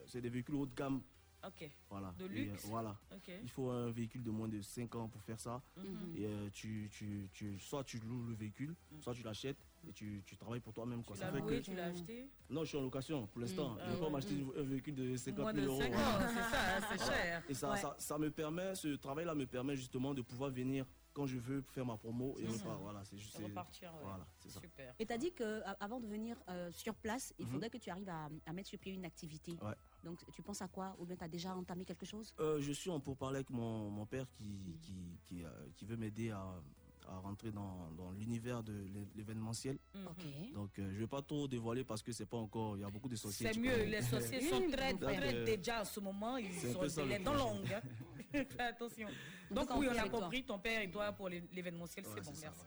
[0.07, 1.01] c'est des véhicules haut de gamme.
[1.47, 1.70] Ok.
[1.90, 2.12] Voilà.
[2.18, 2.97] De Et, luxe euh, Voilà.
[3.12, 3.31] Ok.
[3.43, 5.62] Il faut un véhicule de moins de 5 ans pour faire ça.
[5.77, 6.14] Mhm.
[6.16, 9.59] Et euh, tu, tu, tu, soit tu loues le véhicule, soit tu l'achètes
[9.89, 11.05] et tu, tu travailles pour toi-même.
[11.05, 11.14] quoi.
[11.16, 13.74] Tu Ça l'as loué, que- tu l'as acheté Non, je suis en location pour l'instant.
[13.74, 13.78] Mm.
[13.78, 14.10] Je ne vais Ah pas ouais.
[14.12, 15.81] m'acheter un véhicule de 50 Moins 000 de euros.
[15.82, 17.43] 5 ans, c'est ça, hein, c'est cher.
[17.48, 17.77] Et ça, Ouais.
[17.78, 21.62] ça, ça me permet, ce travail-là me permet justement de pouvoir venir quand je veux
[21.62, 22.78] faire ma promo et repart.
[22.82, 23.39] Voilà, c'est juste.
[23.40, 24.01] Et repartir, ouais.
[24.02, 24.60] Voilà, c'est ça.
[24.60, 24.94] Super.
[24.98, 27.52] Et tu as dit qu'avant de venir euh, sur place, il Mhm.
[27.52, 29.52] faudrait que tu arrives à, à mettre sur pied une activité.
[29.62, 29.73] Ouais.
[30.07, 30.95] Donc tu penses à quoi?
[31.01, 32.33] Ou bien tu as déjà entamé quelque chose?
[32.39, 35.97] Euh, je suis en pourparlers avec mon, mon père qui, qui, qui, euh, qui veut
[35.97, 36.45] m'aider à,
[37.09, 39.78] à rentrer dans, dans l'univers de l'é- l'événementiel.
[39.97, 40.53] Ok.
[40.55, 42.89] Donc euh, je vais pas trop dévoiler parce que c'est pas encore, il y a
[42.91, 43.51] beaucoup de sorciers.
[43.53, 47.19] C'est mieux, les sorciers sont très, déjà en ce moment, ils sont projet.
[47.19, 47.77] longues.
[48.33, 49.09] Fais attention.
[49.51, 50.20] Donc oui, on a toi.
[50.23, 52.60] compris, ton père et toi pour l'événementiel, c'est bon, merci.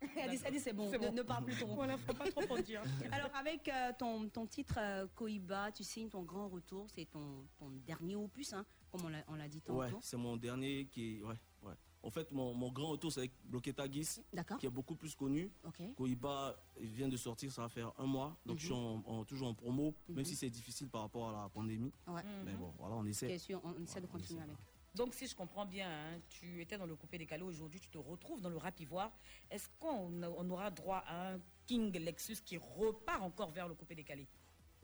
[0.16, 1.12] elle dit, elle dit, c'est bon, C'est ne, bon.
[1.14, 1.74] ne parle plus trop.
[1.74, 2.82] Voilà, faut pas trop en dire.
[3.12, 7.46] Alors avec euh, ton, ton titre euh, Koiba, tu signes ton grand retour, c'est ton,
[7.58, 9.80] ton dernier opus, hein, comme on l'a- on l'a dit tantôt.
[9.80, 11.22] Ouais, c'est mon dernier qui est.
[11.22, 11.74] Ouais, ouais.
[12.02, 14.20] En fait, mon, mon grand retour, c'est avec Bloqueta Gis,
[14.60, 15.50] qui est beaucoup plus connu.
[15.66, 15.82] Ok.
[15.96, 18.36] Koiba il vient de sortir, ça va faire un mois.
[18.46, 20.24] Donc, je suis en- en- toujours en promo, même Mhm.
[20.24, 21.92] si c'est difficile par rapport à la pandémie.
[22.06, 22.22] Ouais.
[22.44, 23.26] Mais bon, voilà, on essaie.
[23.26, 24.56] Bien sûr, on essaie de continuer avec.
[24.98, 27.98] Donc, si je comprends bien, hein, tu étais dans le coupé décalé aujourd'hui, tu te
[27.98, 29.12] retrouves dans le rap ivoire.
[29.48, 33.94] Est-ce qu'on on aura droit à un King Lexus qui repart encore vers le coupé
[33.94, 34.26] décalé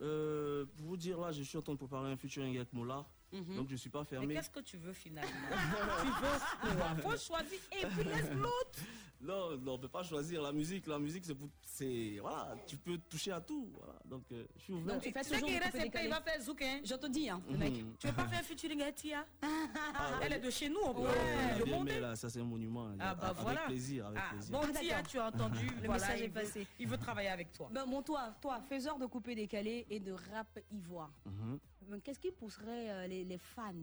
[0.01, 3.05] Euh, pour vous dire, là, je suis en train de préparer un featuring avec Mola.
[3.33, 3.57] Mhm.
[3.57, 4.33] Donc, je suis pas Mais fermé.
[4.35, 5.31] qu'est-ce que tu veux finalement?
[6.61, 8.79] Tu veux quoi Faut choisir et puis laisse l'autre.
[9.21, 10.87] Non, non, on peut pas choisir la musique.
[10.87, 11.49] La musique, c'est pour.
[11.63, 13.69] c'est- Voilà, tu peux toucher à tout.
[13.77, 13.93] Voilà.
[14.05, 14.93] Donc, euh, je suis ouvert.
[14.95, 17.07] Donc tu fais Tu sais toujours un peu, il va faire zouk, hein Je te
[17.07, 17.59] dis, hein, le Mhm.
[17.59, 17.73] mec.
[17.99, 19.25] Tu veux pas faire un featuring avec Tia?
[19.41, 22.89] Ah, Elle est de chez nous, on peut Ouais, le là, ça, c'est un monument.
[22.99, 23.61] Ah bah avec voilà.
[23.65, 24.51] plaisir, avec Ah, plaisir.
[24.51, 25.65] Bon, Ah, Tia, tu as entendu.
[25.81, 26.67] Le voilà, message est veut- passé.
[26.79, 27.69] Il veut travailler avec toi.
[27.71, 31.11] Ben, bon, toi, toi, faiseur de coupé décalé et de rap ivoire.
[31.25, 31.59] Mhm.
[31.87, 33.73] Ben, Qu'est-ce qui pousserait euh, les, les fans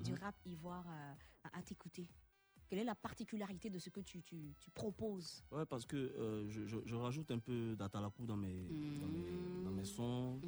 [0.00, 1.12] du rap ivoire euh,
[1.52, 2.08] à, à t'écouter?
[2.72, 6.48] Quelle est la particularité de ce que tu, tu, tu proposes Ouais, parce que euh,
[6.48, 8.66] je, je- je rajoute un peu d'atalakou dans mes,
[8.98, 10.40] dans mes, dans mes sons.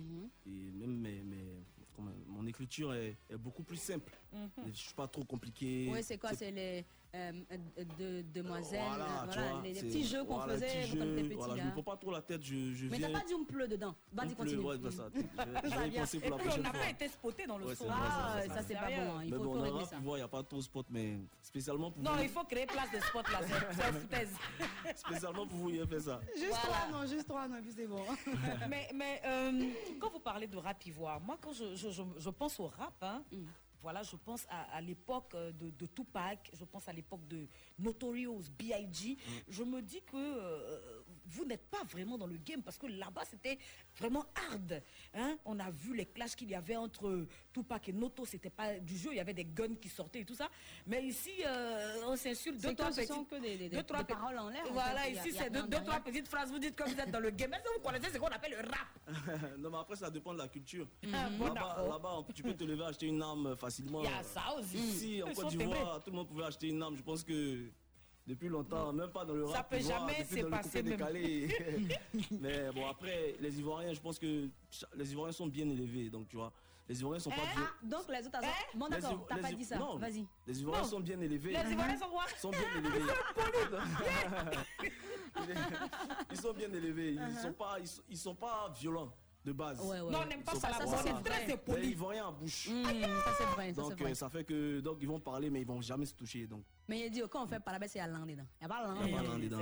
[0.46, 1.60] Et même mes, mes-
[1.94, 4.10] comment- mon écriture est, est beaucoup plus simple.
[4.32, 4.48] Mhm.
[4.56, 5.90] Je ne suis pas trop compliqué.
[5.92, 10.04] Oui, c'est quoi C'est les euh, euh, de, demoiselles, Voilà, voilà, vois, les, les petits
[10.04, 11.34] jeux qu'on voilà, faisait petits quand on était jeux, petit.
[11.36, 13.08] voilà, je me prends pas trop la tête, je, je Mais viens...
[13.12, 13.94] t'as pas dit on pleut dedans.
[14.12, 14.62] Vas-y, continue.
[14.64, 17.46] ouais, bah ça, je Ça y penser pour la puis on n'a pas été spoté
[17.46, 19.20] dans le Ouais, vrai, Ah, ça, c'est pas bon, hein.
[19.24, 19.96] il Mais faut, bon, faut régler rap, ça.
[20.02, 22.66] il n'y a pas trop de spot, mais spécialement pour Non, vous, il faut créer
[22.66, 24.36] place de spot là, c'est foutaise.
[24.96, 26.20] spécialement pour vous, il a fait ça.
[26.36, 28.02] Juste trois, non, juste trois, non, puis c'est bon.
[28.68, 29.70] mais mais euh,
[30.00, 32.94] quand vous parlez de rap ivoire, moi quand je, je, je, je pense au rap,
[33.02, 33.44] hein, Mm.
[33.84, 37.46] Voilà, je pense à, à l'époque euh, de, de Tupac, je pense à l'époque de
[37.78, 39.10] Notorious, B.I.G.
[39.14, 39.30] Mm.
[39.46, 40.93] Je me dis que euh,
[41.26, 43.58] vous n'êtes pas vraiment dans le game parce que là-bas c'était
[43.98, 44.82] vraiment hard.
[45.14, 45.36] hein.
[45.44, 48.96] On a vu les clashs qu'il y avait entre Tupac et Noto, c'était pas du
[48.96, 50.48] jeu, il y avait des guns qui sortaient et tout ça.
[50.86, 53.84] Mais ici, euh, on s'insulte deux, trois ce petites, sont que des- des- deux, des
[53.84, 55.12] trois paroles en l'air, en Voilà, fait.
[55.12, 57.50] Ici c'est deux, trois petites phrases, vous dites que vous êtes dans le game.
[57.50, 58.88] Que vous connaissez ce qu'on appelle le rap
[59.58, 60.86] non, mais après, ça dépend de la culture.
[61.12, 64.02] Ah, bon, Là-bas, tu peux te lever acheter une arme facilement.
[64.02, 64.76] Il y a ça aussi.
[64.78, 66.96] Ici, en Côte d'Ivoire, tout le monde pouvait acheter une arme.
[66.96, 67.68] Je pense que
[68.26, 69.70] depuis longtemps, même pas dans le Ça rap.
[69.70, 70.98] peut ivoire, jamais se passer même.
[72.40, 74.48] mais bon, après, les Ivoiriens, je pense que
[74.96, 76.08] les Ivoiriens sont bien élevés.
[76.08, 76.52] Donc, tu vois,
[76.88, 77.66] les Ivoiriens sont pas Ah, vieux.
[77.90, 78.76] donc les autres, Eh?
[78.78, 79.76] bon Les d'accord, t'as pas dit ça.
[79.78, 80.26] non, Vas-y.
[80.46, 80.88] Les Ivoiriens Non.
[80.88, 81.52] sont bien élevés.
[81.52, 82.24] Les Ivoiriens sont quoi?
[82.38, 83.00] Sont bien élevés.
[86.30, 87.12] ils sont bien élevés.
[87.12, 87.42] Ils Uh-huh.
[87.42, 89.12] sont pas, ils sont, ils sont pas violents
[89.44, 89.80] de base.
[89.80, 91.82] Ouais, ouais, Non, on n'aime pas Ils ça, ça, ça, c'est très poli.
[91.82, 92.68] Les Ivoiriens en bouche.
[92.70, 94.10] Mmh, ça c'est vrai, ça Donc c'est vrai.
[94.12, 96.64] euh, ça fait que donc ils vont parler mais ils vont jamais se toucher donc.
[96.88, 98.44] Mais il dit, quand on fait pas la baisse, il y a l'un dedans.
[98.60, 99.58] Il n'y a pas l'un Il y a pas dedans.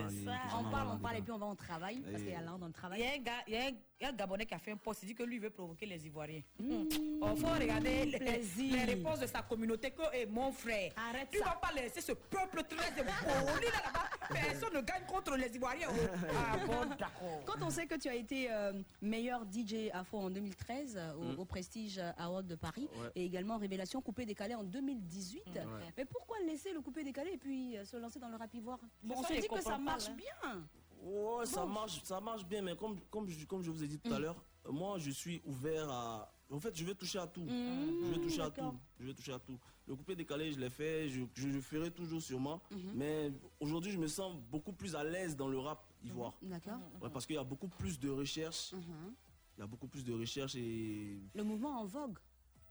[0.59, 2.59] On parle, on parle et puis on va au travail parce qu'il y a l'un
[2.59, 3.03] dans le Il y travail.
[3.05, 5.15] a un gars, il y a un, Gabonais qui a fait un post, il dit
[5.15, 6.43] que lui veut provoquer les Ivoiriens.
[6.59, 6.89] Il
[7.37, 10.93] faut regarder les, réponses de sa communauté que eh, mon frère.
[10.97, 14.09] Arrête tu ne vas pas laisser ce peuple très poli là là-bas.
[14.29, 15.87] Personne ne gagne contre les Ivoiriens.
[15.91, 16.29] oh.
[16.37, 17.43] Ah bon, d'accord.
[17.47, 21.43] Quand on sait que tu as été euh, meilleur DJ Afro en 2013 euh, au,
[21.43, 25.63] au Prestige Award de Paris et également Révélation Coupé Décalé en 2018, Ouais.
[25.97, 28.79] mais pourquoi laisser le Coupé Décalé et puis euh, se lancer dans le rap ivoire
[29.03, 30.15] Bon, On ça, se dit que ça marche là.
[30.15, 30.65] bien.
[31.03, 33.99] Ouais, ça marche, ça marche bien mais comme comme je, comme je vous ai dit
[33.99, 37.27] tout à l'heure, euh, moi je suis ouvert à en fait, je vais toucher à
[37.27, 37.47] tout.
[37.49, 38.73] je vais toucher à d'accord.
[38.73, 38.79] tout.
[39.01, 39.59] Je vais toucher à tout.
[39.87, 42.61] Le coupé décalé, je l'ai fait, je, je le ferai toujours sûrement.
[42.95, 46.35] Mais aujourd'hui, je me sens beaucoup plus à l'aise dans le rap Ivoire.
[46.43, 46.79] D'accord.
[47.01, 48.73] Ouais, parce qu'il y a beaucoup plus de recherches.
[48.73, 49.15] Mhm.
[49.57, 51.21] Il y a beaucoup plus de recherches et.
[51.35, 52.19] Le mouvement en vogue.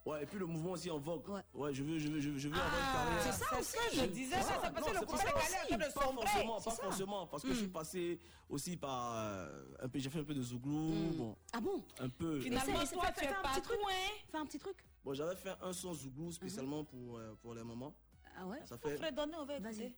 [0.04, 1.30] Ouais, et puis le mouvement aussi en vogue.
[1.54, 3.34] Ouais, je veux, je veux, je veux, je veux avoir une carrière.
[3.34, 6.22] c'est ça aussi, je disais, ça, c'est parce que le ça en train de Pas
[6.26, 6.84] forcément, pas ça.
[6.84, 7.72] forcément, parce que je suis Mm.
[7.72, 8.20] passé
[8.50, 11.84] aussi par euh, un peu, j'ai fait un peu de zouglou, bon, Ah bon?
[12.00, 12.40] Un peu.
[12.40, 13.78] Finalement, toi, essaie- tu es fais un pas petit truc?
[13.84, 13.94] hein.
[14.32, 14.78] Fais un petit truc?
[15.06, 17.94] Bon, j'avais fait un son zouglou spécialement pour, euh, pour les mamans.
[18.40, 18.60] Ah ouais?
[18.66, 18.98] Ça fait.
[18.98, 19.94] Fredonner, on va écouter.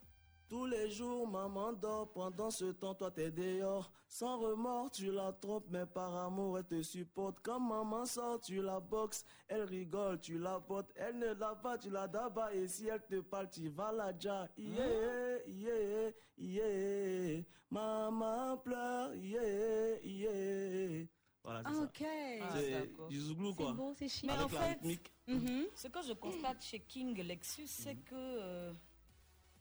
[0.53, 2.11] Tous les jours, maman dort.
[2.13, 3.91] Pendant ce temps, toi, t'es dehors.
[4.07, 7.39] Sans remords, tu la trompes, mais par amour, elle te supporte.
[7.41, 9.25] Quand maman sort, tu la boxes.
[9.47, 10.91] Elle rigole, tu la portes.
[10.95, 12.53] Elle ne l'a pas, tu la dabas.
[12.53, 14.47] Et si elle te parle, tu vas la ja.
[14.55, 17.43] Yeah, yeah, yeah.
[17.71, 21.07] Maman pleure, yeah, yeah.
[21.43, 21.81] Voilà, c'est ça.
[21.81, 22.05] Ok.
[22.53, 23.69] C'est du zouglou, quoi.
[23.69, 24.29] C'est beau, c'est chic.
[24.29, 28.73] Mais Avec en fait, mhm, ce que je constate chez King Lexus, c'est que euh,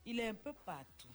[0.06, 1.08] il est un peu partout.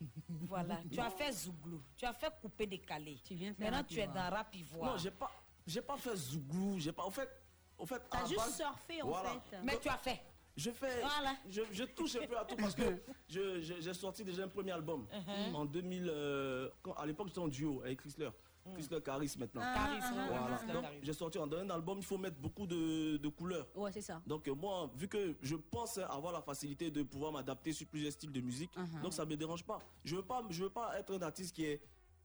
[0.28, 3.18] voilà, tu as fait Zouglou, tu as fait couper décalé.
[3.24, 4.92] Tu viens Maintenant, tu es dans rap ivoire.
[4.92, 5.30] Non, j'ai pas,
[5.66, 6.78] j'ai pas fait zouglou.
[6.78, 7.30] J'ai pas, en fait,
[7.78, 8.02] en fait.
[8.10, 9.30] T'as juste base- surfé, en Voilà.
[9.50, 9.56] fait.
[9.62, 10.20] Mais tu as fait.
[10.54, 11.36] Je fais, Voilà.
[11.48, 12.82] je, je touche un peu à tout parce que
[13.28, 15.54] je- je- j'ai sorti déjà un premier album Mhm.
[15.54, 16.08] en 2000.
[16.10, 18.30] euh, quand- à l'époque, j'étais en duo avec Chrysler.
[18.74, 19.60] Chrysler Caris maintenant.
[19.64, 20.60] Ah, ah, ah, Voilà.
[20.68, 23.66] ah, Donc, j'ai sorti en un album, il faut mettre beaucoup de, de couleurs.
[23.74, 24.20] Ouais, c'est ça.
[24.26, 28.12] Donc euh, moi, vu que je pense avoir la facilité de pouvoir m'adapter sur plusieurs
[28.12, 29.02] styles de musique, Uh-huh.
[29.02, 29.78] donc ça me dérange pas.
[30.04, 31.80] Je veux pas, je veux pas être un artiste qui est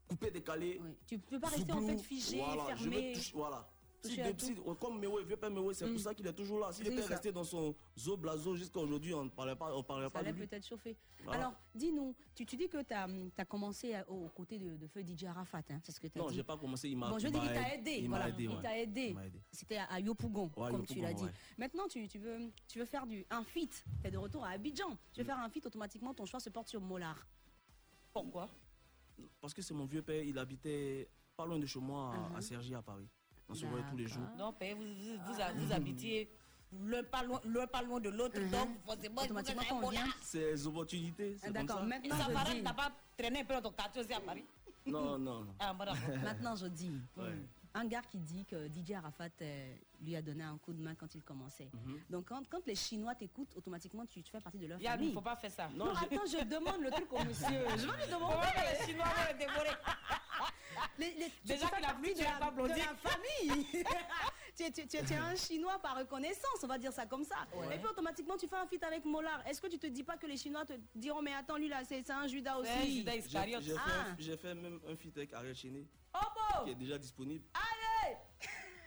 [0.08, 0.80] coupé, décalé.
[1.06, 3.12] Tu peux pas rester en fait figé, voilà, je veux fermé.
[3.14, 3.68] toucher- voilà.
[4.02, 5.92] Si toucher à de- si- comme Mewe, vieux père Mewe, c'est Mm.
[5.92, 6.72] pour ça qu'il est toujours là.
[6.72, 7.08] S'il était ça.
[7.08, 10.24] resté dans son zo blazo jusqu'à aujourd'hui, on ne parlait pas, on parlerait Ça pas
[10.24, 10.46] de lui.
[10.46, 10.96] peut-être chauffer.
[11.30, 15.02] Alors, dis-nous, tu, tu dis que tu as, commencé à- aux côtés de, de feu
[15.02, 16.34] DJ Arafat, hein, c'est ce que tu as Non, dit.
[16.34, 17.90] j'ai pas commencé, il m'a Bon, je veux il dire, il m'a t'a aidé.
[18.00, 18.24] Il voilà.
[18.28, 18.48] m'a aidé,
[19.14, 19.26] ouais.
[19.26, 19.40] aidé.
[19.52, 21.24] C'était à, à Yopougon, Ouais, comme tu l'as dit.
[21.56, 23.84] Maintenant, tu, tu veux, tu veux faire du, un feat.
[24.02, 24.96] Tu es de retour à Abidjan.
[25.12, 27.24] Tu veux faire un feat, automatiquement, ton choix se porte sur Molar.
[28.12, 28.48] Pourquoi?
[29.40, 32.40] Parce que c'est mon vieux père, il habitait pas loin de chez moi, à- à
[32.40, 33.08] Cergy, à Paris.
[33.52, 34.22] On se voyait tous les jours.
[34.38, 36.28] Non, père, vous, vous, vous, vous habitiez
[36.84, 39.90] l'un pas loin, l'un pas loin de l'autre, donc forcément, il faut que Automatiquement.
[40.22, 41.84] C'est les opportunités, c'est comme D'accord, ça.
[41.86, 44.44] maintenant, ça je dis- pas traîné un peu dans ton quartier aussi à Paris
[44.86, 45.46] Non, non.
[45.60, 45.74] Ah.
[46.24, 47.24] Maintenant, je dis, Ouais.
[47.74, 50.94] Un gars qui dit que DJ Arafat euh, lui a donné un coup de main
[50.94, 51.70] quand il commençait.
[51.72, 52.00] Mhm.
[52.10, 55.08] Donc, quand, quand les Chinois t'écoutent, automatiquement, tu, tu fais partie de leur famille.
[55.08, 55.68] il faut pas faire ça.
[55.74, 57.46] Non, attends, je demande le truc au monsieur.
[57.78, 58.34] Je vais lui demander.
[58.34, 59.70] Comment les Chinois vont le dévorer
[60.98, 62.74] Les- les- Déjà qu'il a plu, tu de la- pas de blondé.
[62.80, 63.66] la famille.
[64.56, 66.92] tu, es- tu es- tu es- tu es un Chinois par reconnaissance, on va dire
[66.92, 67.36] ça comme ça.
[67.54, 67.76] Ouais.
[67.76, 69.46] Et puis automatiquement, tu fais un feat avec Molar.
[69.46, 71.82] Est-ce que tu te dis pas que les Chinois te diront, mais attends, lui là,
[71.84, 73.04] c'est un Judas aussi?
[73.04, 74.36] J'ai fait, Ah.
[74.36, 76.18] fait même un feat avec Ariel Chéné, Oh
[76.64, 77.44] qui est déjà disponible.
[77.54, 78.16] Allez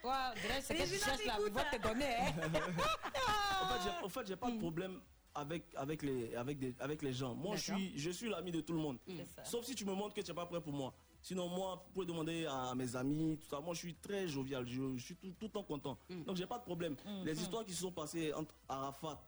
[0.01, 2.15] Toi, direct, c'est que tu cherches t'écoutent, vont te donner.
[2.15, 2.33] Hein.
[3.61, 4.99] En fait, j'ai- en fait, pas de problème
[5.33, 7.33] avec, avec, les, avec, des- avec les gens.
[7.35, 8.99] Moi, je suis, je suis l'ami de tout le monde.
[9.35, 9.43] Ça.
[9.45, 10.93] Sauf si tu me montres que tu n'es pas prêt pour moi.
[11.21, 13.59] Sinon, moi, vous pouvez demander à mes amis, tout ça.
[13.59, 14.65] Moi, je suis très jovial.
[14.67, 15.97] Je, je suis tout, tout le temps content.
[16.09, 16.95] Donc, j'ai pas de problème.
[17.23, 19.19] Les histoires qui se sont passées entre Arafat,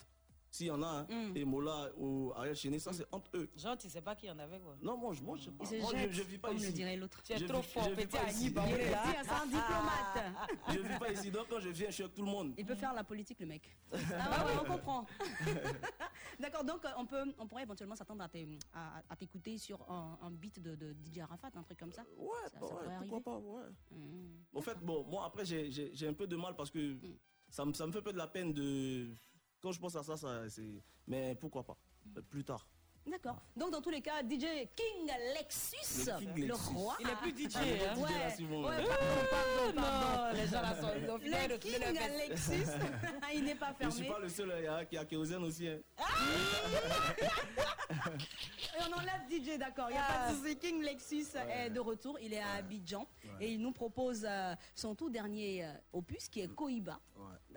[0.50, 3.50] s'il y en a, hein, et Mola ou Ariel Chéné, ça, c'est entre eux.
[3.56, 4.76] Genre, tu sais pas qui en avait quoi.
[4.82, 5.66] Non, moi, je, moi, je sais pas.
[5.82, 6.68] Moi, je, je vis pas comme ici.
[6.68, 7.22] le dirait l'autre.
[7.24, 8.50] Tu es Je trop vis- fort, petit pas Annie.
[8.50, 9.04] Baoulé, là.
[9.24, 10.34] C'est un diplomate.
[10.70, 11.32] Je vis pas ici.
[11.32, 12.54] Donc, quand je viens, je suis avec tout le monde.
[12.58, 13.78] Il peut faire la politique, le mec.
[13.94, 15.06] Ah ouais, ouais, on comprend.
[16.40, 19.82] D'accord, donc euh, on, peut, on pourrait éventuellement s'attendre à t'é- à- à t'écouter sur
[19.90, 22.04] un, un beat de, de DJ Arafat, un truc comme ça.
[22.18, 23.10] Ouais, Ça- bah ça ouais, pourrait arriver.
[23.12, 23.64] pourquoi pas, ouais.
[23.92, 24.58] Mmh.
[24.58, 26.96] En fait, bon, moi après j'ai- un peu de mal parce que
[27.50, 29.10] ça, me, ça me fait un peu de la peine de.
[29.62, 30.82] Quand je pense à ça, ça c'est.
[31.08, 31.78] Mais pourquoi pas?
[32.30, 32.68] Plus tard.
[33.10, 33.42] D'accord.
[33.56, 36.74] Donc dans tous les cas, DJ King Lexus, Le King le Lexus.
[36.76, 36.98] roi.
[37.00, 37.96] Il est plus DJ, Ah, il hein.
[37.96, 38.84] DJ, Ouais, Simon, ouais, ouais.
[38.86, 40.34] pardon, pardon, pardon.
[40.34, 40.92] Non, les gens là sont.
[40.94, 41.80] Le King.
[42.28, 42.72] Lexus,
[43.34, 44.14] il n'est pas Je suis fermé.
[44.14, 45.70] pas le seul hein, qui a kérosène aussi.
[45.70, 45.80] hein.
[47.90, 49.88] Et on enlève DJ, d'accord.
[49.90, 50.58] Il n'y a pas de souci.
[50.58, 52.18] King Lexus est de retour.
[52.22, 53.08] Il est à Abidjan
[53.40, 57.00] et il nous propose euh, son tout dernier euh, opus qui est Koiba.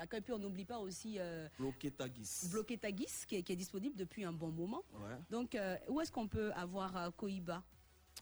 [0.01, 0.19] D'accord.
[0.19, 2.49] Et puis on n'oublie pas aussi euh, Bloqué Tagis.
[2.51, 4.83] Bloqué Tagis qui est, qui est disponible depuis un bon moment.
[4.95, 5.17] Ouais.
[5.31, 7.63] Donc euh, où est-ce qu'on peut avoir euh, Koiba?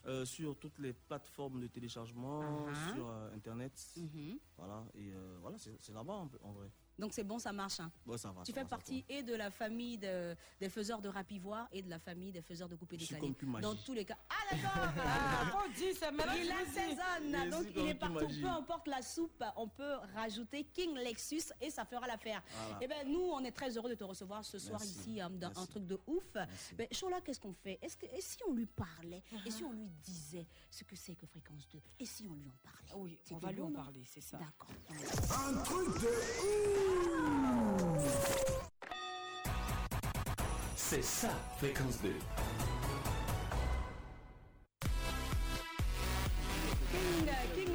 [0.05, 2.93] Euh, sur toutes les plateformes de téléchargement, Ah.
[2.93, 3.73] sur euh, internet.
[3.97, 4.37] Mhm.
[4.57, 6.69] Voilà, et euh, voilà, c'est c'est là-bas en, en vrai.
[6.99, 7.79] Donc c'est bon, ça marche.
[7.79, 7.91] hein.
[8.17, 8.43] Ça va.
[8.43, 11.31] Tu ça fais va, ça partie et de la famille de- des faiseurs de rap
[11.31, 13.33] ivoire et de la famille des faiseurs de coupé décalé.
[13.61, 14.17] Dans tous les cas.
[14.29, 18.17] Ah d'accord Ah, dire, c'est maintenant Il assaisonne, donc il est partout.
[18.19, 18.41] Pumagie.
[18.41, 22.43] Peu importe la soupe, on peut rajouter King Lexus et ça fera l'affaire.
[22.49, 22.83] Voilà.
[22.83, 24.99] Et ben nous, on est très heureux de te recevoir ce soir Merci.
[24.99, 26.23] ici hein, dans un truc de ouf.
[26.35, 26.75] Merci.
[26.75, 27.79] Ben, Chola, qu'est-ce qu'on fait?
[27.81, 29.23] Est-ce que et si on lui parlait?
[29.45, 32.47] Et si on lui disait ce que c'est que fréquence 2 et si on lui
[32.49, 32.91] en parlait?
[32.95, 34.37] Oui, on va lui en non parler, c'est ça.
[34.37, 34.69] D'accord.
[34.89, 36.88] Un truc de
[40.75, 42.13] C'est ça, fréquence 2.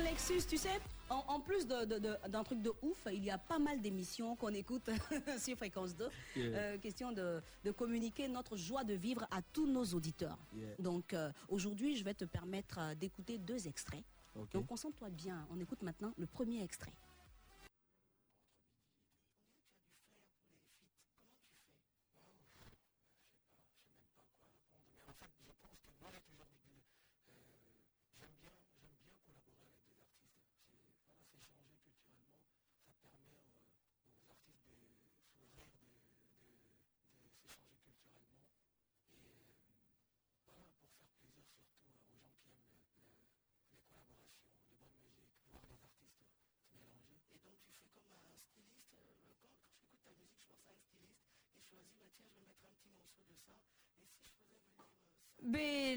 [0.03, 0.81] Lexus, tu sais,
[1.11, 3.81] en, en plus de- de- de- d'un truc de ouf, il y a pas mal
[3.81, 4.89] d'émissions qu'on écoute
[5.39, 6.09] sur Fréquence 2.
[6.37, 6.45] Yeah.
[6.57, 7.41] Euh, question de,
[7.77, 10.39] communiquer notre joie de vivre à tous nos auditeurs.
[10.55, 10.69] Yeah.
[10.79, 14.05] Donc euh, aujourd'hui, je vais te permettre euh, d'écouter deux extraits.
[14.37, 14.53] Ok.
[14.53, 15.47] Donc concentre-toi bien.
[15.51, 16.93] On écoute maintenant le premier extrait.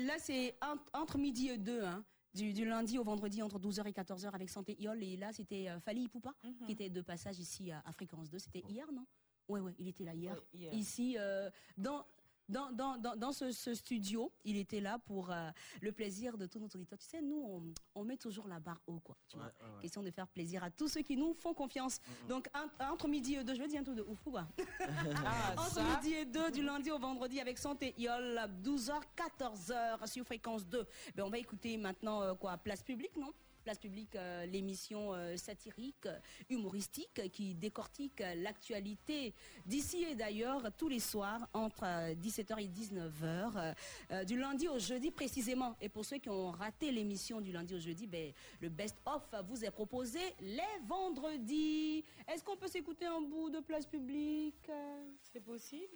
[0.08, 2.04] Là, c'est en- entre midi et deux, hein,
[2.34, 5.02] du, du lundi au vendredi, entre 12h et 14h avec Santé Iol.
[5.04, 6.34] Et là, c'était euh, Fali Ipupa,
[6.66, 8.40] qui était de passage ici à, à Fréquence 2.
[8.40, 9.06] C'était hier, non?
[9.48, 10.34] Ouais, ouais, il était là hier.
[10.34, 10.74] Ouais, hier.
[10.74, 12.06] Ici, euh, dans,
[12.50, 15.50] dans, dans, dans, dans ce, ce studio, il était là pour euh,
[15.82, 16.98] le plaisir de tous nos auditeurs.
[17.00, 17.64] Tu sais, nous, on,
[17.96, 19.18] on met toujours la barre haut, quoi.
[19.28, 19.46] Tu vois.
[19.48, 19.82] Ouais, ouais, ouais.
[19.82, 22.00] Question de faire plaisir à tous ceux qui nous font confiance.
[22.30, 24.48] Donc, un- entre midi et deux, je veux dire un truc de ouf, ou quoi?
[25.26, 25.84] Ah, Entre ça.
[25.84, 30.86] midi et deux, du lundi au vendredi avec Santé Iol, 12h, 14h sur fréquence 2.
[31.16, 33.32] Ben, on va écouter maintenant euh, quoi Place publique, non?
[33.68, 36.18] Place publique, euh, l'émission euh, satirique, euh,
[36.50, 39.34] humoristique euh, qui décortique euh, l'actualité
[39.66, 43.12] d'ici et d'ailleurs tous les soirs entre euh, 17h et 19h,
[43.58, 43.74] euh,
[44.12, 45.76] euh, du lundi au jeudi précisément.
[45.82, 48.32] Et pour ceux qui ont raté l'émission du lundi au jeudi, ben,
[48.62, 52.06] le best-of vous est proposé les vendredis.
[52.26, 54.70] Est-ce qu'on peut s'écouter un bout de place publique?
[54.70, 55.92] Euh C'est possible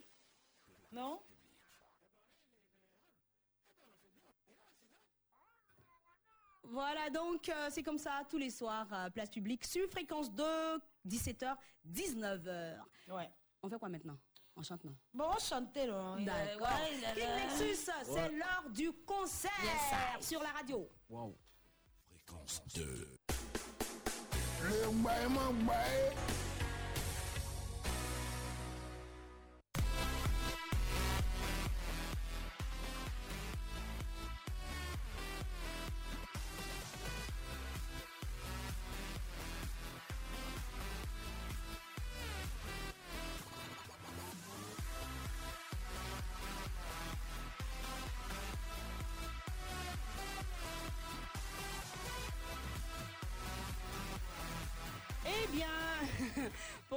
[0.92, 1.22] Non?
[6.72, 10.44] Voilà, donc euh, c'est comme ça tous les soirs, euh, place publique, sur fréquence 2,
[11.06, 11.54] 17h,
[11.86, 12.78] 19h.
[13.10, 13.30] Ouais.
[13.62, 14.18] On fait quoi maintenant?
[14.56, 14.96] On chante, non?
[15.14, 16.16] Bon, chantez là.
[16.20, 16.70] D'accord.
[17.14, 18.32] King Nexus, c'est Ouais.
[18.32, 19.52] l'heure du concert
[20.22, 20.90] sur la radio.
[21.10, 21.36] Waouh.
[22.10, 23.18] Fréquence 2.
[24.64, 24.92] Le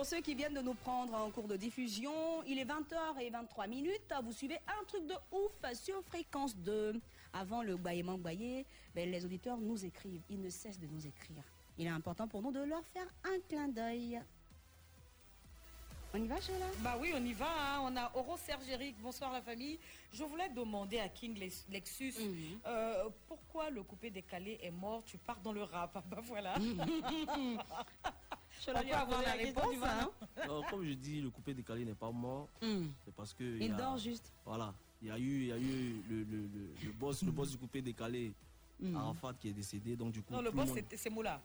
[0.05, 2.13] pour ceux qui viennent de nous prendre en cours de diffusion,
[2.47, 4.13] il est 20h et 23 minutes.
[4.23, 7.01] Vous suivez un truc de ouf sur fréquence 2.
[7.33, 10.21] Avant le gbaillement gbaillé, ben, les auditeurs nous écrivent.
[10.29, 11.43] Ils ne cessent de nous écrire.
[11.79, 14.21] Il est important pour nous de leur faire un clin d'œil.
[16.13, 16.67] On y va, Sheila?
[16.81, 17.47] Bah oui, on y va.
[17.49, 17.81] hein.
[17.85, 18.97] On a Oro Sergéric.
[19.01, 19.79] Bonsoir la famille.
[20.13, 22.61] Je voulais demander à King Lex- Lexus Mhm.
[22.67, 25.03] euh, pourquoi le coupé décalé est mort?
[25.07, 25.95] Tu pars dans le rap.
[26.11, 26.55] Bah voilà.
[28.69, 29.75] On peut avoir la la réponse.
[29.83, 30.11] hein.
[30.71, 32.49] Comme je dis, le coupé décalé n'est pas mort.
[32.63, 32.87] Hmm.
[33.05, 33.45] C'est parce que.
[33.61, 34.33] Il a- dort juste.
[34.45, 34.75] Voilà.
[35.03, 37.51] Il y a eu, il y a eu le, le, le, le boss, le boss
[37.51, 38.33] du coupé décalé,
[38.81, 38.97] Hmm.
[38.97, 39.97] Arafat, qui est décédé.
[39.97, 40.33] Donc, du coup.
[40.35, 41.41] Non, le boss, monde- c'est- Moula.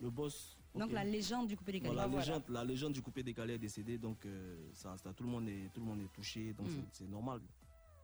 [0.00, 0.56] Le boss.
[0.74, 1.92] Donc la légende du coupé décalé.
[1.92, 2.20] Ah, la, voilà.
[2.24, 5.48] légende, la légende du coupé décalé est décédée, donc euh, ça, ça, tout, le monde
[5.48, 6.82] est, tout le monde est touché, donc Mm.
[6.92, 7.40] c'est- normal.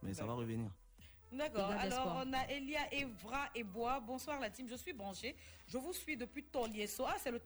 [0.02, 0.70] Mais ça va revenir.
[1.30, 1.70] D'accord.
[1.70, 4.00] Alors, on a Elia Evra et Bois.
[4.00, 4.66] Bonsoir la team.
[4.68, 5.34] Je suis branché.
[5.72, 7.06] Je vous suis depuis Tolieso.
[7.08, 7.40] Ah, c'est le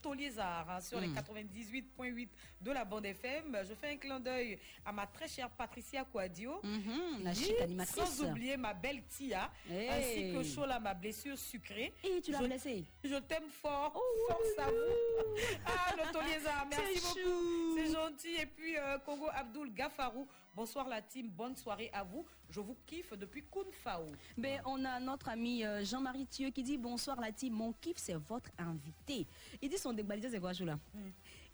[0.68, 1.14] hein, sur les Mm.
[1.14, 2.28] 98.8
[2.60, 3.56] de la bande FM.
[3.68, 6.58] Je fais un clin d'œil à ma très chère Patricia Quadio.
[6.64, 7.94] Mhm, la chic animatrice.
[8.04, 9.48] Sans oublier ma belle Tia.
[9.70, 9.88] Hey.
[9.88, 11.92] Ainsi que Chola, ma blessure sucrée.
[12.02, 12.84] Et tu l'as Je- blessé.
[13.04, 13.92] Je t'aime fort.
[14.28, 14.76] Force à vous.
[15.66, 16.66] Ah, le Toliezard.
[16.68, 17.76] Merci beaucoup.
[17.76, 18.34] C'est gentil.
[18.42, 20.26] Et puis, euh, Congo Abdul Gafarou.
[20.54, 21.28] Bonsoir la team.
[21.28, 22.24] Bonne soirée à vous.
[22.48, 24.06] Je vous kiffe depuis Kunfao.
[24.38, 27.98] Ben, on a notre ami euh, Jean-Marie Thieu qui dit bonsoir la team, mon kiff
[27.98, 29.26] c'est votre invité.
[29.62, 30.78] Il dit son débalisé c'est quoi Choula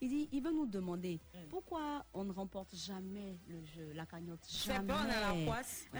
[0.00, 1.20] Il dit il veut nous demander
[1.50, 4.40] pourquoi on ne remporte jamais le jeu, la cagnotte.
[4.42, 5.86] C'est bon, on a la poisse.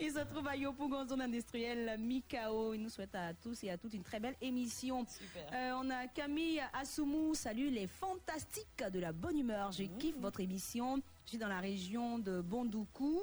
[0.00, 2.74] Il se trouve à Yopougon, zone industrielle Mikao.
[2.74, 5.06] Il nous souhaite à tous et à toutes une très belle émission.
[5.06, 5.48] Super.
[5.54, 7.34] Euh, on a Camille Assoumou.
[7.34, 9.70] Salut les fantastiques de la bonne humeur.
[9.70, 10.96] Je kiffe votre émission.
[11.24, 13.20] Je suis dans la région de Bondoukou.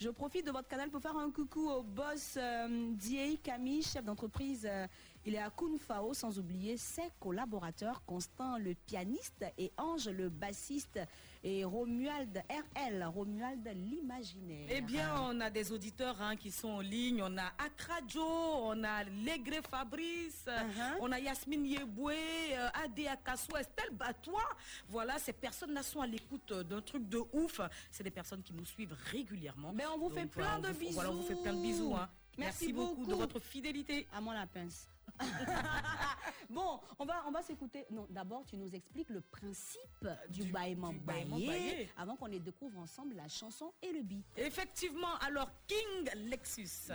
[0.00, 2.94] Je profite de votre canal pour faire un coucou au boss euh,
[3.42, 4.86] Camille, chef d'entreprise euh,
[5.26, 11.00] Il est à Kunfao, sans oublier ses collaborateurs, Constant le pianiste et Ange le bassiste
[11.44, 14.66] et Romuald RL, Romuald l'imaginaire.
[14.70, 17.22] Eh bien, on a des auditeurs hein, qui sont en ligne.
[17.22, 20.96] On a Akradjo, on a Legré Fabrice, Uh-huh.
[21.00, 22.14] on a Yasmine Yeboué,
[22.52, 24.48] euh, Adé Akassou, Estelle Batois.
[24.88, 27.60] Voilà, ces personnes-là sont à l'écoute euh, d'un truc de ouf.
[27.90, 29.72] C'est des personnes qui nous suivent régulièrement.
[29.72, 31.60] Mais on vous fait plein voilà, on de vous- Voilà, on vous fait plein de
[31.62, 31.94] bisous.
[31.94, 32.08] hein.
[32.38, 33.04] Merci Merci, beaucoup.
[33.04, 34.06] de votre fidélité.
[34.12, 34.88] À moi la pince.
[36.50, 37.86] bon, on va, on va s'écouter.
[37.90, 41.90] Non, d'abord, tu nous expliques le principe du, bâillement baillé baillé.
[41.96, 44.24] avant qu'on les découvre ensemble la chanson et le beat.
[44.36, 46.92] Effectivement, alors King Lexus.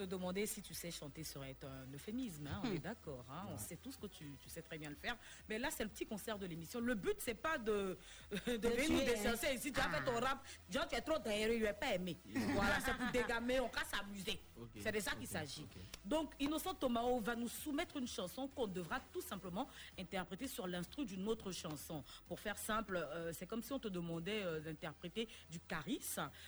[0.00, 2.74] Te demander si tu sais chanter serait un euphémisme, hein, on Hmm.
[2.76, 5.14] est d'accord, hein, on sait tous que tu, tu sais très bien le faire.
[5.46, 6.80] Mais là, c'est le petit concert de l'émission.
[6.80, 7.98] Le but, c'est pas de,
[8.46, 9.22] de, venir nous tuer, hein.
[9.34, 9.70] décenser ici.
[9.70, 12.16] Tu as fait ton rap, genre tu es trop derrière, il n'est pas aimé.
[12.54, 14.40] voilà, c'est pour dégamer, on va s'amuser.
[14.80, 15.66] C'est de ça qu'il s'agit.
[16.02, 19.68] Donc, Innocent Tomao va nous soumettre une chanson qu'on devra tout simplement
[19.98, 22.02] interpréter sur l'instru d'une autre chanson.
[22.26, 26.00] Pour faire simple, euh, c'est comme si on te demandait euh, d'interpréter du Caris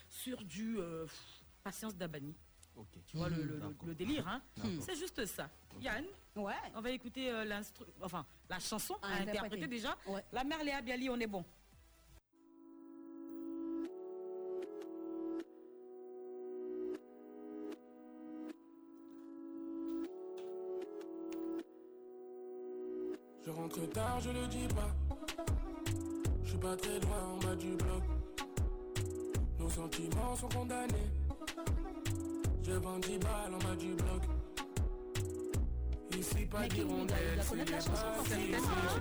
[0.09, 1.07] sur du euh,
[1.63, 2.35] Patience d'Abani.
[3.07, 4.41] Tu vois le, le- le- le délire, hein.
[4.81, 5.51] C'est juste ça.
[5.81, 6.05] Yann
[6.35, 6.55] Ouais.
[6.75, 9.39] On va écouter euh, l'instru, enfin la chanson À à, interpréter.
[9.39, 9.97] interpréter déjà.
[10.07, 10.25] Ouais.
[10.33, 11.45] La mère Léa Bialy, on est bon.
[23.45, 24.91] Je rentre tard, je le dis pas.
[26.45, 28.03] Je suis pas très loin en bas du bloc.
[29.59, 31.11] Nos sentiments sont condamnés.
[32.65, 34.23] Je vends 10 balles en bas du bloc.
[36.19, 37.17] Ici, pas Mais qui- d'hirondelle.
[37.43, 37.73] c'est les Tu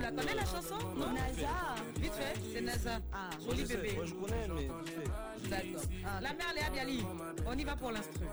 [0.00, 1.76] la connais la chanson Non NASA.
[2.00, 3.00] Vite fait, c'est NASA.
[3.12, 3.30] Ah.
[3.46, 3.92] Joli bébé.
[3.96, 4.68] moi, je connais, mais.
[5.48, 5.82] D'accord.
[6.20, 7.04] La mère Léa Bialy,
[7.46, 8.24] on y va pour l'instru.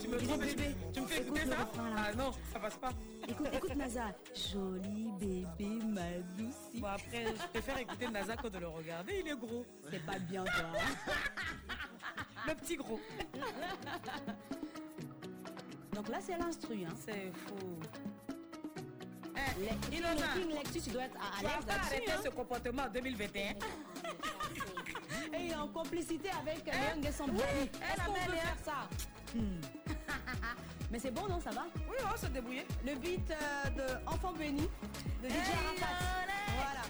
[0.00, 1.68] Tu me tu, bébé, tu me fais écoute écouter ça.
[1.98, 2.90] Ah non, ça passe pas.
[3.28, 4.12] Écoute, écoute NASA.
[4.52, 6.54] Joli bébé, ma douce.
[6.74, 9.64] Bon, après, je préfère écouter Nasa que de le regarder, il est gros.
[9.90, 10.54] C'est pas bien, toi.
[12.46, 12.98] Le petit gros.
[15.92, 16.84] Donc là, c'est l'instru.
[16.86, 16.94] Hein.
[17.04, 17.78] C'est fou.
[19.58, 20.38] Les, Il King- en a.
[20.38, 22.24] King Lexus, tu dois être à, l'aise pas arrêter là-dessus.
[22.28, 23.50] ce comportement en 2021.
[23.50, 23.54] hein.
[25.38, 26.94] Et en complicité avec Hein?
[26.94, 28.88] Léon Guesson Oui, elle avait peut l'air- faire ça?
[30.90, 32.66] Mais c'est bon, non Ça va Oui, on se débrouiller.
[32.84, 34.68] Le beat euh, de Enfant béni
[35.22, 35.86] de DJ Hey, Arafat.
[36.56, 36.82] Voilà.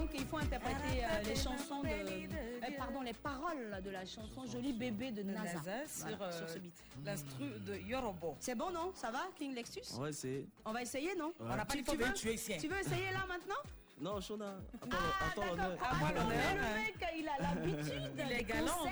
[0.00, 4.46] Donc il faut interpréter euh, les chansons de, euh, pardon, les paroles de la chanson
[4.46, 6.82] Joli bébé de De NASA, NASA sur, Voilà, sur ce beat.
[7.04, 8.36] L'instru de Yorobo.
[8.40, 8.92] C'est bon, non?
[8.94, 9.82] Ça va, King Lexus?
[9.96, 10.48] On va essayer.
[10.64, 11.34] On va essayer, non?
[11.40, 12.56] On n'a pas Tu veut veux- ici.
[12.58, 13.60] Tu veux essayer là maintenant?
[14.02, 15.78] Non, Shona, attends, Ah, attends l'honneur.
[15.80, 16.28] Ah, l'honneur.
[16.28, 18.84] mais Le mec, il a l'habitude Il est des galant.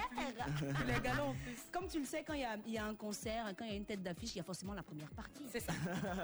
[0.85, 1.59] Il est galant en plus.
[1.73, 3.71] Comme tu le sais, quand il y a, il y a un concert, quand il
[3.73, 5.43] y a une tête d'affiche, il y a forcément la première partie.
[5.51, 5.73] C'est ça.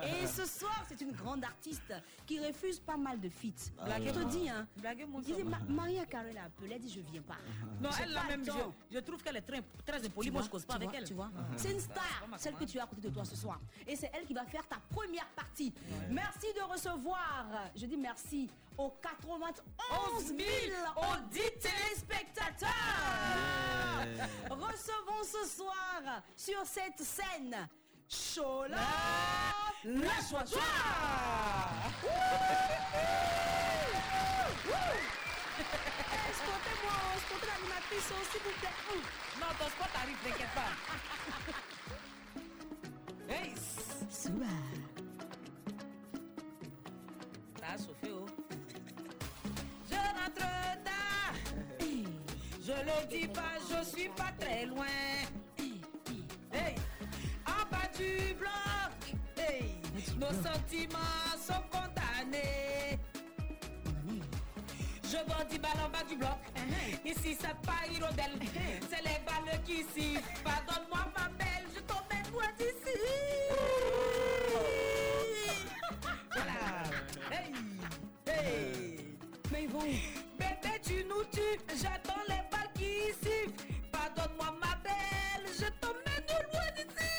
[0.05, 1.93] Et ce soir, c'est une grande artiste
[2.27, 3.73] qui refuse pas mal de feats.
[3.85, 4.67] Blague Je te dis, hein.
[4.77, 5.43] Blague Il disait.
[5.43, 7.39] Ma- Maria Carré l'a appelée, elle a dit, je viens pas.
[7.81, 8.53] Non, elle l'a même je,
[8.93, 10.31] je trouve qu'elle est très, très impolie.
[10.31, 11.05] Moi, je cause pas avec vois, elle.
[11.05, 12.05] Tu vois, c'est une star,
[12.37, 13.61] celle que tu as à côté de toi ce soir.
[13.85, 15.73] Et c'est elle qui va faire ta première partie.
[16.09, 20.39] Merci de recevoir, je dis merci aux 91 000
[20.97, 22.71] audits téléspectateurs.
[24.51, 27.69] Recevons ce soir sur cette scène
[28.09, 28.77] Chola
[29.85, 30.45] la joie
[36.31, 38.77] Escoutez-moi, escoutez l'animatrice, s'il vous plaît.
[39.41, 40.73] Non, ton spot arrive, t'inquiète pas.
[43.29, 43.55] Hey,
[44.11, 44.55] Souba.
[47.63, 48.26] a chauffé, oh.
[50.27, 51.35] Je rentre tard.
[52.61, 54.87] Je le dis pas, je suis pas très loin.
[56.53, 56.75] Hey,
[57.47, 59.17] en bas du bloc.
[59.37, 59.77] Hey,
[60.19, 60.99] nos sentiments
[61.39, 62.99] sont condamnés.
[65.05, 66.39] Je vends 10 balles en bas du bloc.
[67.05, 68.39] Ici, c'est pas hirondelle.
[68.91, 70.23] C'est les balles qui sifflent.
[70.43, 72.99] Pardonne-moi, ma belle, je t'emmène loin d'ici.
[76.33, 76.83] Voilà.
[77.33, 77.53] Hey,
[78.29, 79.17] hey.
[79.51, 79.67] Mais
[81.37, 83.53] J'attends les balles qui sifflent.
[83.93, 87.11] Pardonne-moi, ma belle, je t'emmène loin d'ici.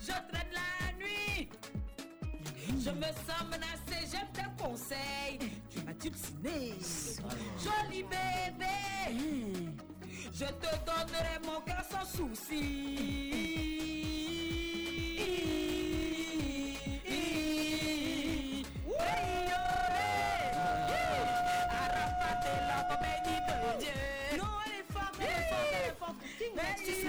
[0.00, 1.48] Je traîne la nuit.
[2.74, 5.38] me sens menacée, j'aime tes conseils.
[5.70, 6.74] Tu m'as dulciné.
[7.62, 8.76] Joli bébé.
[10.32, 13.76] Je te donnerai mon cœur sans souci.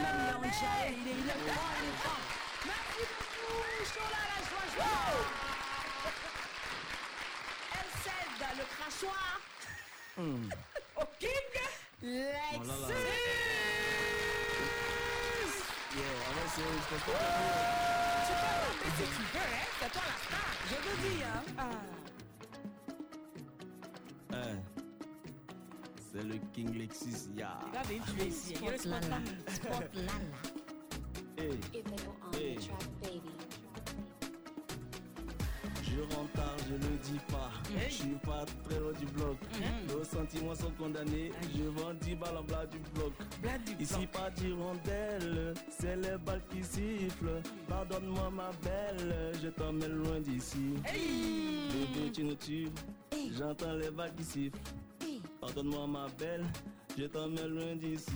[0.08, 0.56] Il est
[0.90, 2.24] il est, il est fort, il est fort.
[2.66, 3.60] Merci beaucoup,
[3.94, 5.04] Chola, la joie, joie.
[7.74, 9.32] Elle cède le crachoir
[10.18, 11.46] au King
[12.02, 12.56] Lexus.
[12.56, 12.88] Oh là là.
[15.98, 17.20] Yeah, alors c'est- je pense pas
[18.28, 19.68] Tu peux taper si tu veux, hein?
[19.80, 20.50] C'est toi la star.
[20.70, 20.76] Je
[21.24, 21.42] hein.
[21.58, 21.97] que-
[26.12, 27.60] C'est le King Lexus, ya.
[27.92, 28.54] Il tue ici.
[28.56, 29.20] Il y a le spot là.
[29.48, 29.92] Spot
[31.38, 31.60] Hey.
[32.34, 32.58] Hey.
[35.84, 37.52] Je rentre tard, je le dis pas.
[37.88, 39.38] Je suis pas très loin du bloc.
[39.88, 41.32] Nos sentiments sont condamnés.
[41.56, 43.14] Je vends 10 balles en bas du bloc.
[43.80, 47.42] Ici, pas d'hirondelle, c'est les balles qui sifflent.
[47.68, 50.76] Pardonne-moi, ma belle, je t'emmène loin d'ici.
[50.84, 52.70] Bébé, tu nous tues.
[53.38, 54.60] J'entends les balles qui sifflent.
[55.48, 56.44] Pardonne-moi, ma belle,
[56.98, 58.12] je t'emmène loin d'ici.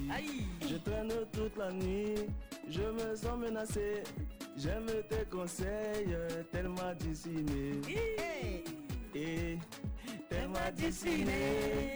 [0.69, 2.15] Je traîne toute la nuit,
[2.69, 4.03] je me sens menacé.
[4.57, 6.13] J'aime tes conseils,
[6.51, 7.79] tellement dessiné.
[9.15, 9.57] Et
[10.29, 11.95] tellement dessiné.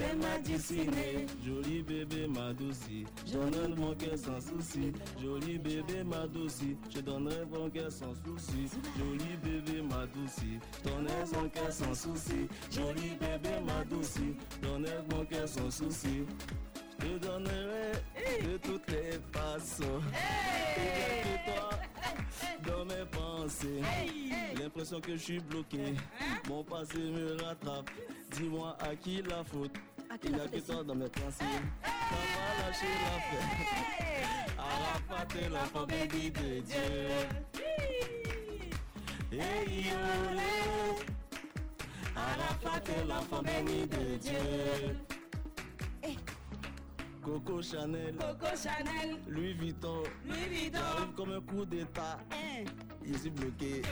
[0.00, 1.26] Tellement dessiné.
[1.44, 4.92] Joli bébé m'a douci, je donne mon cœur sans souci.
[5.22, 8.78] Joli bébé m'a douci, je donnerai mon cœur sans souci.
[8.98, 12.48] Joli bébé m'a douci, donnerai son cœur sans souci.
[12.72, 16.24] Joli bébé m'a douci, donnerai mon cœur sans souci.
[16.98, 17.92] Je te donnerai
[18.42, 20.00] de toutes les façons.
[20.74, 21.70] Que toi,
[22.66, 23.80] dans mes pensées.
[24.58, 25.94] L'impression que je suis bloqué.
[26.48, 27.90] Mon passé me rattrape.
[28.32, 29.72] Dis-moi à qui la faute.
[30.24, 31.44] Il n'y a que toi dans mes pensées.
[31.82, 33.46] T'as pas lâché l'affaire.
[34.58, 37.08] Arafat est l'enfant béni de Dieu.
[39.32, 39.96] Hey yo,
[42.16, 44.96] Arafat est l'enfant béni de Dieu.
[47.22, 50.78] Coco Chanel, Coco Chanel, Louis Vuitton, Louis Vuitton.
[50.78, 52.18] J'arrive comme un coup d'état.
[53.04, 53.82] Je suis bloqué.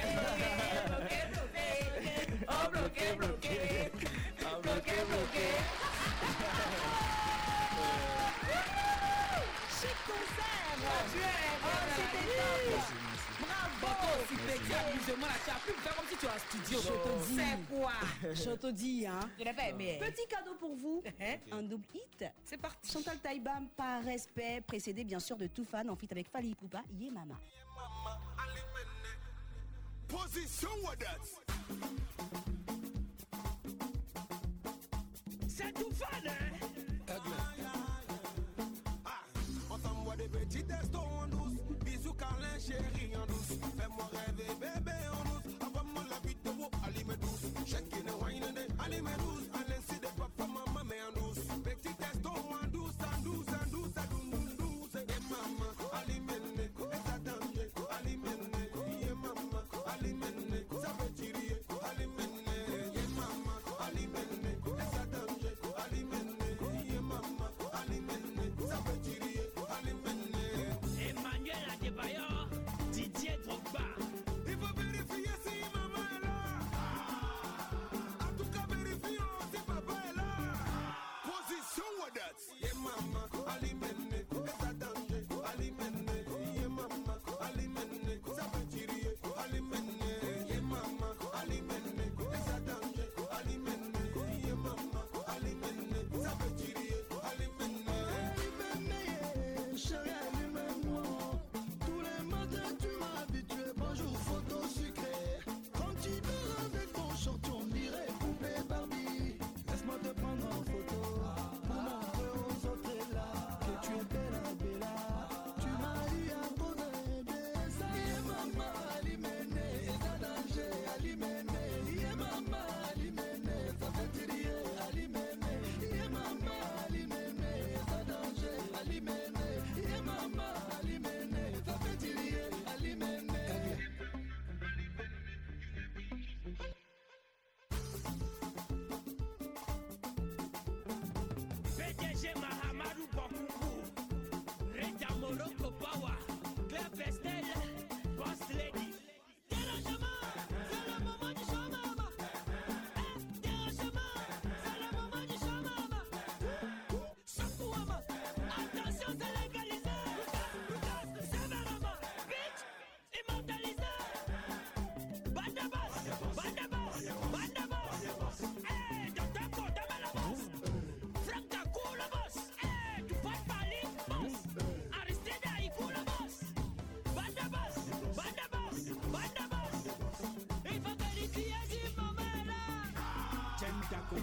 [2.49, 3.93] Oh, bloqué, bloqué.
[4.45, 5.98] Ah, bloqué, bloqué.
[9.81, 10.69] Chic concert.
[11.65, 12.27] Oh, c'était.
[13.81, 14.24] Bravo.
[14.28, 16.78] Si amusement là, tu as pu me faire comme si tu es en studio.
[16.82, 17.36] Je te dis.
[17.36, 17.93] C'est quoi
[18.35, 19.20] Je te dis, hein.
[19.39, 20.01] Je l'ai pas aimé.
[20.01, 21.03] Petit cadeau pour vous,
[21.53, 22.24] un double hit.
[22.45, 22.90] C'est parti.
[22.90, 27.11] Chantal Taïbam, par respect, précédé bien sûr de Toufan en fit avec Fali Poupa, Yé
[27.11, 27.36] Mama.
[30.09, 30.97] Position what
[35.59, 37.16] C'est tout fan, hein
[39.05, 39.24] Ah,
[39.68, 41.59] ensemble boit des petits testos en douce.
[41.85, 43.59] Bisous câlin chérie en douce.
[43.76, 45.55] Fais-moi rêver bébé en douce.
[45.66, 47.51] Envoie-moi la vidéo, allez douce.
[47.66, 49.57] Chacun est wine and allez douce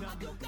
[0.04, 0.45] I don't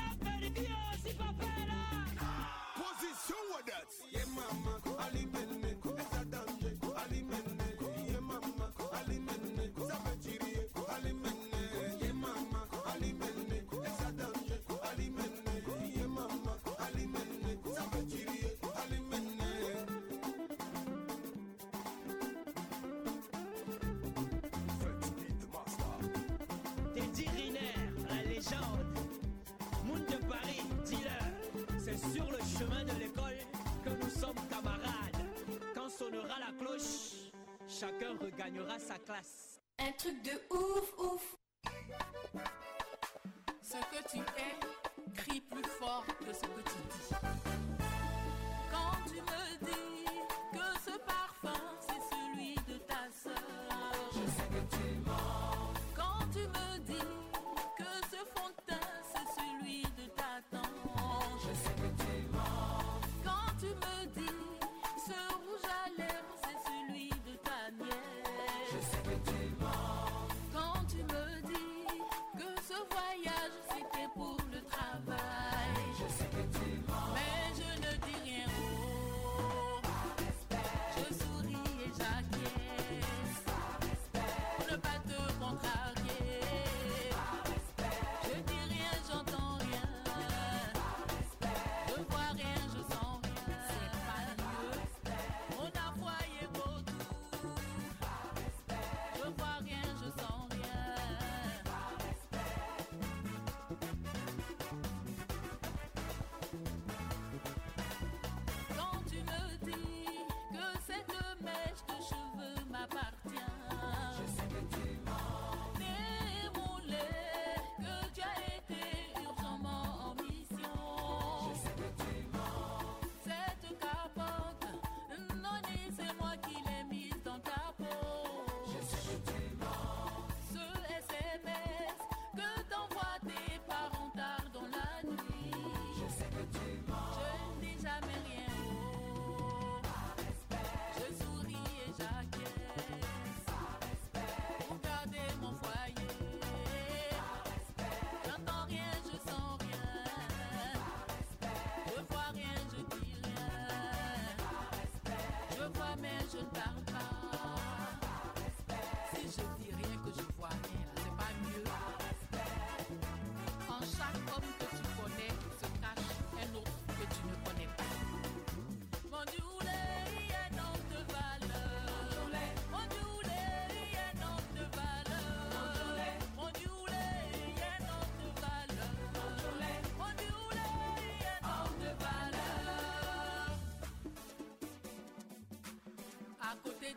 [37.80, 39.60] chacun regagnera sa classe.
[39.80, 41.07] Un truc de ouf, ouf.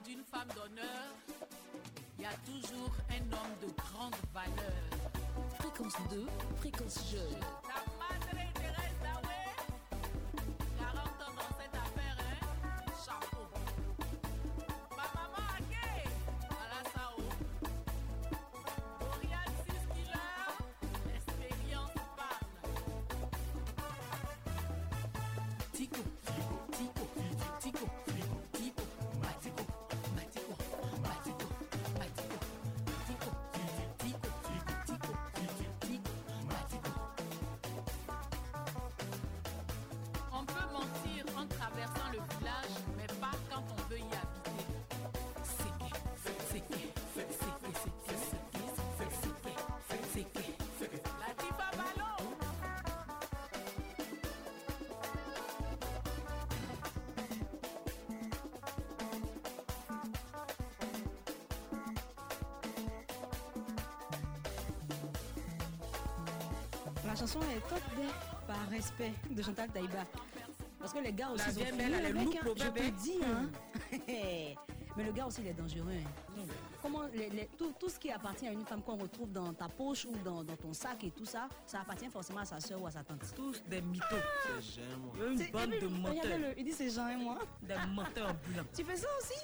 [0.05, 1.15] D'une femme d'honneur,
[2.19, 4.91] il y a toujours un homme de grande valeur.
[5.59, 6.27] Fréquence 2,
[6.59, 7.60] fréquence jeune.
[67.33, 68.09] Chanson est top des
[68.47, 70.05] par respect de Chantal Taïba.
[70.79, 72.71] Parce que les gars aussi sont belle, avec, loup, hein, Je hein.
[72.75, 73.51] te dis, hein.
[74.97, 75.85] Mais le gars aussi, il est dangereux.
[75.93, 76.41] hein.
[76.83, 79.69] Comment les- les- tout, tout ce qui appartient à une femme qu'on retrouve dans ta
[79.69, 82.83] poche ou dans, dans ton sac et tout ça, ça appartient forcément à sa soeur
[82.83, 83.21] ou à sa tante.
[83.37, 84.07] Tous des mythos.
[84.47, 85.13] C'est j'aime, moi.
[85.31, 86.23] Il y a une bande de menteurs.
[86.25, 87.39] regardez-le, Il dit c'est Jean et moi.
[87.63, 88.65] Des menteurs ambulants.
[88.75, 89.39] Tu fais ça aussi?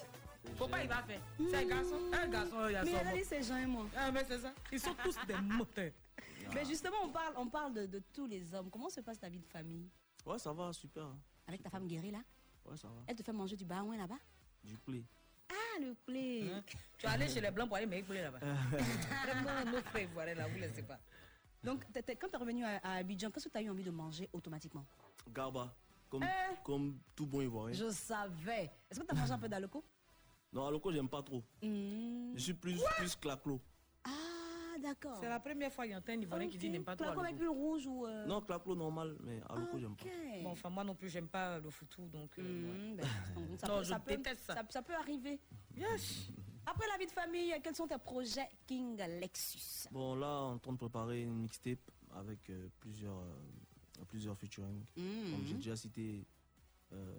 [0.71, 1.21] Pas, il va faire.
[1.51, 1.97] C'est un garçon.
[2.13, 3.17] Un garçon, il y a Mais son elle a mot.
[3.17, 3.87] dit c'est Jean et moi.
[3.97, 4.53] Ah, mais c'est ça.
[4.73, 5.93] Ils sont tous des menteurs.
[6.57, 8.70] Mais justement, on parle, on parle de, de tous les hommes.
[8.70, 9.89] Comment se passe ta vie de famille?
[10.24, 11.07] Ouais, ça va, super.
[11.47, 12.20] Avec ta femme guérie là?
[12.65, 12.95] Ouais, ça va.
[13.07, 14.19] Elle te fait manger du baouin là-bas?
[14.65, 15.05] Du play.
[15.51, 16.62] Ah, le play Hein?
[16.99, 18.39] Tu es allé chez les blancs pour aller m'écouler là-bas.
[18.41, 20.99] Vraiment, nos frères ivoiriens là, vous laissez pas.
[21.62, 23.91] Donc, quand tu es revenu à, à Abidjan, qu'est-ce que tu as eu envie de
[23.91, 24.85] manger automatiquement?
[25.28, 25.74] Garba.
[26.09, 26.57] Comme, Eh.
[26.65, 27.74] comme tout bon ivoirien.
[27.74, 28.70] Je savais.
[28.91, 29.85] Est-ce que tu as mangé un peu d'aloco?
[30.53, 31.43] Non, Aloko, j'aime pas trop.
[31.62, 32.33] Hmm.
[32.35, 33.61] Je suis plus, plus claclo.
[34.05, 34.11] Ah,
[34.78, 35.16] d'accord.
[35.20, 37.05] C'est la première fois qu'il y a un Ivoirien qui dit n'aime pas trop.
[37.07, 38.07] Claco avec une rouge ou.
[38.07, 40.05] euh, Non, claclo normal, mais Aloko, j'aime pas.
[40.43, 42.31] Bon, enfin, moi non plus, j'aime pas le foutou, donc.
[42.39, 42.97] euh, ouais.
[42.97, 43.05] ben,
[43.59, 44.55] ça non, peut- je ça peut- déteste ça.
[44.55, 44.62] ça.
[44.70, 45.40] ça peut arriver.
[45.77, 46.28] Yes.
[46.66, 49.89] Après la vie de famille, quels sont tes projets King Lexus?
[49.93, 51.78] Bon, là, on est en train de préparer une mixtape
[52.15, 54.85] avec euh, plusieurs euh, plusieurs featuring.
[54.94, 56.27] Comme j'ai déjà cité
[56.93, 57.15] euh,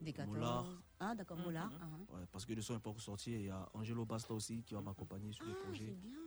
[0.00, 0.34] Des 14.
[0.36, 0.66] Mollard.
[0.98, 1.44] Ah, d'accord, Mhm.
[1.44, 1.70] Mollard.
[2.12, 3.32] Ouais, parce que le son n'est pas encore sorti.
[3.32, 5.86] et Il y a Angelo Basta aussi qui va m'accompagner sur le Ah, projet.
[5.86, 6.18] c'est bien.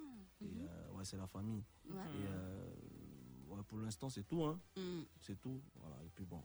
[0.44, 1.64] Et, euh, ouais, c'est la famille.
[1.90, 1.96] Ouais.
[1.98, 2.74] Et euh,
[3.50, 4.44] ouais, pour l'instant, c'est tout.
[4.44, 4.60] Hein.
[4.78, 5.06] Mhm.
[5.22, 5.62] C'est tout.
[5.76, 5.96] Voilà.
[6.06, 6.42] Et puis bon.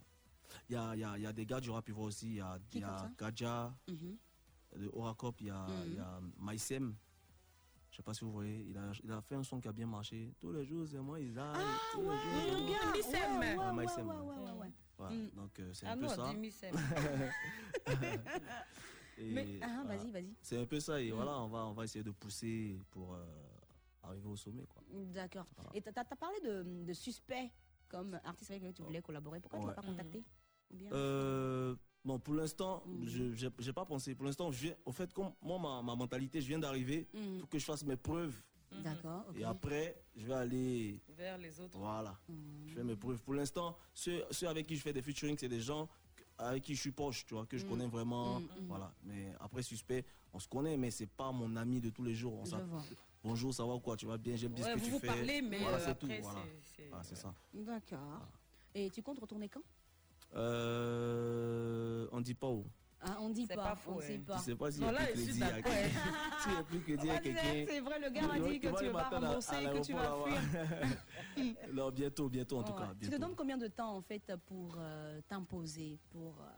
[0.69, 2.27] Il y a, il y, a, il y a des gars du rap ivoire aussi.
[2.29, 4.17] Il y a, y a Gadja, Mhm.
[4.77, 5.41] de Oracop.
[5.41, 5.83] Il y a, Mhm.
[5.87, 6.95] il y a Maïsem.
[7.91, 8.67] Je sais pas si vous voyez.
[8.69, 10.33] Il a, il a fait un son qui a bien marché.
[10.39, 11.53] Tous les jours, c'est moi, Isa.
[11.55, 11.59] Ah,
[11.93, 12.67] tous les ouais, jours.
[12.67, 12.93] le gars.
[12.93, 13.13] Missem.
[13.13, 14.21] Ouais, ouais, Ouais, ouais, Maïsem, ouais, ouais.
[14.23, 14.73] ouais, ouais, ouais.
[14.97, 15.15] Voilà.
[15.17, 15.31] Mm.
[15.37, 16.33] Donc euh, c'est Ah un peu non, ça.
[19.21, 19.97] Et Mais, ah, voilà.
[19.97, 20.35] vas-y, vas-y.
[20.43, 21.01] C'est un peu ça.
[21.01, 21.15] Et Mm.
[21.15, 23.25] voilà, on va, on va essayer de pousser pour euh,
[24.09, 24.65] arriver au sommet.
[24.67, 24.83] Quoi.
[25.15, 25.47] D'accord.
[25.75, 27.51] Et t'as as parlé de, de suspect
[27.89, 29.41] comme artiste avec lequel tu voulais collaborer.
[29.41, 29.71] Pourquoi tu Ouais.
[29.71, 30.25] l'as pas contacté
[30.71, 31.75] bien- Euh,
[32.05, 33.07] bon, pour l'instant, Mhm.
[33.35, 34.15] je j'ai pas pensé.
[34.15, 34.75] Pour l'instant, je viens.
[34.85, 37.09] Au fait, comme moi, ma, ma mentalité, je viens d'arriver.
[37.15, 37.41] Mhm.
[37.41, 38.43] faut que je fasse mes preuves.
[38.85, 39.25] D'accord.
[39.31, 39.39] ok.
[39.39, 41.01] Et après, je vais aller.
[41.09, 41.79] Vers les autres.
[41.79, 42.19] Voilà.
[42.29, 42.37] Mhm.
[42.67, 43.23] Je fais mes preuves.
[43.23, 45.89] Pour l'instant, ceux, ceux avec qui je fais des featuring, c'est des gens
[46.37, 48.41] avec qui je suis proche, tu vois, que je connais vraiment.
[48.69, 48.93] Voilà.
[49.03, 50.05] Mais après, suspect,
[50.35, 52.35] on se connaît, mais c'est pas mon ami de tous les jours.
[52.35, 52.83] On Je s'app- vois.
[53.29, 53.95] Bonjour, ça va ou quoi?
[53.95, 55.07] Tu vas bien J'aime bien Ouais, ce que vous tu vous fais.
[55.09, 56.07] parlez, mais, voilà, euh, c'est tout.
[56.23, 56.41] Voilà.
[56.75, 57.35] c'est- c'est ça.
[57.53, 58.27] D'accord.
[58.75, 59.61] Et tu comptes retourner quand?
[60.35, 62.65] Euh, on dit pas où.
[63.01, 64.39] Ah, On dit C'est pas, pas faux, on ne sait pas.
[64.39, 65.73] Je sais pas s'il a plus crédit suis à d'accord.
[67.23, 67.49] quelqu'un.
[67.51, 70.41] A c'est vrai, le gars va- dit que tu vas rembourser que tu vas fuir.
[71.73, 72.93] Non, bientôt, bientôt en tout cas.
[73.01, 76.58] Tu te donnes combien de temps en fait pour euh, t'imposer, pour euh,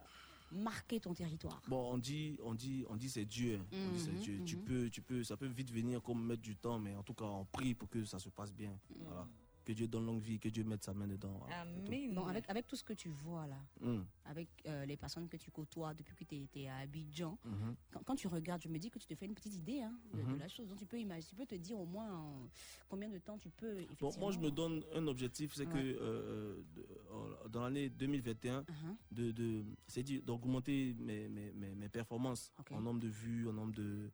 [0.52, 3.59] marquer ton territoire Bon, on dit, on dit, on dit c'est Dieu.
[3.60, 3.66] hein.
[3.72, 4.44] On dit c'est Mhm.
[4.44, 4.64] Tu mhm.
[4.64, 7.24] peux, tu peux, ça peut vite venir comme mettre du temps, mais en tout cas,
[7.24, 8.77] on prie pour que ça se passe bien.
[9.05, 9.27] Voilà.
[9.65, 11.37] Que Dieu donne longue vie, que Dieu mette sa main dedans.
[11.39, 11.61] voilà.
[11.61, 12.12] Amen.
[12.15, 14.01] Non, avec, avec tout ce que tu vois là, Mm.
[14.24, 17.74] avec euh, les personnes que tu côtoies depuis que tu étais à Abidjan, Mhm.
[17.93, 19.93] quand, quand tu regardes, je me dis que tu te fais une petite idée hein,
[20.15, 20.39] de, de Mhm.
[20.39, 20.66] la chose.
[20.69, 22.49] Donc tu peux imaginer, tu peux te dire au moins en
[22.89, 25.73] combien de temps tu peux Bon, moi, je me donne un objectif, c'est Ouais.
[25.73, 28.97] que euh, de- euh, dans l'année 2021, Uh-huh.
[29.12, 33.53] de, de, c'est dit d'augmenter mes, mes, mes, mes performances en nombre de vues, en
[33.53, 34.11] nombre de,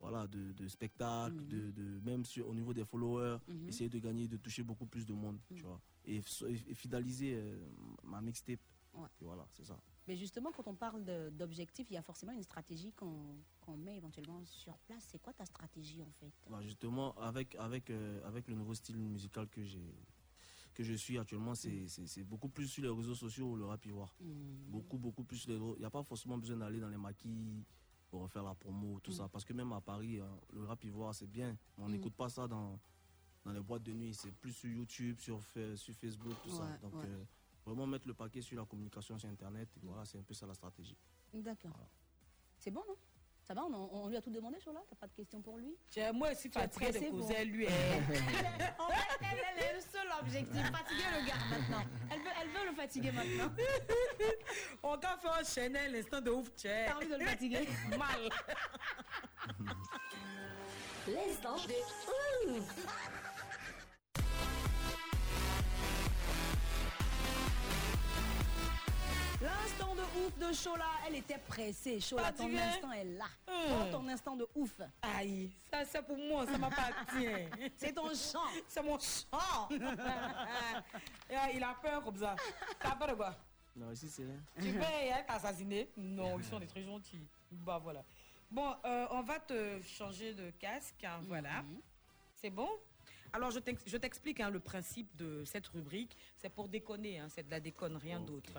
[0.00, 3.68] voilà, de, de spectacles, de, de, même sur, au niveau des followers, Mhm.
[3.68, 5.68] essayer de gagner, de toucher beaucoup plus de monde, tu Mhm.
[5.68, 7.56] vois, et, et fidéliser euh,
[8.04, 8.60] ma mixtape.
[8.94, 9.08] Ouais.
[9.20, 9.78] Et voilà, c'est ça.
[10.08, 11.04] Mais justement, quand on parle
[11.36, 15.04] d'objectifs, il y a forcément une stratégie qu'on met éventuellement sur place.
[15.08, 16.32] C'est quoi ta stratégie en fait?
[16.50, 19.94] Bah, justement, avec, avec, euh, avec le nouveau style musical que j'ai
[20.72, 24.14] que je suis actuellement, c'est c'est beaucoup plus sur les réseaux sociaux, le rap ivoire.
[24.68, 25.74] Beaucoup, beaucoup plus sur les réseaux.
[25.76, 27.64] Il n'y a pas forcément besoin d'aller dans les maquis
[28.10, 29.14] pour refaire la promo, tout Mm.
[29.14, 29.28] ça.
[29.28, 31.56] Parce que même à Paris, hein, le rap ivoire, c'est bien.
[31.78, 31.92] On Mm.
[31.92, 32.78] n'écoute pas ça dans,
[33.44, 34.12] dans les boîtes de nuit.
[34.14, 35.40] C'est plus sur YouTube, sur,
[35.76, 36.76] sur Facebook, tout ça.
[36.82, 37.04] Donc, ouais.
[37.06, 37.24] euh,
[37.64, 39.68] vraiment mettre le paquet sur la communication sur Internet.
[39.82, 40.96] Et voilà, c'est un peu ça la stratégie.
[41.32, 41.78] D'accord.
[42.58, 42.96] C'est bon, non?
[43.50, 45.58] Ça va on, on lui a tout demandé sur là T'as pas de questions pour
[45.58, 45.74] lui?
[45.88, 47.64] Tiens, Moi aussi, Tu de pressé pour- causer lui.
[47.68, 50.62] Elle est- en fait, elle, elle est le seul objectif.
[50.70, 51.84] Fatiguer le gars maintenant.
[52.12, 53.52] Elle veut, elle veut le fatiguer maintenant.
[54.84, 56.84] On t'a fait enchaîner l'instant de ouf, tiens.
[56.86, 57.68] T'as envie de le fatiguer?
[57.98, 58.30] Mal.
[61.08, 62.86] L'instant de ouf.
[70.14, 72.00] De ouf de Chola, elle était pressée.
[72.00, 72.58] Chola, ton Fatiguée.
[72.60, 73.26] instant est là.
[73.46, 74.80] Prends ton instant de ouf.
[75.02, 77.26] Aïe, ça c'est pour moi, ça m'appartient.
[77.76, 78.48] C'est ton chant.
[78.68, 79.68] C'est mon chant.
[81.54, 82.34] Il a peur comme ça.
[82.80, 83.36] T'as peur de quoi?
[83.76, 84.34] Non, ici, c'est là.
[84.60, 87.24] Tu veux être assassiné Non, ils sont des très gentils.
[87.52, 88.02] Bah voilà.
[88.50, 91.04] Bon, euh, on va te changer de casque.
[91.04, 91.62] hein, Voilà.
[92.34, 92.68] C'est bon?
[93.32, 96.16] Alors, je t'explique hein, le principe de cette rubrique.
[96.36, 98.52] C'est pour déconner, hein, c'est de la déconne, rien d'autre.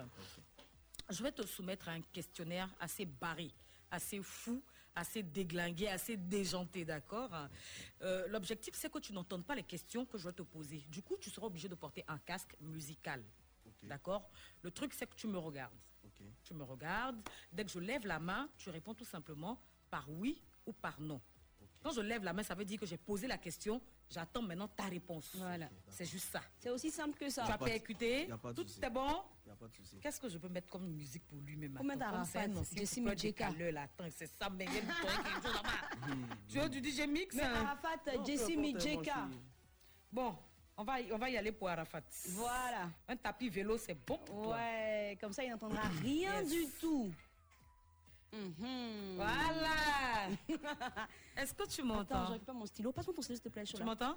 [1.09, 3.51] Je vais te soumettre à un questionnaire assez barré,
[3.89, 4.63] assez fou,
[4.95, 7.31] assez déglingué, assez déjanté, d'accord?
[8.01, 10.83] Euh, L'objectif, c'est que tu n'entendes pas les questions que je vais te poser.
[10.89, 13.23] Du coup, tu seras obligé de porter un casque musical.
[13.83, 14.29] D'accord?
[14.61, 15.73] Le truc, c'est que tu me regardes.
[16.43, 17.17] Tu me regardes.
[17.51, 19.59] Dès que je lève la main, tu réponds tout simplement
[19.89, 21.19] par oui ou par non.
[21.81, 23.81] Quand je lève la main, ça veut dire que j'ai posé la question.
[24.11, 25.31] J'attends maintenant ta réponse.
[25.35, 25.69] Voilà.
[25.87, 26.41] C'est juste ça.
[26.59, 27.45] C'est aussi simple que ça.
[27.45, 28.27] Tu as percuté.
[28.27, 29.07] y a pas de Tout est bon.
[29.45, 29.97] Il n'y a pas de souci.
[30.01, 32.31] Qu'est-ce que je peux mettre comme musique pour lui même Faut mettre Attends, comme Arafat,
[32.31, 33.47] c'est un ancien Jessie couplet Mijeka.
[33.51, 33.81] décaleur, là.
[33.83, 36.15] Attends, c'est ça, mais il y a une tonne qui est toujours là-bas.
[36.49, 37.35] Tu veux du DJ Mix?
[37.35, 39.27] Mais Arafat, Jessie Mijeka.
[39.27, 39.41] je suis-
[40.11, 40.35] Bon,
[40.77, 42.01] on va, y- on va y aller pour Arafat.
[42.29, 42.89] Voilà.
[43.07, 44.55] Un tapis vélo, c'est bon pour toi.
[44.57, 46.49] Ouais, comme ça, il n'entendra rien Yes.
[46.49, 47.11] du tout.
[48.33, 49.15] Mhm.
[49.15, 50.29] Voilà.
[51.37, 52.91] Est-ce que tu Attends, m'entends je récupère mon stylo.
[52.91, 53.85] Passe-moi ton stylo, s'il te plaît, Tu Chola.
[53.85, 54.15] m'entends?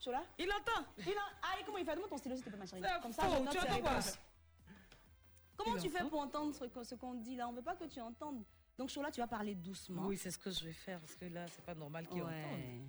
[0.00, 0.22] Chola?
[0.38, 0.86] Il entend.
[0.98, 1.90] Il en- Ah, et comment il fait?
[1.92, 2.82] Donne-moi ton stylo, s'il te plaît, ma chérie.
[3.02, 3.98] Comme ça, faux, je note tu entends quoi?
[5.56, 7.48] Comment Il tu fais pour entendre ce qu'on- ce qu'on dit là?
[7.48, 8.44] On veut pas que tu entendes.
[8.76, 10.06] Donc, Chola, tu vas parler doucement.
[10.06, 12.44] Oui, c'est ce que je vais faire parce que là, c'est pas normal qu'il Ouais.
[12.44, 12.88] entende.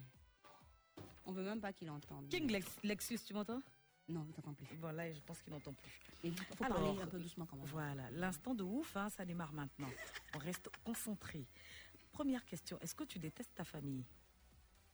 [1.25, 2.27] On veut même pas qu'il entende.
[2.29, 3.59] King Lex- Lexus, tu m'entends?
[4.09, 4.65] Non, il t'entend plus.
[4.79, 5.91] Voilà, je pense qu'il n'entend plus.
[6.23, 7.65] Il faut parler un peu doucement quand même.
[7.67, 9.89] Voilà, l'instant de ouf, hein, ça démarre maintenant.
[10.35, 11.45] On reste concentré.
[12.11, 14.03] Première question, est-ce que tu détestes ta famille?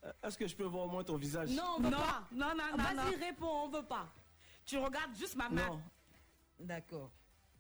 [0.04, 1.50] Euh, Est-ce que je peux voir au moins ton visage?
[1.52, 2.28] Non, on veut Non, pas.
[2.32, 4.14] non, non, non, Vas-y, réponds, on veut pas.
[4.66, 5.66] Tu regardes juste ma main.
[5.68, 5.82] Non.
[6.60, 7.12] D'accord.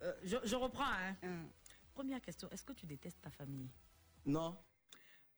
[0.03, 0.83] Euh, je, je reprends.
[1.23, 1.45] Hein.
[1.93, 3.69] Première question, est-ce que tu détestes ta famille?
[4.25, 4.55] Non.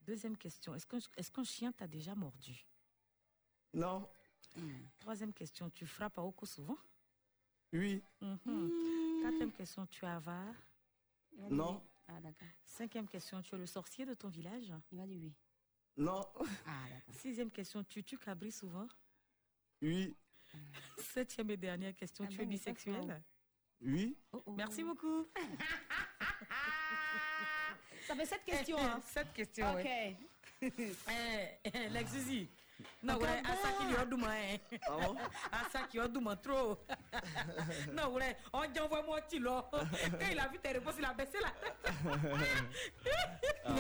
[0.02, 2.66] Deuxième question, est-ce qu'un est qu'un chien t'a déjà mordu?
[3.74, 4.10] Non.
[5.00, 6.78] Troisième question, tu frappes à Oko souvent?
[7.74, 8.02] Oui.
[8.22, 9.20] Mhm.
[9.22, 10.54] Quatrième question, tu es avare?
[11.50, 11.82] Non.
[12.08, 12.48] Ah, d'accord.
[12.66, 14.74] Cinquième question, tu es le sorcier de ton village?
[14.92, 15.34] Il va dire oui.
[15.98, 16.26] Non.
[16.66, 17.14] Ah, d'accord.
[17.16, 18.88] Sixième question, tu tues Cabri souvent?
[19.82, 20.16] Oui.
[20.98, 23.22] Septième et dernière question, Ah tu es bisexuel?
[23.82, 24.18] Oui.
[24.56, 25.26] Merci beaucoup.
[28.08, 28.78] Ça fait sept questions.
[28.80, 29.02] hein.
[29.02, 29.84] Sept questions, Ok.
[29.84, 30.18] ouais.
[31.64, 31.90] Eh,
[33.04, 33.50] ouais, bon.
[33.50, 34.58] asa qui lui douma, hein.
[35.90, 36.78] Qui lui douma trop.
[37.94, 39.66] non, ouais, on dit envoie-moi tu là.
[39.72, 41.94] Quand il a vu tes réponses, il a baissé la tête.
[43.70, 43.74] Ah.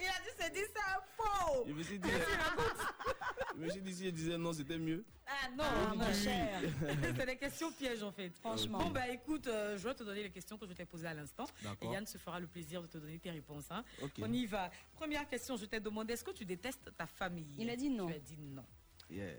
[0.00, 0.80] Il a dit, c'est dit, c'est
[1.16, 1.64] faux.
[1.66, 2.08] Je me suis dit,
[3.56, 5.04] je me suis dit si je disais non, c'était mieux.
[5.26, 6.60] Ah non, Ah, mon cher.
[7.16, 8.30] c'est des questions pièges en fait.
[8.40, 8.78] Franchement.
[8.78, 11.14] Bon, bah écoute, euh, je vais te donner les questions que je t'ai posées à
[11.14, 11.46] l'instant.
[11.80, 11.86] Et.
[11.86, 13.64] Yann se fera le plaisir de te donner tes réponses.
[13.70, 13.82] hein.
[14.20, 14.70] On y va.
[14.94, 17.54] Première question, je t'ai demandé est-ce que tu détestes ta famille?
[17.58, 18.06] Il a dit non.
[18.06, 18.64] Tu as dit non.
[19.10, 19.32] Yeah.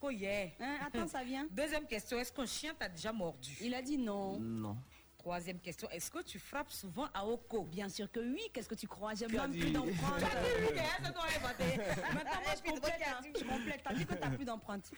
[0.00, 0.48] Quoi, yeah.
[0.60, 1.46] Hein, attends, ça vient.
[1.50, 3.56] Deuxième question, est-ce qu'un chien t'a déjà mordu?
[3.60, 4.38] Il a dit non.
[4.40, 4.76] Non.
[5.18, 7.62] Troisième question, est-ce que tu frappes souvent à Oko?
[7.62, 8.42] Bien sûr que oui.
[8.52, 9.14] Qu'est-ce que tu crois?
[9.14, 9.60] J'aime même dit?
[9.60, 10.18] plus d'empreinte.
[10.18, 11.76] Tu as dit oui, hein, c'est toi, inventé.
[12.12, 13.02] Maintenant, moi, je complète.
[13.06, 13.20] hein.
[13.38, 13.80] Je complète.
[13.84, 14.90] T'as dit que t'as plus d'empreinte.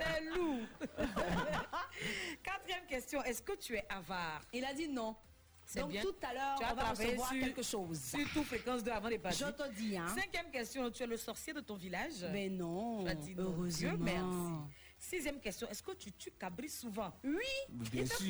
[0.00, 0.60] C'est loup.
[2.42, 4.42] Quatrième question, est-ce que tu es avare?
[4.52, 5.14] Il a dit non.
[5.74, 6.02] Donc bien.
[6.02, 8.00] tout à l'heure, on va recevoir sur- quelque chose.
[8.00, 9.44] Surtout fréquence 2 avant les passer.
[9.46, 10.06] Je te dis, hein.
[10.14, 13.02] Cinquième question, tu es le sorcier de ton village Mais non.
[13.04, 13.34] Dit.
[13.36, 13.68] Heureusement.
[13.90, 14.52] Dieu merci.
[14.98, 17.12] Sixième question, est-ce que tu tues Cabri souvent?
[17.22, 17.34] Oui.
[17.68, 18.26] Bien Il te sûr.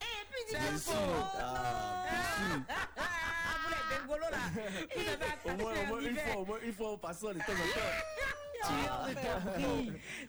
[0.00, 0.90] Et puis, C'est dis Bien faux.
[0.92, 1.32] sûr.
[1.38, 2.04] Ah,
[2.36, 2.62] sûr.
[2.96, 4.38] Ah, vous les bengolos là
[4.94, 7.28] Vous avez Au moins, au un moins une fois, au moins une fois au passant
[7.32, 7.54] de temps en temps.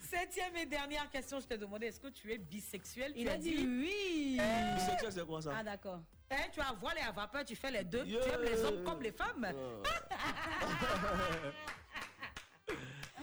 [0.02, 3.14] Septième et dernière question, je t'ai demandé, est-ce que tu es bisexuel?
[3.16, 4.40] Il Tu a dit oui.
[4.76, 5.54] Bisexuel, c'est quoi ça?
[5.58, 6.00] Ah, d'accord.
[6.32, 8.04] Hein, tu as voilé à vapeur, tu fais les deux.
[8.06, 8.24] Yeah.
[8.24, 9.48] Tu aimes les hommes comme les femmes.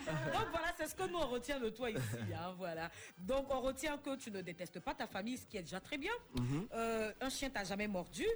[0.05, 2.01] Donc voilà, c'est ce que nous on retient de toi ici.
[2.35, 2.91] hein, voilà.
[3.19, 5.97] Donc on retient que tu ne détestes pas ta famille, ce qui est déjà très
[5.99, 6.13] bien.
[6.37, 6.69] Mhm.
[6.73, 8.27] Euh, un chien t'a jamais mordu.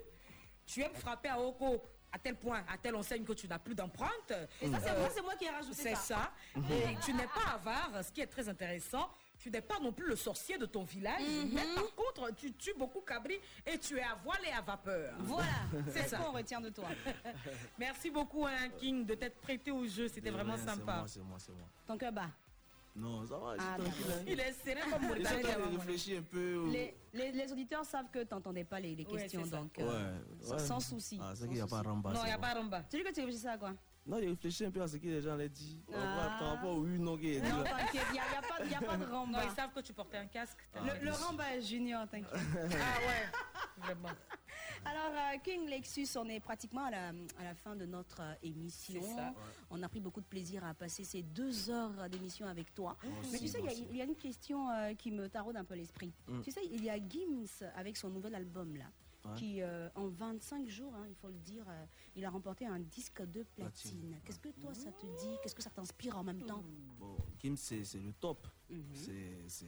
[0.64, 1.82] Tu aimes frapper à Oko
[2.16, 4.32] à tel point, à telle enseigne que tu n'as plus d'empreinte.
[4.62, 6.32] Et ça, c'est Euh, moi, c'est moi qui ai rajouté C'est ça.
[6.56, 6.62] ça.
[6.72, 9.06] Et tu n'es pas avare, ce qui est très intéressant.
[9.38, 11.50] Tu n'es pas non plus le sorcier de ton village, Mhm.
[11.52, 15.14] mais par contre, tu tues beaucoup cabri et tu es à voile et à vapeur.
[15.18, 15.46] Voilà.
[15.88, 16.16] C'est C'est ça.
[16.18, 16.88] ce qu'on retient de toi.
[17.78, 20.08] Merci beaucoup, hein, King, de t'être prêté au jeu.
[20.08, 20.76] C'était vraiment rien, sympa.
[20.78, 21.68] C'est moi, c'est moi, c'est moi.
[21.86, 22.30] Ton cœur bat.
[22.96, 23.76] Non, ça va, Ah.
[24.26, 25.02] Il est serré comme
[25.42, 26.56] train de réfléchir un peu.
[26.56, 29.58] au- Les, les, les auditeurs savent que tu n'entendais pas les, les Ouais, questions, ça.
[29.58, 30.46] donc Ouais, euh, ouais.
[30.46, 31.18] sans- sans souci.
[31.22, 31.88] Ah, c'est qu'il n'y a pas souci.
[31.88, 32.10] Ramba.
[32.10, 32.82] Non, il c'est n'y a pas Ramba.
[32.90, 33.74] Tu dis que tu réfléchissais à quoi?
[34.06, 35.78] Non, j'ai réfléchi un peu à ce que les gens allaient dire.
[35.90, 36.38] Par rapport- Ah.
[36.38, 37.50] Par rapport au oui, non, qu'il a dit.
[37.50, 39.44] Non, t'inquiète, il n'y a, y a pas- y a pas de Non, ramba.
[39.44, 40.58] ils savent que tu portais un casque.
[40.74, 42.30] Ah, Le, le ramba est junior, t'inquiète.
[42.54, 44.10] Ah ouais, vraiment.
[44.84, 48.34] Alors, euh, King Lexus, on est pratiquement à la, à la fin de notre euh,
[48.44, 49.00] émission.
[49.02, 49.34] C'est ça.
[49.70, 52.96] On a pris beaucoup de plaisir à passer ces deux heures d'émission avec toi.
[53.02, 55.28] Moi Mais aussi, tu sais, il y, il y a une question euh, qui me
[55.28, 56.12] taraude un peu l'esprit.
[56.28, 56.40] Mm.
[56.42, 58.84] Tu sais, il y a Gims avec son nouvel album là.
[59.26, 59.34] Ouais.
[59.36, 61.84] Qui, euh, en 25 jours, hein, il faut le dire, euh,
[62.14, 63.90] il a remporté un disque de platine.
[64.00, 64.20] Platine.
[64.24, 65.36] Qu'est-ce que toi, ça te dit?
[65.42, 66.62] Qu'est-ce que ça t'inspire en même temps?
[66.98, 68.46] Bon, Kim, c'est c'est le top.
[68.70, 68.82] Mhm.
[68.94, 69.66] C'est- C'est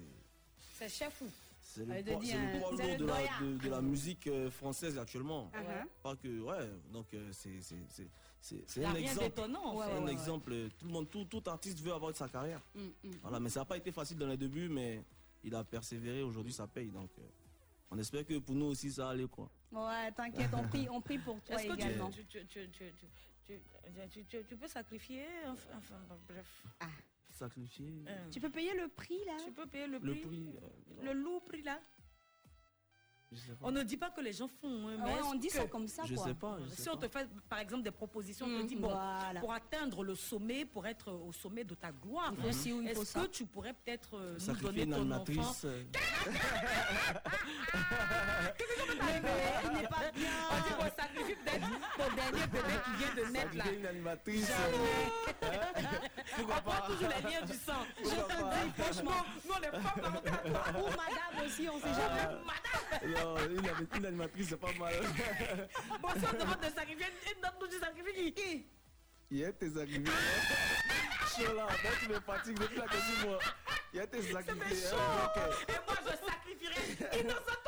[0.75, 1.27] C'est chef ou
[1.61, 3.41] c'est le, c'est un- le poids lourd de la, doyen.
[3.43, 5.51] de, de la musique euh, française actuellement.
[5.53, 5.87] Uh-huh.
[6.03, 9.41] Pas que, ouais, donc euh, c'est un exemple.
[9.75, 10.53] Ouais, un ouais, exemple.
[10.53, 12.63] euh, Tout le monde, tout, tout artiste veut avoir sa carrière.
[12.75, 13.11] Mm, mm.
[13.23, 15.03] Voilà, mais ça n'a pas été facile dans les débuts, mais
[15.43, 16.23] il a persévéré.
[16.23, 16.91] Aujourd'hui, ça paye.
[16.91, 17.23] Donc, euh,
[17.91, 19.51] on espère que pour nous aussi, ça va aller, quoi.
[19.73, 22.11] Ouais, t'inquiète, on prie, on prie pour toi Est-ce que tu, également.
[22.11, 23.07] tu, tu, tu, tu, tu,
[23.47, 23.61] tu,
[24.11, 26.65] tu- tu- tu peux sacrifier Enfin, bref.
[27.31, 28.05] Sacrifier.
[28.09, 29.37] Euh, Tu peux payer le prix là?
[29.45, 31.81] Tu peux payer le Le prix, prix, euh, le lourd prix là.
[33.61, 34.89] On ne dit pas que les gens font.
[34.89, 36.25] hein, Ah mais ouais, on dit que- ça comme ça Je quoi.
[36.25, 36.57] sais pas.
[36.65, 37.09] Je sais Si on pas.
[37.09, 39.41] te fait par exemple des propositions, on te dit bon, voilà.
[39.41, 43.45] pour atteindre le sommet, pour être au sommet de ta gloire, faut est-ce que tu
[43.45, 45.39] pourrais peut-être euh, nous donner une ton animatrice.
[45.39, 45.83] enfant euh,
[49.65, 50.31] Il n'est pas bien.
[50.51, 53.65] On dit bon, sacrifie peut-être ton dernier bébé qui vient de naître là.
[53.73, 54.51] Une animatrice.
[54.51, 55.53] euh,
[56.41, 57.83] On prend toujours les liens du sang.
[57.99, 62.27] Je te dis franchement, nous on n'est pas parents Ou madame aussi, on sait jamais.
[63.07, 63.18] non,
[63.51, 64.95] une, ani- une animatrice, c'est pas mal.
[66.03, 68.67] Bon, si on demande de sacrifier une autre, nous tu sacrifies qui?
[69.31, 70.11] Hier, t'es arrivé.
[71.37, 73.39] Chaud là, là, tu me fatigues depuis la question, moi.
[73.93, 74.65] Hier, t'es C'est sacrifié.
[74.75, 74.97] méchant.
[75.25, 75.43] Ok.
[75.69, 77.59] Et moi, je sacrifierai Innocent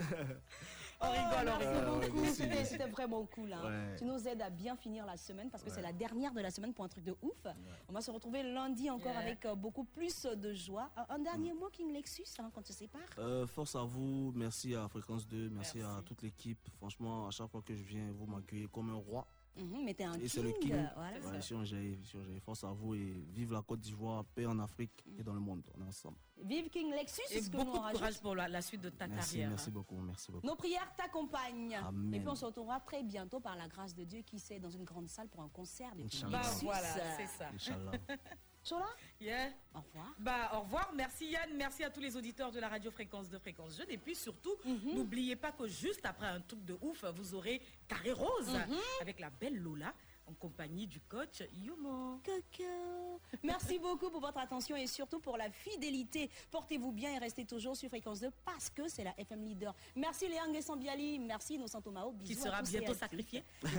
[1.02, 2.50] On rigole, on merci rigole.
[2.50, 3.52] C'était c'était vraiment cool.
[3.52, 3.62] hein.
[3.64, 3.96] Ouais.
[3.96, 6.50] Tu nous aides à bien finir la semaine parce que c'est la dernière de la
[6.50, 7.46] semaine pour un truc de ouf.
[7.88, 9.18] On va se retrouver lundi encore Yeah.
[9.20, 10.90] avec euh, beaucoup plus de joie.
[10.96, 13.00] Un, un dernier mot, King Lexus, avant qu'on se sépare.
[13.18, 16.58] Euh, force à vous, merci à Fréquence 2, merci, à toute l'équipe.
[16.76, 19.26] Franchement, à chaque fois que je viens, vous m'accueillez comme un roi.
[19.56, 20.28] Mhm, mais t'es un et king.
[20.28, 20.74] c'est le king.
[20.94, 21.18] Voilà.
[21.20, 22.40] Ouais, si on jaillit, si on jaillit.
[22.40, 25.62] Force à vous et vive la Côte d'Ivoire, paix en Afrique et dans le monde.
[25.76, 26.16] On est ensemble.
[26.42, 27.20] Vive King Lexus.
[27.32, 27.98] Et beaucoup nous de on rajoute.
[27.98, 29.50] courage pour la, la suite de ta Merci, carrière.
[29.50, 30.46] merci beaucoup, merci beaucoup.
[30.46, 31.74] Nos prières t'accompagnent.
[31.76, 32.14] Amen.
[32.14, 34.70] Et puis on se retrouvera très bientôt par la grâce de Dieu qui sait dans
[34.70, 36.38] une grande salle pour un concert de King Inch'Allah.
[36.38, 36.64] Bah Lexus.
[36.64, 37.50] voilà, c'est ça.
[38.64, 38.86] Chola
[39.20, 39.50] Yeah.
[39.74, 40.14] Au revoir.
[40.18, 40.92] Bah, au revoir.
[40.94, 41.50] Merci Yann.
[41.54, 43.90] Merci à tous les auditeurs de la radio Fréquence de Fréquence Jeune.
[43.90, 44.94] Et puis surtout, Mhm.
[44.94, 48.78] n'oubliez pas que juste après un truc de ouf, vous aurez Carré Rose Mhm.
[49.02, 49.92] avec la belle Lola
[50.30, 52.20] en compagnie du coach Yomo.
[52.24, 53.20] Coco.
[53.42, 56.30] Merci beaucoup pour votre attention et surtout pour la fidélité.
[56.50, 59.74] Portez-vous bien et restez toujours sur Fréquence 2 parce que c'est la FM Leader.
[59.96, 61.18] Merci Léang et Sambiali.
[61.18, 62.14] Merci Innocent Tomao.
[62.24, 63.44] Qui à sera tous bientôt sacrifié.
[63.62, 63.74] Bye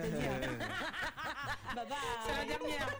[1.88, 1.98] bye.
[2.26, 3.00] C'est la dernière.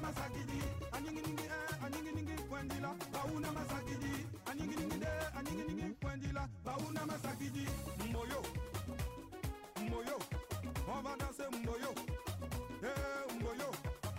[0.00, 0.69] masakidi
[1.10, 4.26] aninginingi eh, aninginingi kwendila bauna masakidi.
[4.46, 5.08] Aninginingi de
[5.38, 7.66] aninginingi kwendila bauna masakidi.
[8.08, 8.42] Mboyo
[9.86, 10.16] mboyo
[10.94, 11.90] on va danser mboyo.
[12.82, 13.70] Eh mboyo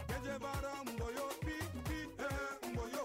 [0.08, 1.56] keje bara mboyo pi
[1.88, 3.04] pi eh mboyo.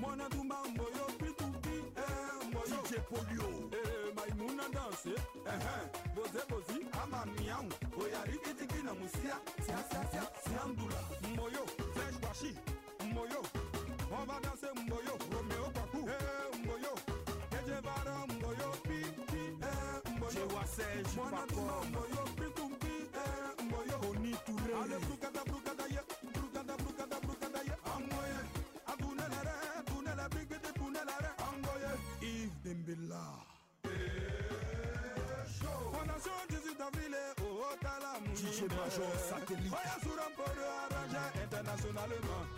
[0.00, 2.82] Mwana tumba mboyo pi tu pi eh mboyo.
[2.84, 3.48] DJ polio.
[3.72, 5.88] Eh maimuna danse eh eh.
[6.14, 7.64] Boze bozi ama miau
[8.02, 9.36] oyari kitiki na musia.
[9.66, 11.00] Sia sia sia siandula
[11.32, 12.54] mboyo flesh bashi
[13.16, 13.42] mboyo
[14.10, 16.92] mobadase mboyo romeo kwaku e eh, mboyo
[17.58, 23.96] ejevara mboyo pipi eh, e mboyomwanatuma mboyo pitumpi e mboyo.
[24.82, 26.00] Ale brukada brukada ye
[26.34, 28.38] brukada brukada brukada ye amoye
[28.92, 29.54] adunelere
[29.88, 33.22] dunele bigidi bunelere angoye ive dembela
[35.92, 38.36] fondation jésus davile ootala oh, oh,
[39.72, 42.55] muyasura mporo arrange internationalement.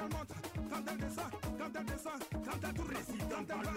[0.00, 0.32] Elle monte,
[0.70, 2.94] quand elle descend, quand elle descend, quand elle tourne
[3.30, 3.72] quand elle va,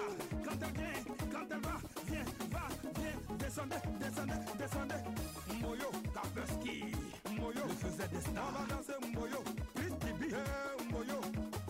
[0.46, 1.76] quand elle vient, quand elle va,
[2.08, 2.68] viens, va,
[2.98, 5.02] viens, descendez, descendez, descendez.
[5.62, 6.84] Moyo, Kapeski,
[7.40, 8.50] Moyo, le faisait des stars.
[8.50, 9.44] On va danser Moyo,
[9.76, 11.20] Chris Tibi, eh, Moyo,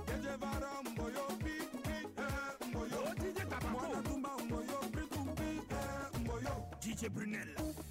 [0.05, 5.01] Keje Vara, Moyo, Pi, Pi, eh, Moyo, DJ Tabako, Mwana Tumba, Moyo, Pi,
[5.35, 7.82] Pi, eh, Moyo, DJ Brunel.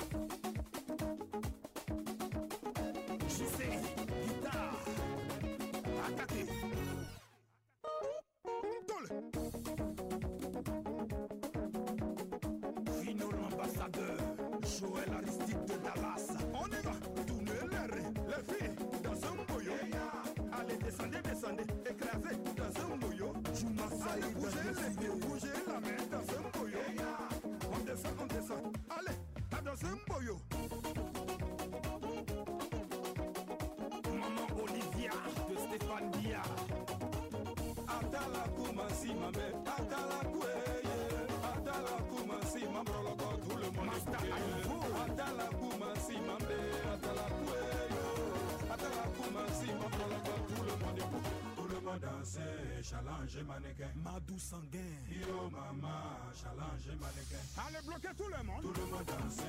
[53.02, 53.90] Challenge mannequin.
[54.04, 54.98] Madou sanguin.
[55.10, 57.42] Yo maman, challenge mannequin.
[57.58, 58.62] Allez bloquer tout le monde.
[58.62, 59.42] Tout le monde danse,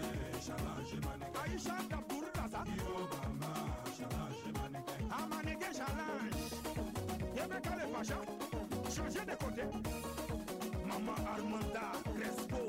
[0.46, 1.42] challenge mannequin.
[1.44, 2.64] Aïcha Dabour Daza.
[2.78, 3.56] Yo maman,
[3.98, 5.08] challenge mannequin.
[5.12, 6.44] Ah mannequin challenge.
[7.36, 8.20] Yébeka le Pacha.
[8.90, 9.64] Changez de côté.
[10.86, 12.63] Maman Armanda Crespo.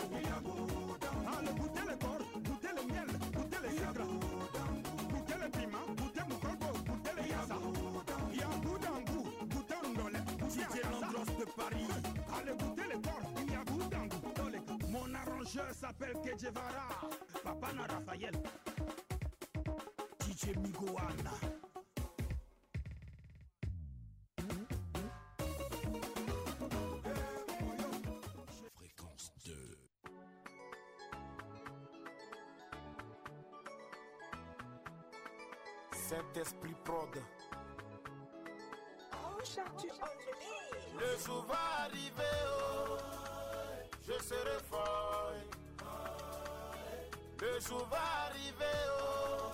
[14.90, 16.88] Mon arrangeur s'appelle Kedjevara
[17.42, 18.32] Papana Raphaël.
[20.18, 20.86] Tiché Miko
[28.76, 29.52] Fréquence 2
[35.92, 37.18] Cet esprit prog
[40.98, 42.96] le jour va arriver, oh,
[44.06, 45.32] je serai fort.
[47.40, 49.50] Le jour va arriver, oh,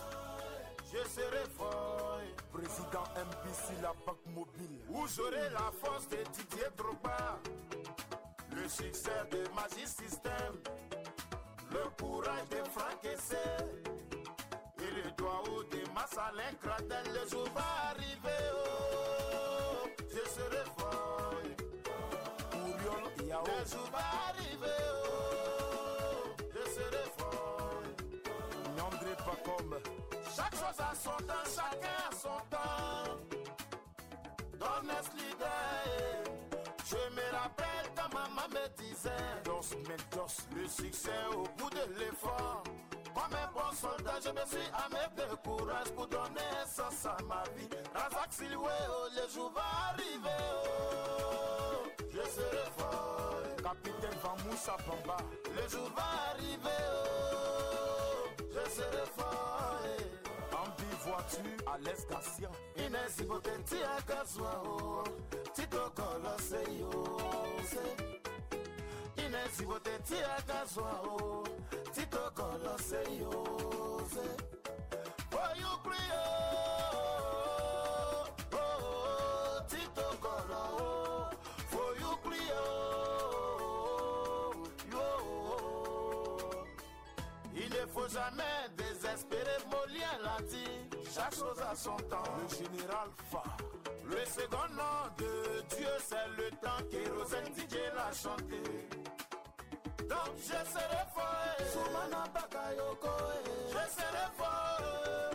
[0.85, 2.21] je serai fort.
[2.53, 4.81] Président MPC, la banque mobile.
[4.91, 7.39] Où j'aurai la force de Didier Drogba,
[8.55, 10.53] le succès de Magic System,
[11.71, 13.37] le courage de Franck Essé
[14.79, 17.07] et le doigt haut de Massalin Kratel.
[17.15, 18.70] Le jour va arriver, oh,
[23.61, 23.99] Le jour va
[24.31, 27.83] arriver, oh, je serai fort.
[28.75, 29.75] Nyandré Pacom.
[30.35, 33.19] Chaque chose a son temps, chacun a son temps.
[34.63, 36.31] Honestly day.
[36.87, 39.11] Je me rappelle quand maman me disait
[39.45, 40.37] Dos Mentos.
[40.57, 42.63] Le succès au bout de l'effort.
[43.15, 47.43] Comme un bon soldat, je me suis armé de courage pour donner sens à ma
[47.55, 47.69] vie.
[47.95, 50.45] Razak Silwe, oh, le jour va arriver.
[50.65, 53.10] Oh, je serai fort.
[53.71, 55.17] Capitaine Van Moussa Bamba.
[55.55, 56.03] Le jour va
[56.33, 59.79] arriver, oh, je serai fort.
[59.87, 60.57] Eh.
[60.57, 62.51] Ambi voiture, Alex Garcia.
[62.77, 65.05] Inès Ibotenti à Kazoua, oh,
[65.55, 66.91] Tito Colosseyo.
[66.93, 67.45] Oh,
[69.17, 69.23] eh.
[69.25, 71.45] Inès Ibotenti à Kazoua, oh,
[71.93, 73.31] Tito Colosseyo.
[74.17, 74.37] Eh.
[75.33, 77.30] Oh, you cry, oh.
[88.13, 91.11] Jamais désespérer, Molien l'a dit.
[91.15, 92.23] Chaque chose a son temps.
[92.41, 93.43] Le général Fa.
[94.05, 98.63] Le second nom de Dieu, c'est le temps qu'Érosène DJ l'a chanté.
[100.09, 101.67] Donc je serai fort.
[101.73, 103.17] Soumana Bakayoko.
[103.69, 105.31] Je serai fort.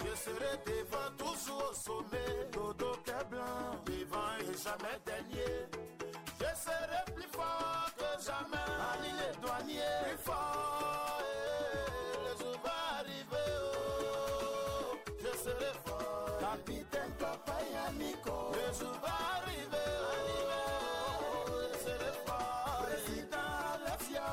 [0.00, 2.48] Je serai devant, toujours au sommet.
[2.52, 2.92] Dodo
[3.30, 5.97] blanc, devant et jamais dernier.
[6.38, 8.68] Je serai plus fort que jamais.
[8.92, 11.20] Ali les douaniers, plus fort.
[11.20, 12.18] eh.
[12.24, 13.50] Le jour va arriver.
[13.60, 14.96] oh.
[15.18, 16.38] Je serai fort.
[16.38, 18.52] Capitaine Papa Yannico.
[18.52, 19.90] Le jour va arriver.
[20.06, 21.50] oh.
[21.72, 22.86] Je serai fort.
[22.86, 24.26] Président Alexia.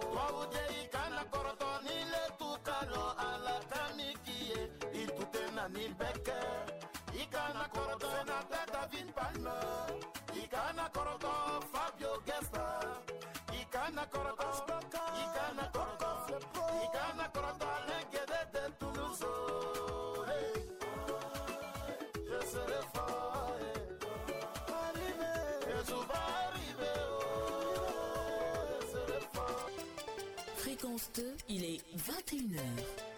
[0.00, 4.52] Toi ou Ikana Korotoni le Tukalo à la Kamikie.
[4.94, 6.50] Il tout est Nani Becker.
[7.14, 8.38] Ikana Koroton na
[8.72, 9.95] David Palmer.
[10.56, 12.64] Ikana Koroton Fabio Gesta.
[13.52, 14.80] Ikana Koroton.
[15.22, 16.40] Ikana Koroton.
[16.84, 19.22] Ikana Koroton Alain Guédé de Toulouse.
[19.22, 20.54] oh, hey.
[22.24, 23.52] Je serai fort.
[25.88, 26.96] jour va arriver.
[27.04, 27.82] oh,
[28.80, 29.70] Je serai fort.
[30.56, 33.15] Fréquence 2, il est 21h.